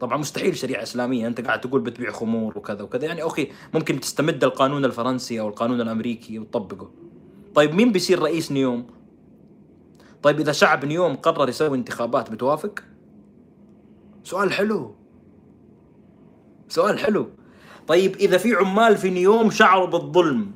[0.00, 1.26] طبعا مستحيل شريعة إسلامية.
[1.26, 3.06] أنت قاعد تقول بتبيع خمور وكذا وكذا.
[3.06, 6.90] يعني أوكي ممكن تستمد القانون الفرنسي أو القانون الأمريكي وتطبقه.
[7.54, 8.86] طيب مين بيصير رئيس نيوم؟
[10.22, 12.89] طيب إذا شعب نيوم قرر يسوي انتخابات بتوافق؟
[14.24, 14.94] سؤال حلو.
[16.68, 17.28] سؤال حلو.
[17.86, 20.52] طيب إذا في عمال في نيوم شعروا بالظلم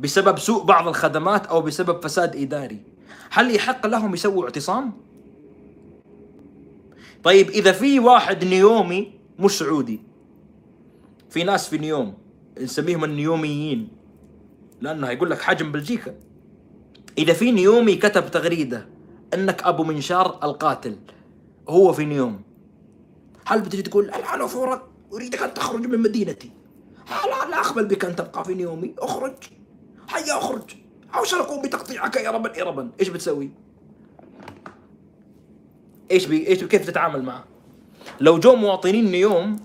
[0.00, 2.82] بسبب سوء بعض الخدمات أو بسبب فساد إداري
[3.30, 4.92] هل يحق لهم يسووا اعتصام؟
[7.24, 10.00] طيب إذا في واحد نيومي مش سعودي
[11.30, 12.14] في ناس في نيوم
[12.60, 13.88] نسميهم النيوميين
[14.80, 16.14] لأنه يقول لك حجم بلجيكا.
[17.18, 18.86] إذا في نيومي كتب تغريدة
[19.34, 20.96] إنك أبو منشار القاتل
[21.68, 22.40] هو في نيوم.
[23.46, 26.50] هل بتجي تقول الان فورا أريدك أن تخرج من مدينتي
[27.10, 29.34] لا لا اقبل بك أن تبقى في نيومي أخرج
[30.10, 30.70] هيا أخرج
[31.14, 33.50] أو سنقوم بتقطيعك اربا اربا إيش بتسوي؟
[36.10, 37.44] إيش بي إيش كيف تتعامل معه؟
[38.20, 39.56] لو جو مواطنين نيوم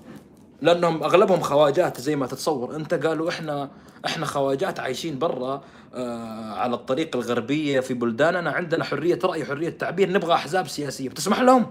[0.61, 3.72] لأنهم أغلبهم خواجات زي ما تتصور أنت قالوا إحنا
[4.06, 5.61] إحنا خواجات عايشين برا
[5.93, 11.41] آه على الطريق الغربية في بلداننا عندنا حرية رأي حرية تعبير نبغى أحزاب سياسية بتسمح
[11.41, 11.65] لهم؟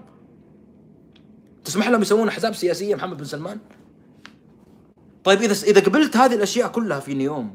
[1.69, 3.59] تسمح لهم يسوون احزاب سياسية محمد بن سلمان؟
[5.25, 7.55] طيب إذا إذا قبلت هذه الأشياء كلها في نيوم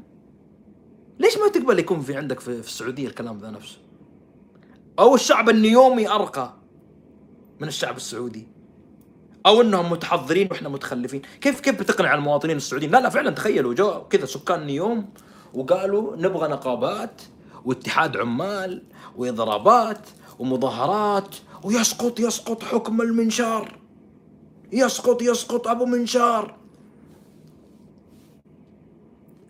[1.20, 3.78] ليش ما تقبل يكون في عندك في, في السعودية الكلام ذا نفسه؟
[5.00, 6.54] أو الشعب النيومي أرقى
[7.60, 8.48] من الشعب السعودي
[9.46, 14.04] أو إنهم متحضرين وإحنا متخلفين كيف كيف بتقنع المواطنين السعوديين لا لا فعلا تخيلوا جو
[14.08, 15.10] كذا سكان نيوم
[15.54, 17.22] وقالوا نبغى نقابات
[17.66, 18.84] واتحاد عمال
[19.16, 20.10] وإضرابات
[20.40, 23.83] ومظاهرات ويسقط يسقط حكم المنشار
[24.74, 26.56] يسقط يسقط أبو منشار.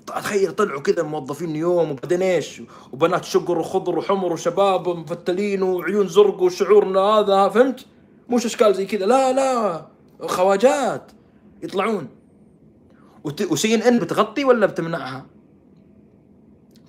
[0.07, 6.41] تخيل طلعوا كذا موظفين يوم وبعدين إيش؟ وبنات شقر وخضر وحمر وشباب مفتلين وعيون زرق
[6.41, 7.85] وشعورنا هذا فهمت؟
[8.29, 9.05] مش أشكال زي كذا.
[9.05, 9.85] لا لا.
[10.27, 11.11] خواجات
[11.63, 12.07] يطلعون.
[13.23, 15.25] وسي إن إن بتغطي ولا بتمنعها؟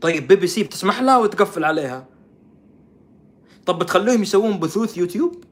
[0.00, 2.06] طيب بي بي سي بتسمح لها وتقفل عليها؟
[3.66, 5.44] طب بتخلوهم يسوون بثوث يوتيوب؟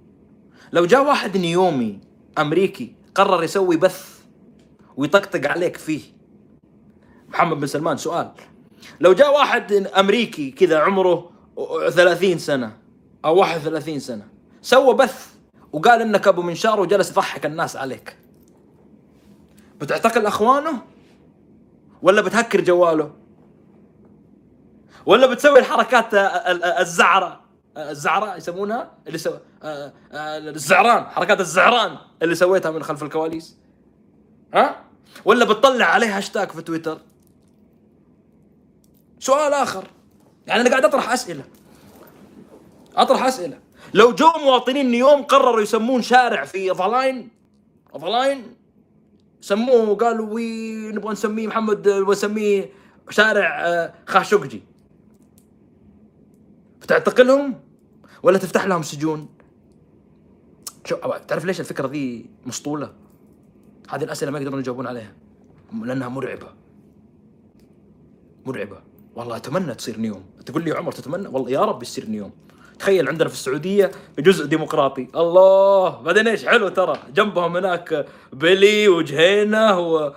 [0.73, 4.21] لو جاء واحد نيومي أمريكي قرر يسوي بث
[4.97, 6.03] ويطقطق عليك فيه.
[7.29, 8.31] محمد بن سلمان سؤال.
[9.01, 11.31] لو جاء واحد أمريكي كذا عمره
[11.91, 12.77] 30 سنة
[13.25, 14.29] أو 31 سنة
[14.63, 15.33] سوى بث
[15.73, 18.17] وقال إنك أبو منشار وجلس يضحك الناس عليك.
[19.81, 20.79] بتعتقل أخوانه؟
[22.03, 23.13] ولا بتهكر جواله؟
[25.07, 26.15] ولا بتسوي الحركات
[26.81, 27.42] الزعرة؟
[27.77, 29.31] الزعراء يسمونها اللي سو...
[30.15, 33.57] الزعران حركات الزعران اللي سويتها من خلف الكواليس.
[34.55, 34.85] ها؟
[35.25, 36.99] ولا بتطلع عليه هاشتاج في تويتر.
[39.19, 39.85] سؤال آخر.
[40.47, 41.45] يعني أنا قاعد أطرح أسئلة.
[42.97, 43.59] أطرح أسئلة.
[43.95, 47.29] لو جو مواطنين نيوم قرروا يسمون شارع في The Line
[47.97, 48.57] The Line
[49.41, 52.73] سموه قالوا we نبغى نسميه محمد ونسميه
[53.11, 54.63] شارع آه، خاشقجي.
[56.83, 57.61] بتعتقلهم
[58.23, 59.29] ولا تفتح لهم سجون؟
[60.85, 60.97] شو
[61.29, 62.93] تعرف ليش الفكرة ذي مسطولة؟
[63.91, 65.13] هذه الأسئلة ما يقدرون يجاوبون عليها.
[65.85, 66.49] لأنها مرعبة.
[68.47, 68.79] مرعبة.
[69.15, 72.31] والله أتمنى تصير نيوم تقول لي عمر تتمنى؟ والله يا رب يصير نيوم
[72.79, 75.09] تخيل عندنا في السعودية جزء ديمقراطي.
[75.15, 76.03] الله!
[76.03, 76.99] بعدين إيش؟ حلو ترى.
[77.15, 80.13] جنبهم هناك بيلي وجهينة و...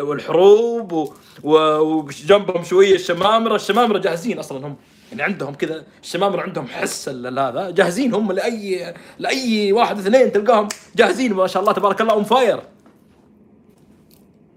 [0.00, 1.12] والحروب
[1.42, 3.54] وجنبهم شوية الشمامرة.
[3.54, 4.76] الشمامرة جاهزين أصلا هم.
[5.10, 7.70] يعني عندهم كذا الشمامرة عندهم حس هذا.
[7.70, 11.32] جاهزين هم لاي لأي واحد اثنين تلقاهم جاهزين.
[11.34, 12.62] ما شاء الله تبارك الله on fire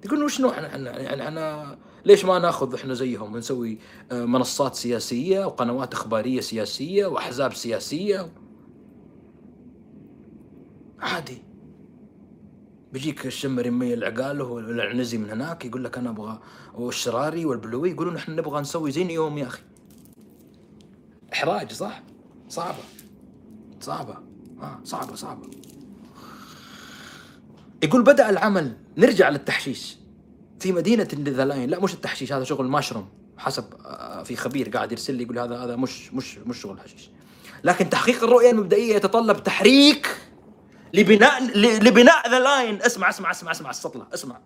[0.06, 3.78] يقولون وش نوع إحنا يعني إحنا ليش ما ناخذ إحنا زيهم ونسوي
[4.12, 8.32] آه، منصات سياسية وقنوات إخبارية سياسية وأحزاب سياسية؟
[11.00, 11.51] عادي.
[12.94, 16.40] بيجيك الشمري ميل عقاله والعنزي من هناك يقول لك أنا أبغى
[16.74, 19.62] والشراري والبلوي يقولون إحنا نبغى نسوي زي نيوم يا أخي.
[21.34, 22.04] إحراج صح؟
[22.50, 22.84] صعبة.
[23.82, 24.18] صعبة.
[24.62, 25.48] آه صعبة صعبة.
[27.84, 29.98] يقول بدأ العمل نرجع للتحشيش.
[30.60, 35.16] في مدينة النذلاين لا مش التحشيش هذا شغل ماشروم حسب آه، في خبير قاعد يرسل
[35.16, 37.10] لي يقول هذا هذا مش مش مش شغل حشيش
[37.64, 40.18] لكن تحقيق الرؤية المبدئية يتطلب تحريك
[40.94, 44.40] لبناء لبناء The Line اسمع اسمع اسمع اسمع السطلة اسمع.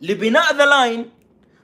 [0.00, 1.10] لبناء The Line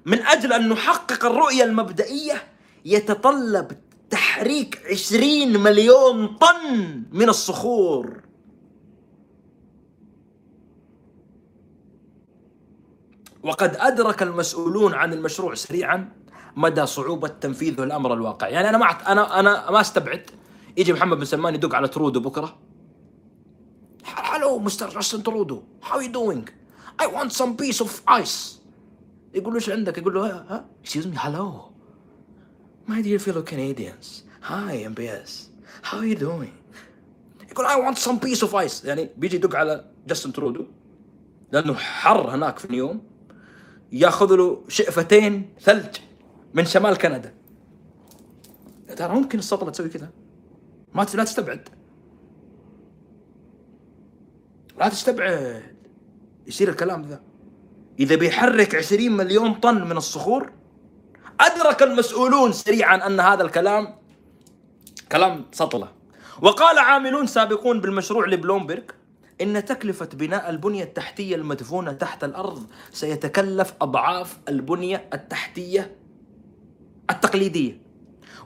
[0.06, 2.42] من أجل أن نحقق الرؤية المبدئية
[2.84, 3.72] يتطلب
[4.10, 8.20] تحريك عشرين مليون طن من الصخور.
[13.42, 16.12] وقد أدرك المسؤولون عن المشروع سريعا
[16.56, 18.48] مدى صعوبة تنفيذه الأمر الواقع.
[18.48, 20.30] يعني أنا ما أنا أنا ما استبعد.
[20.76, 22.65] يجي محمد بن سلمان يدق على ترودو بكرة.
[24.14, 24.90] Hello Mr.
[24.90, 26.48] Justin Trudeau how you doing
[27.00, 28.60] I want some piece of ice
[29.34, 31.76] يقول له إيش عندك؟ يقول له ها excuse me hello
[32.88, 34.06] My dear fellow Canadians,
[34.50, 35.30] hi MBS,
[35.82, 36.54] how are you doing?
[37.50, 38.84] يقول I want some piece of ice.
[38.84, 40.66] يعني بيجي يدق على جاستن ترودو
[41.52, 43.02] لأنه حر هناك في نيوم
[43.92, 45.96] ياخذ له شئفتين ثلج
[46.54, 47.34] من شمال كندا.
[48.96, 50.10] ترى ممكن السطله تسوي كذا؟
[50.94, 51.68] ما لا تستبعد.
[54.78, 55.62] لا تستبعد.
[56.46, 57.20] يصير الكلام ذا.
[57.98, 60.52] إذا بيحرك 20 مليون طن من الصخور
[61.40, 63.94] أدرك المسؤولون سريعا أن هذا الكلام
[65.12, 65.88] كلام سطلة.
[66.42, 68.82] وقال عاملون سابقون بالمشروع لبلومبرغ
[69.40, 75.96] إن تكلفة بناء البنية التحتية المدفونة تحت الأرض سيتكلف أضعاف البنية التحتية
[77.10, 77.80] التقليدية.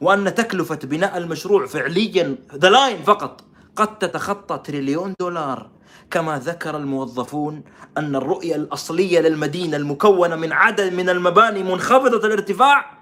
[0.01, 3.45] وأن تكلفة بناء المشروع فعليا The Line فقط
[3.77, 5.71] قد تتخطى تريليون دولار.
[6.11, 7.63] كما ذكر الموظفون
[7.99, 13.01] أن الرؤية الأصلية للمدينة المكونة من عدد من المباني منخفضة الارتفاع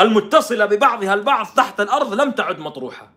[0.00, 3.12] المتصلة ببعضها البعض تحت الأرض لم تعد مطروحة.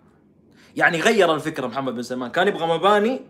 [0.75, 2.31] يعني غير الفكرة محمد بن سلمان.
[2.31, 3.21] كان يبغى مباني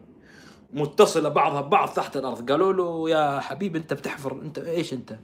[0.73, 2.51] متصلة بعضها ببعض تحت الأرض.
[2.51, 5.15] قالوا له يا حبيبي أنت بتحفر أنت إيش أنت؟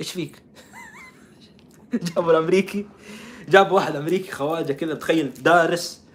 [0.00, 0.42] إيش فيك؟
[2.14, 2.86] جابوا الأمريكي
[3.48, 6.07] جاب واحد أمريكي خواجة كذا تخيل دارس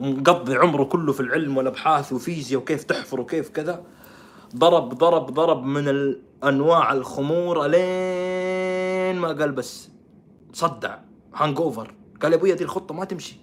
[0.00, 3.84] ومقضي عمره كله في العلم والأبحاث وفيزياء وكيف تحفر وكيف كذا
[4.56, 9.88] ضرب ضرب ضرب من الأنواع الخمور لين ما قال بس
[10.52, 10.98] صدع
[11.34, 13.36] hangover قال يا أبوي دي الخطة ما تمشي.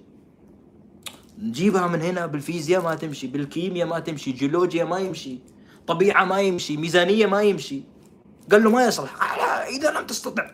[1.39, 5.39] نجيبها من هنا بالفيزياء ما تمشي بالكيمياء ما تمشي جيولوجيا ما يمشي
[5.87, 7.83] طبيعة ما يمشي ميزانية ما يمشي.
[8.51, 9.39] قال له ما يصلح.
[9.67, 10.51] إذا لم تستطع.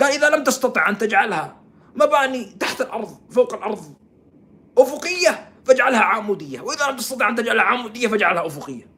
[0.00, 1.56] قال إذا لم تستطع أن تجعلها
[1.94, 3.94] مباني تحت الأرض فوق الأرض.
[4.78, 6.60] أفقية فاجعلها عمودية.
[6.60, 8.96] وإذا لم تستطع أن تجعلها عمودية فاجعلها أفقية.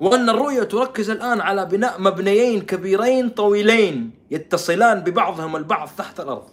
[0.00, 6.48] وأن الرؤية تركز الآن على بناء مبنيين كبيرين طويلين يتصلان ببعضهم البعض تحت الأرض.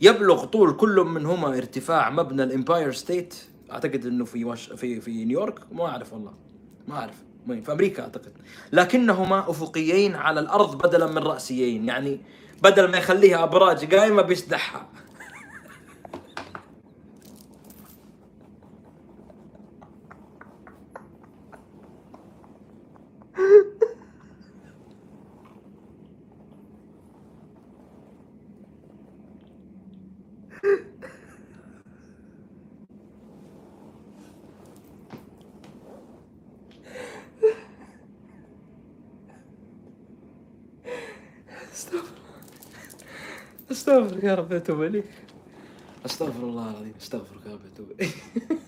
[0.00, 3.34] يبلغ طول كل منهما ارتفاع مبنى الإمباير ستيت.
[3.72, 5.72] أعتقد إنه في وش في في نيويورك.
[5.72, 6.34] ما أعرف والله.
[6.88, 7.27] ما أعرف.
[7.48, 8.32] في أمريكا أعتقد.
[8.72, 11.84] لكنهما أفقيين على الأرض بدلا من رأسيين.
[11.84, 12.20] يعني
[12.62, 14.86] بدل ما يخليها أبراج قائمه بيسدحها.
[43.98, 45.04] أستغفرك يا رب اتوب إليك.
[46.06, 48.14] أستغفر الله العظيم أستغفرك يا رب اتوب إليك.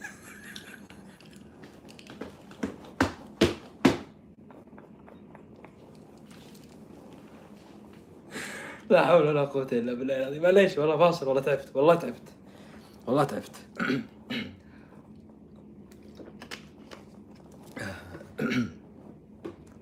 [8.90, 10.42] لا حول ولا قوة إلا بالله العظيم.
[10.42, 12.28] معليش والله فاصل والله تعبت والله تعبت
[13.06, 13.56] والله تعبت.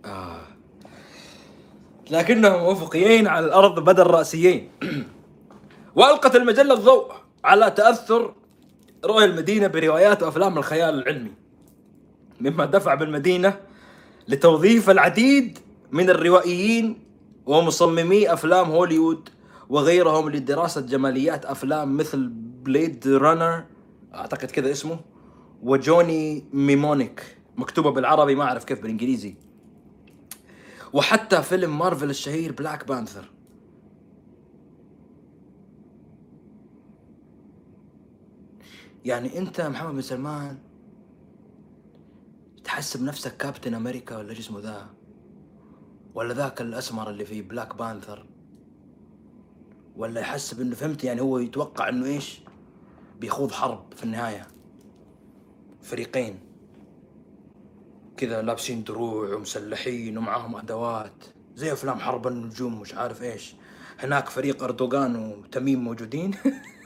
[0.04, 0.40] آه.
[2.10, 4.70] لكنهم افقيين على الأرض بدل رأسيين.
[5.98, 7.12] وألقت المجلة الضوء
[7.44, 8.34] على تأثر
[9.04, 11.30] رؤية المدينة بروايات وأفلام الخيال العلمي
[12.40, 13.60] مما دفع بالمدينة
[14.28, 15.58] لتوظيف العديد
[15.92, 16.98] من الروائيين
[17.46, 19.28] ومصممي أفلام هوليوود
[19.68, 22.28] وغيرهم لدراسة جماليات أفلام مثل
[22.62, 23.64] Blade Runner
[24.14, 25.00] أعتقد كذا اسمه
[25.62, 29.34] و Johnny Mnemonic مكتوبة بالعربي ما أعرف كيف بالإنجليزي.
[30.92, 33.37] وحتى فيلم مارفل الشهير Black Panther
[39.08, 40.58] يعني انت محمد بن سلمان
[42.64, 44.86] تحسب نفسك كابتن أمريكا ولا شو اسمه ذا؟
[46.14, 48.26] ولا ذاك الأسمر اللي في Black Panther
[49.96, 52.40] ولا يحسب إنه فهمت يعني هو يتوقع إنه إيش؟
[53.20, 54.46] بيخوض حرب في النهاية.
[55.82, 56.38] فريقين.
[58.16, 61.24] كذا لابسين دروع ومسلحين ومعاهم أدوات.
[61.54, 63.54] زي أفلام حرب النجوم مش عارف إيش.
[63.98, 66.34] هناك فريق أردوغان وتميم موجودين.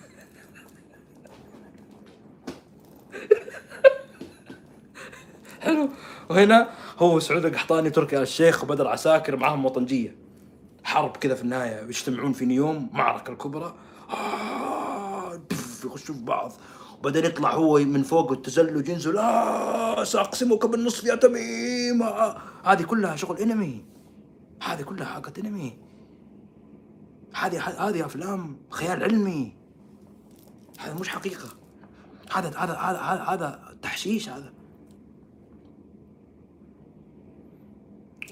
[5.73, 5.89] حلو.
[6.31, 6.69] وهنا
[6.99, 10.17] هو سعود القحطاني تركي آل الشيخ وبدر عساكر معاهم وطنجية.
[10.85, 13.75] حرب كذا في النهاية يجتمعون في نيوم معركة الكبرى.
[14.11, 15.41] آه
[15.85, 16.53] يخشوا في بعض.
[16.99, 22.03] وبعدين يطلع هو من فوق التزلج ينزل آه سأقسمك بالنصف يا تميم.
[22.03, 23.85] آه هذه كلها شغل انمي
[24.63, 25.79] هذه كلها حقت انمي
[27.35, 29.57] هذه هذه أفلام خيال علمي.
[30.79, 31.49] هذا مش حقيقة.
[32.33, 34.53] هذا هذا هذا هذا تحشيش هذا.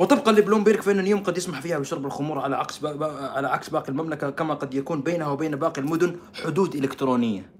[0.01, 4.31] وطبقا لبلومبيرغ فإن نيوم قد يسمح فيها بشرب الخمور على عكس على عكس باقي المملكة
[4.31, 7.51] كما قد يكون بينها وبين باقي المدن حدود إلكترونية.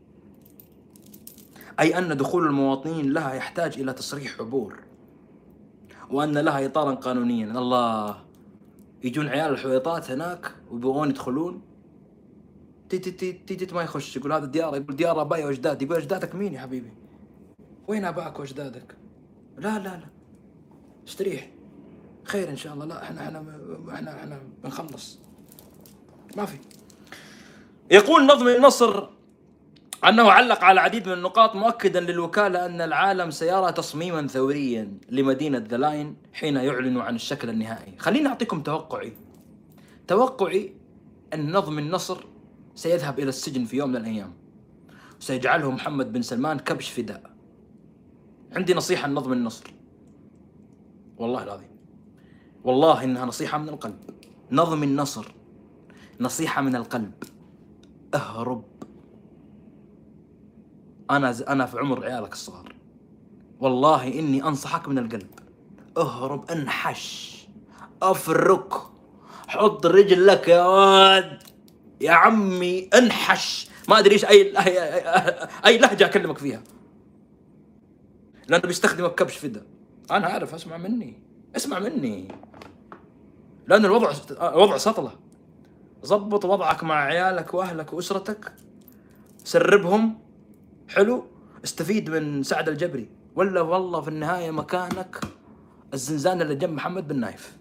[1.81, 4.79] أي أن دخول المواطنين لها يحتاج إلى تصريح عبور
[6.11, 7.47] وأن لها إطارا قانونيا.
[7.47, 8.17] الله
[9.05, 11.63] يجون عيال الحويطات هناك ويبغون يدخلون.
[12.89, 15.85] تي تي تي تي, تي ما يخش يقول هذا ديار يقول ديار ابائي وأجدادي.
[15.85, 16.93] يقول أجدادك مين يا حبيبي؟
[17.89, 18.97] وين ابائك واجدادك؟
[19.59, 20.07] لا لا لا.
[21.09, 21.51] استريح
[22.31, 22.87] خير إن شاء الله.
[22.87, 23.45] لا إحنا إحنا
[23.95, 25.19] إحنا إحنا بنخلص.
[26.37, 26.59] ما في.
[27.91, 29.09] يقول نظم النصر
[30.09, 35.77] أنه علق على العديد من النقاط مؤكدا للوكالة أن العالم سيرى تصميما ثوريا لمدينة The
[35.77, 37.95] Line حين يعلن عن الشكل النهائي.
[37.99, 39.13] خليني أعطيكم توقعي.
[40.09, 40.75] توقعي
[41.35, 42.25] أن نظم النصر
[42.75, 44.33] سيذهب إلى السجن في يوم من الأيام.
[45.21, 47.23] سيجعله محمد بن سلمان كبش فداء.
[48.57, 49.65] عندي نصيحة لنظم النصر.
[51.19, 51.70] والله العظيم.
[52.65, 53.99] والله إنها نصيحة من القلب.
[54.53, 55.33] نظم النصر.
[56.21, 57.13] نصيحة من القلب.
[58.15, 58.65] اهرب.
[61.11, 62.75] أنا أنا في عمر عيالك الصغار.
[63.61, 65.31] والله إني أنصحك من القلب.
[65.97, 67.37] اهرب انحش.
[68.03, 68.73] افرك.
[69.49, 71.43] حط رجلك يا واد.
[72.01, 73.71] يا عمي انحش.
[73.89, 74.59] ما أدري إيش أي
[75.67, 76.63] أي لهجة أكلمك فيها.
[78.49, 79.67] لأنه بيستخدمك كبش فدا.
[80.11, 81.30] أنا عارف أسمع مني.
[81.57, 82.29] اسمع مني.
[83.67, 85.13] لأن الوضع الوضع سطلة.
[86.07, 88.53] ضبط وضعك مع عيالك وأهلك وأسرتك.
[89.45, 90.19] سربهم.
[90.89, 91.25] حلو.
[91.65, 93.09] استفيد من سعد الجبري.
[93.37, 95.21] ولا والله في النهاية مكانك
[95.95, 97.57] الزنزانه اللي جنب محمد بن نايف.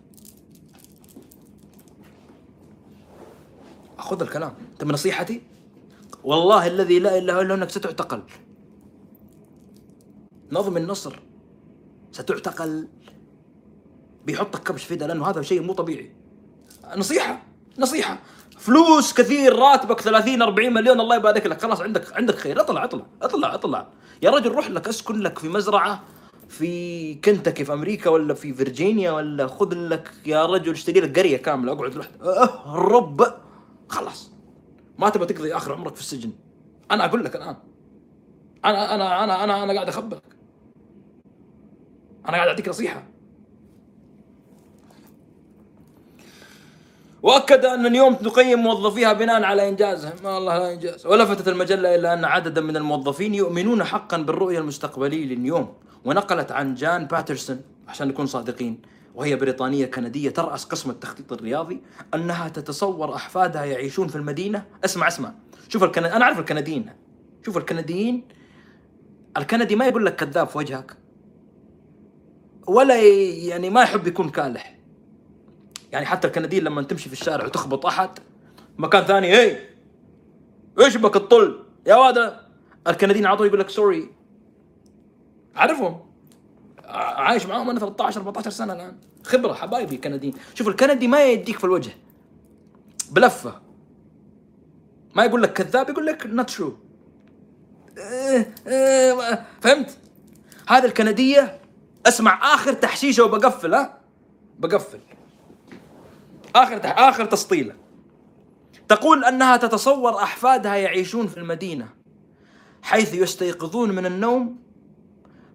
[3.97, 4.53] خذ الكلام.
[4.71, 5.41] أنت نصيحتي؟
[6.23, 8.23] والله الذي لا إله إلا هو إنك ستعتقل.
[10.51, 11.19] نظم النصر.
[12.11, 12.87] ستعتقل.
[14.29, 16.11] بيحطك كبش فدا لأنه هذا شيء مو طبيعي.
[16.95, 17.41] نصيحة
[17.79, 18.19] نصيحة.
[18.57, 21.61] فلوس كثير راتبك 30 40 مليون الله يبارك لك.
[21.61, 22.61] خلاص عندك عندك خير.
[22.61, 23.87] اطلع اطلع اطلع اطلع.
[24.21, 26.03] يا رجل روح لك اسكن لك في مزرعة
[26.49, 31.37] في كنتاكي في أمريكا ولا في فيرجينيا ولا خذ لك يا رجل اشتري لك قرية
[31.37, 31.71] كاملة.
[31.71, 33.33] اقعد لوحدك اهرب.
[33.89, 34.31] خلاص.
[34.99, 36.31] ما تبغى تقضي آخر عمرك في السجن.
[36.91, 37.55] أنا أقول لك الآن.
[38.65, 40.23] أنا أنا أنا أنا أنا قاعد أخبرك.
[42.27, 43.08] أنا قاعد أعطيك نصيحة.
[47.23, 51.05] وأكد أن اليوم نقيم موظفيها بناء على انجازهم ما الله لا إنجاز.
[51.05, 55.73] ولفتت المجلة إلى أن عددا من الموظفين يؤمنون حقا بالرؤية المستقبلية لليوم.
[56.05, 58.81] ونقلت عن جان باترسون عشان نكون صادقين
[59.15, 61.81] وهي بريطانية كندية ترأس قسم التخطيط الرياضي
[62.13, 64.65] أنها تتصور أحفادها يعيشون في المدينة.
[64.85, 65.33] اسمع اسمع.
[65.69, 66.05] شوف الكند...
[66.05, 66.89] أنا أعرف الكنديين.
[67.45, 68.27] شوف الكنديين.
[69.37, 70.97] الكندي ما يقول لك كذاب في وجهك
[72.67, 74.78] ولا يعني ما يحب يكون كالح.
[75.91, 78.09] يعني حتى الكنديين لما تمشي في الشارع وتخبط أحد
[78.77, 79.57] مكان ثاني هي
[80.79, 82.33] إيش بك الطل؟ يا واد
[82.87, 84.09] الكنديين على طول يقول لك سوري.
[85.57, 85.99] اعرفهم
[86.85, 88.97] عايش معاهم أنا 13 14 سنة الآن.
[89.23, 91.91] خبرة حبايبي كنديين شوف الكندي ما يديك في الوجه.
[93.11, 93.61] بلفة.
[95.15, 96.77] ما يقول لك كذاب يقول لك not true
[97.97, 99.97] إيه، إيه، فهمت؟
[100.67, 101.59] هذه الكندية
[102.05, 103.99] أسمع آخر تحشيشة وبقفل ها؟
[104.59, 104.99] بقفل.
[106.55, 107.75] آخر آخر تسطيلة.
[108.87, 111.89] تقول أنها تتصور أحفادها يعيشون في المدينة
[112.81, 114.57] حيث يستيقظون من النوم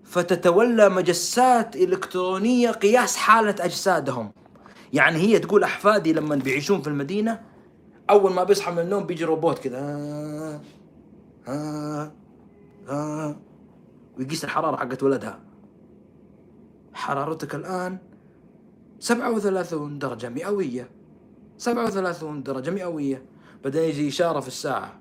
[0.04, 4.32] فتتولى مجسات إلكترونية قياس حالة أجسادهم.
[4.92, 7.42] يعني هي تقول أحفادي لما بيعيشون في المدينة
[8.10, 10.60] أول ما بيصحى من النوم بيجي روبوت كذا ها
[11.46, 12.12] ها
[12.88, 13.36] ها
[14.18, 15.40] ويقيس الحرارة حقت ولدها.
[16.94, 17.98] حرارتك الآن
[18.98, 20.88] 37 درجة مئوية.
[21.58, 23.22] 37 درجة مئوية.
[23.64, 25.00] بعدين يجي إشارة في الساعة.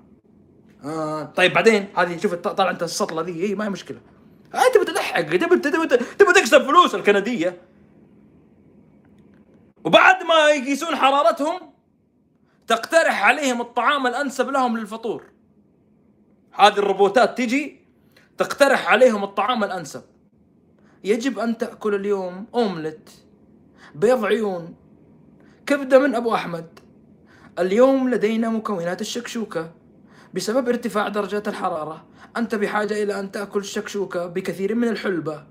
[0.84, 4.00] آه طيب بعدين؟ هذه شوف طالع أنت السطلة ذي هي ما هي مشكلة.
[4.54, 5.30] أنت بتضحك.
[5.30, 5.58] تبي
[6.18, 7.60] تبي تكسب فلوس الكندية.
[9.84, 11.60] وبعد ما يقيسون حرارتهم
[12.66, 15.24] تقترح عليهم الطعام الأنسب لهم للفطور.
[16.52, 17.80] هذه الروبوتات تجي
[18.38, 20.02] تقترح عليهم الطعام الأنسب.
[21.04, 23.10] يجب أن تأكل اليوم أومليت.
[23.94, 24.74] بيض عيون.
[25.66, 26.66] كبدة من أبو أحمد.
[27.58, 29.70] اليوم لدينا مكونات الشكشوكة.
[30.34, 32.04] بسبب ارتفاع درجات الحرارة
[32.36, 35.44] أنت بحاجة إلى أن تأكل الشكشوكة بكثير من الحلبة.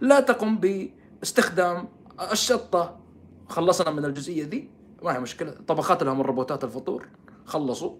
[0.00, 1.88] لا تقم باستخدام
[2.32, 3.00] الشطة.
[3.48, 4.70] خلصنا من الجزئية ذي
[5.02, 5.50] ما هي مشكلة.
[5.50, 7.08] طبخات لهم الروبوتات الفطور.
[7.44, 7.96] خلصوا.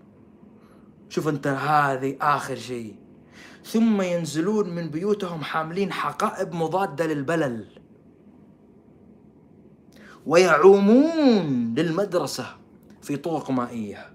[1.08, 2.96] شوف أنت هذه آخر شيء.
[3.64, 7.83] ثم ينزلون من بيوتهم حاملين حقائب مضادة للبلل.
[10.26, 12.46] ويعومون للمدرسة
[13.02, 14.14] في طرق مائية.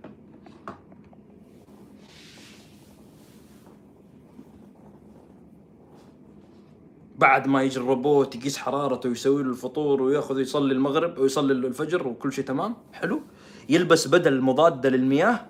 [7.15, 12.33] بعد ما يجي الروبوت يقيس حرارته ويسوي له الفطور وياخذ يصلي المغرب ويصلي الفجر وكل
[12.33, 13.21] شيء تمام حلو.
[13.69, 15.45] يلبس بدل مضادة للمياه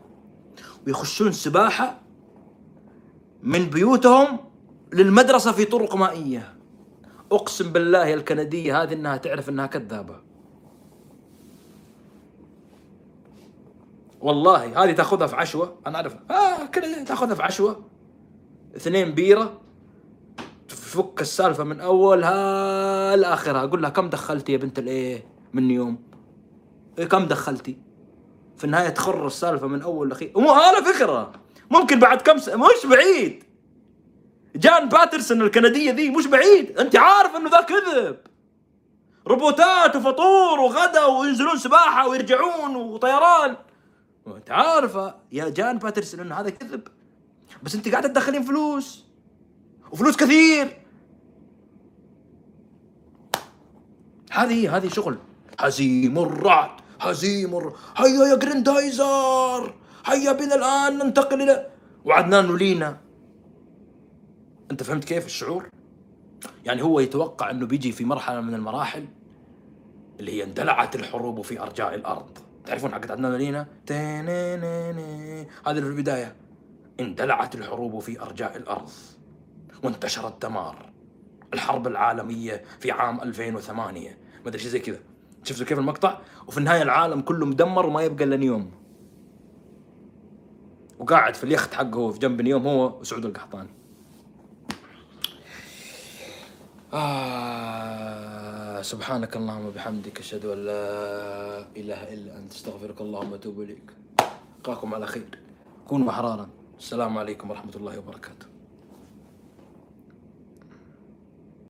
[0.88, 2.02] ويخشون سباحة
[3.44, 4.38] من بيوتهم
[4.94, 6.56] للمدرسة في طرق مائية.
[7.31, 10.29] أقسم بالله الكندية هذه أنها تعرف أنها كذابة.
[14.20, 15.80] والله هذه تاخذها في عشوة.
[15.88, 17.90] أنا اعرفها آه كذا تاخذها في عشوة.
[18.76, 19.62] اثنين بيرة.
[20.70, 23.64] تفك السالفة من أولها لآخرها.
[23.64, 26.04] أقول لها كم دخلتي يا بنت الإيه من يوم؟
[27.00, 27.78] إيه كم دخلتي؟
[28.58, 31.32] في النهاية تخر السالفة من أول لاخير مو على فكرة.
[31.72, 32.50] ممكن بعد كم س...
[32.50, 33.44] مش بعيد.
[34.56, 36.80] جان باترسون الكندية ذي مش بعيد.
[36.80, 38.18] أنت عارف إنه ذا كذب.
[39.28, 43.56] روبوتات وفطور وغدا وينزلون سباحة ويرجعون وطيران.
[44.28, 46.88] انت عارفة يا جان باترسون إنه هذا كذب.
[47.64, 49.06] بس أنت قاعدة تدخلين فلوس.
[49.91, 50.82] وفلوس كثير.
[54.32, 55.18] هذه هذه شغل.
[55.60, 56.70] هزيم الرعد
[57.02, 57.76] هزيم الر...
[57.98, 59.76] هيا يا جريندايزر.
[60.06, 61.70] هيا بنا الآن ننتقل إلى
[62.06, 62.98] وعدنان ولينا
[64.72, 65.70] أنت فهمت كيف الشعور؟
[66.66, 69.08] يعني هو يتوقع إنه بيجي في مرحلة من المراحل
[70.20, 72.49] اللي هي اندلعت الحروب في أرجاء الأرض.
[72.70, 73.68] تعرفون حقت عدنان مدينة؟
[75.68, 76.36] هذه في البداية.
[77.00, 78.90] اندلعت الحروب في أرجاء الأرض.
[79.84, 80.90] وانتشر الدمار.
[81.54, 85.00] الحرب العالمية في عام 2008 ما أدري شيء زي كذا.
[85.44, 86.18] شفتوا كيف المقطع؟
[86.48, 88.72] وفي النهاية العالم كله مدمر وما يبقى إلا نيوم.
[91.00, 93.70] وقاعد في اليخت حقه في جنب نيوم هو وسعود القحطاني.
[96.94, 98.29] آه.
[98.82, 100.84] سبحانك اللهم وبحمدك أشهد أن لا
[101.78, 103.92] إله إلا أنت أستغفرك اللهم وأتوب إليك.
[104.58, 105.40] ألقاكم على خير.
[105.88, 106.50] كونوا أحرارا
[106.80, 108.49] السلام عليكم ورحمة الله وبركاته.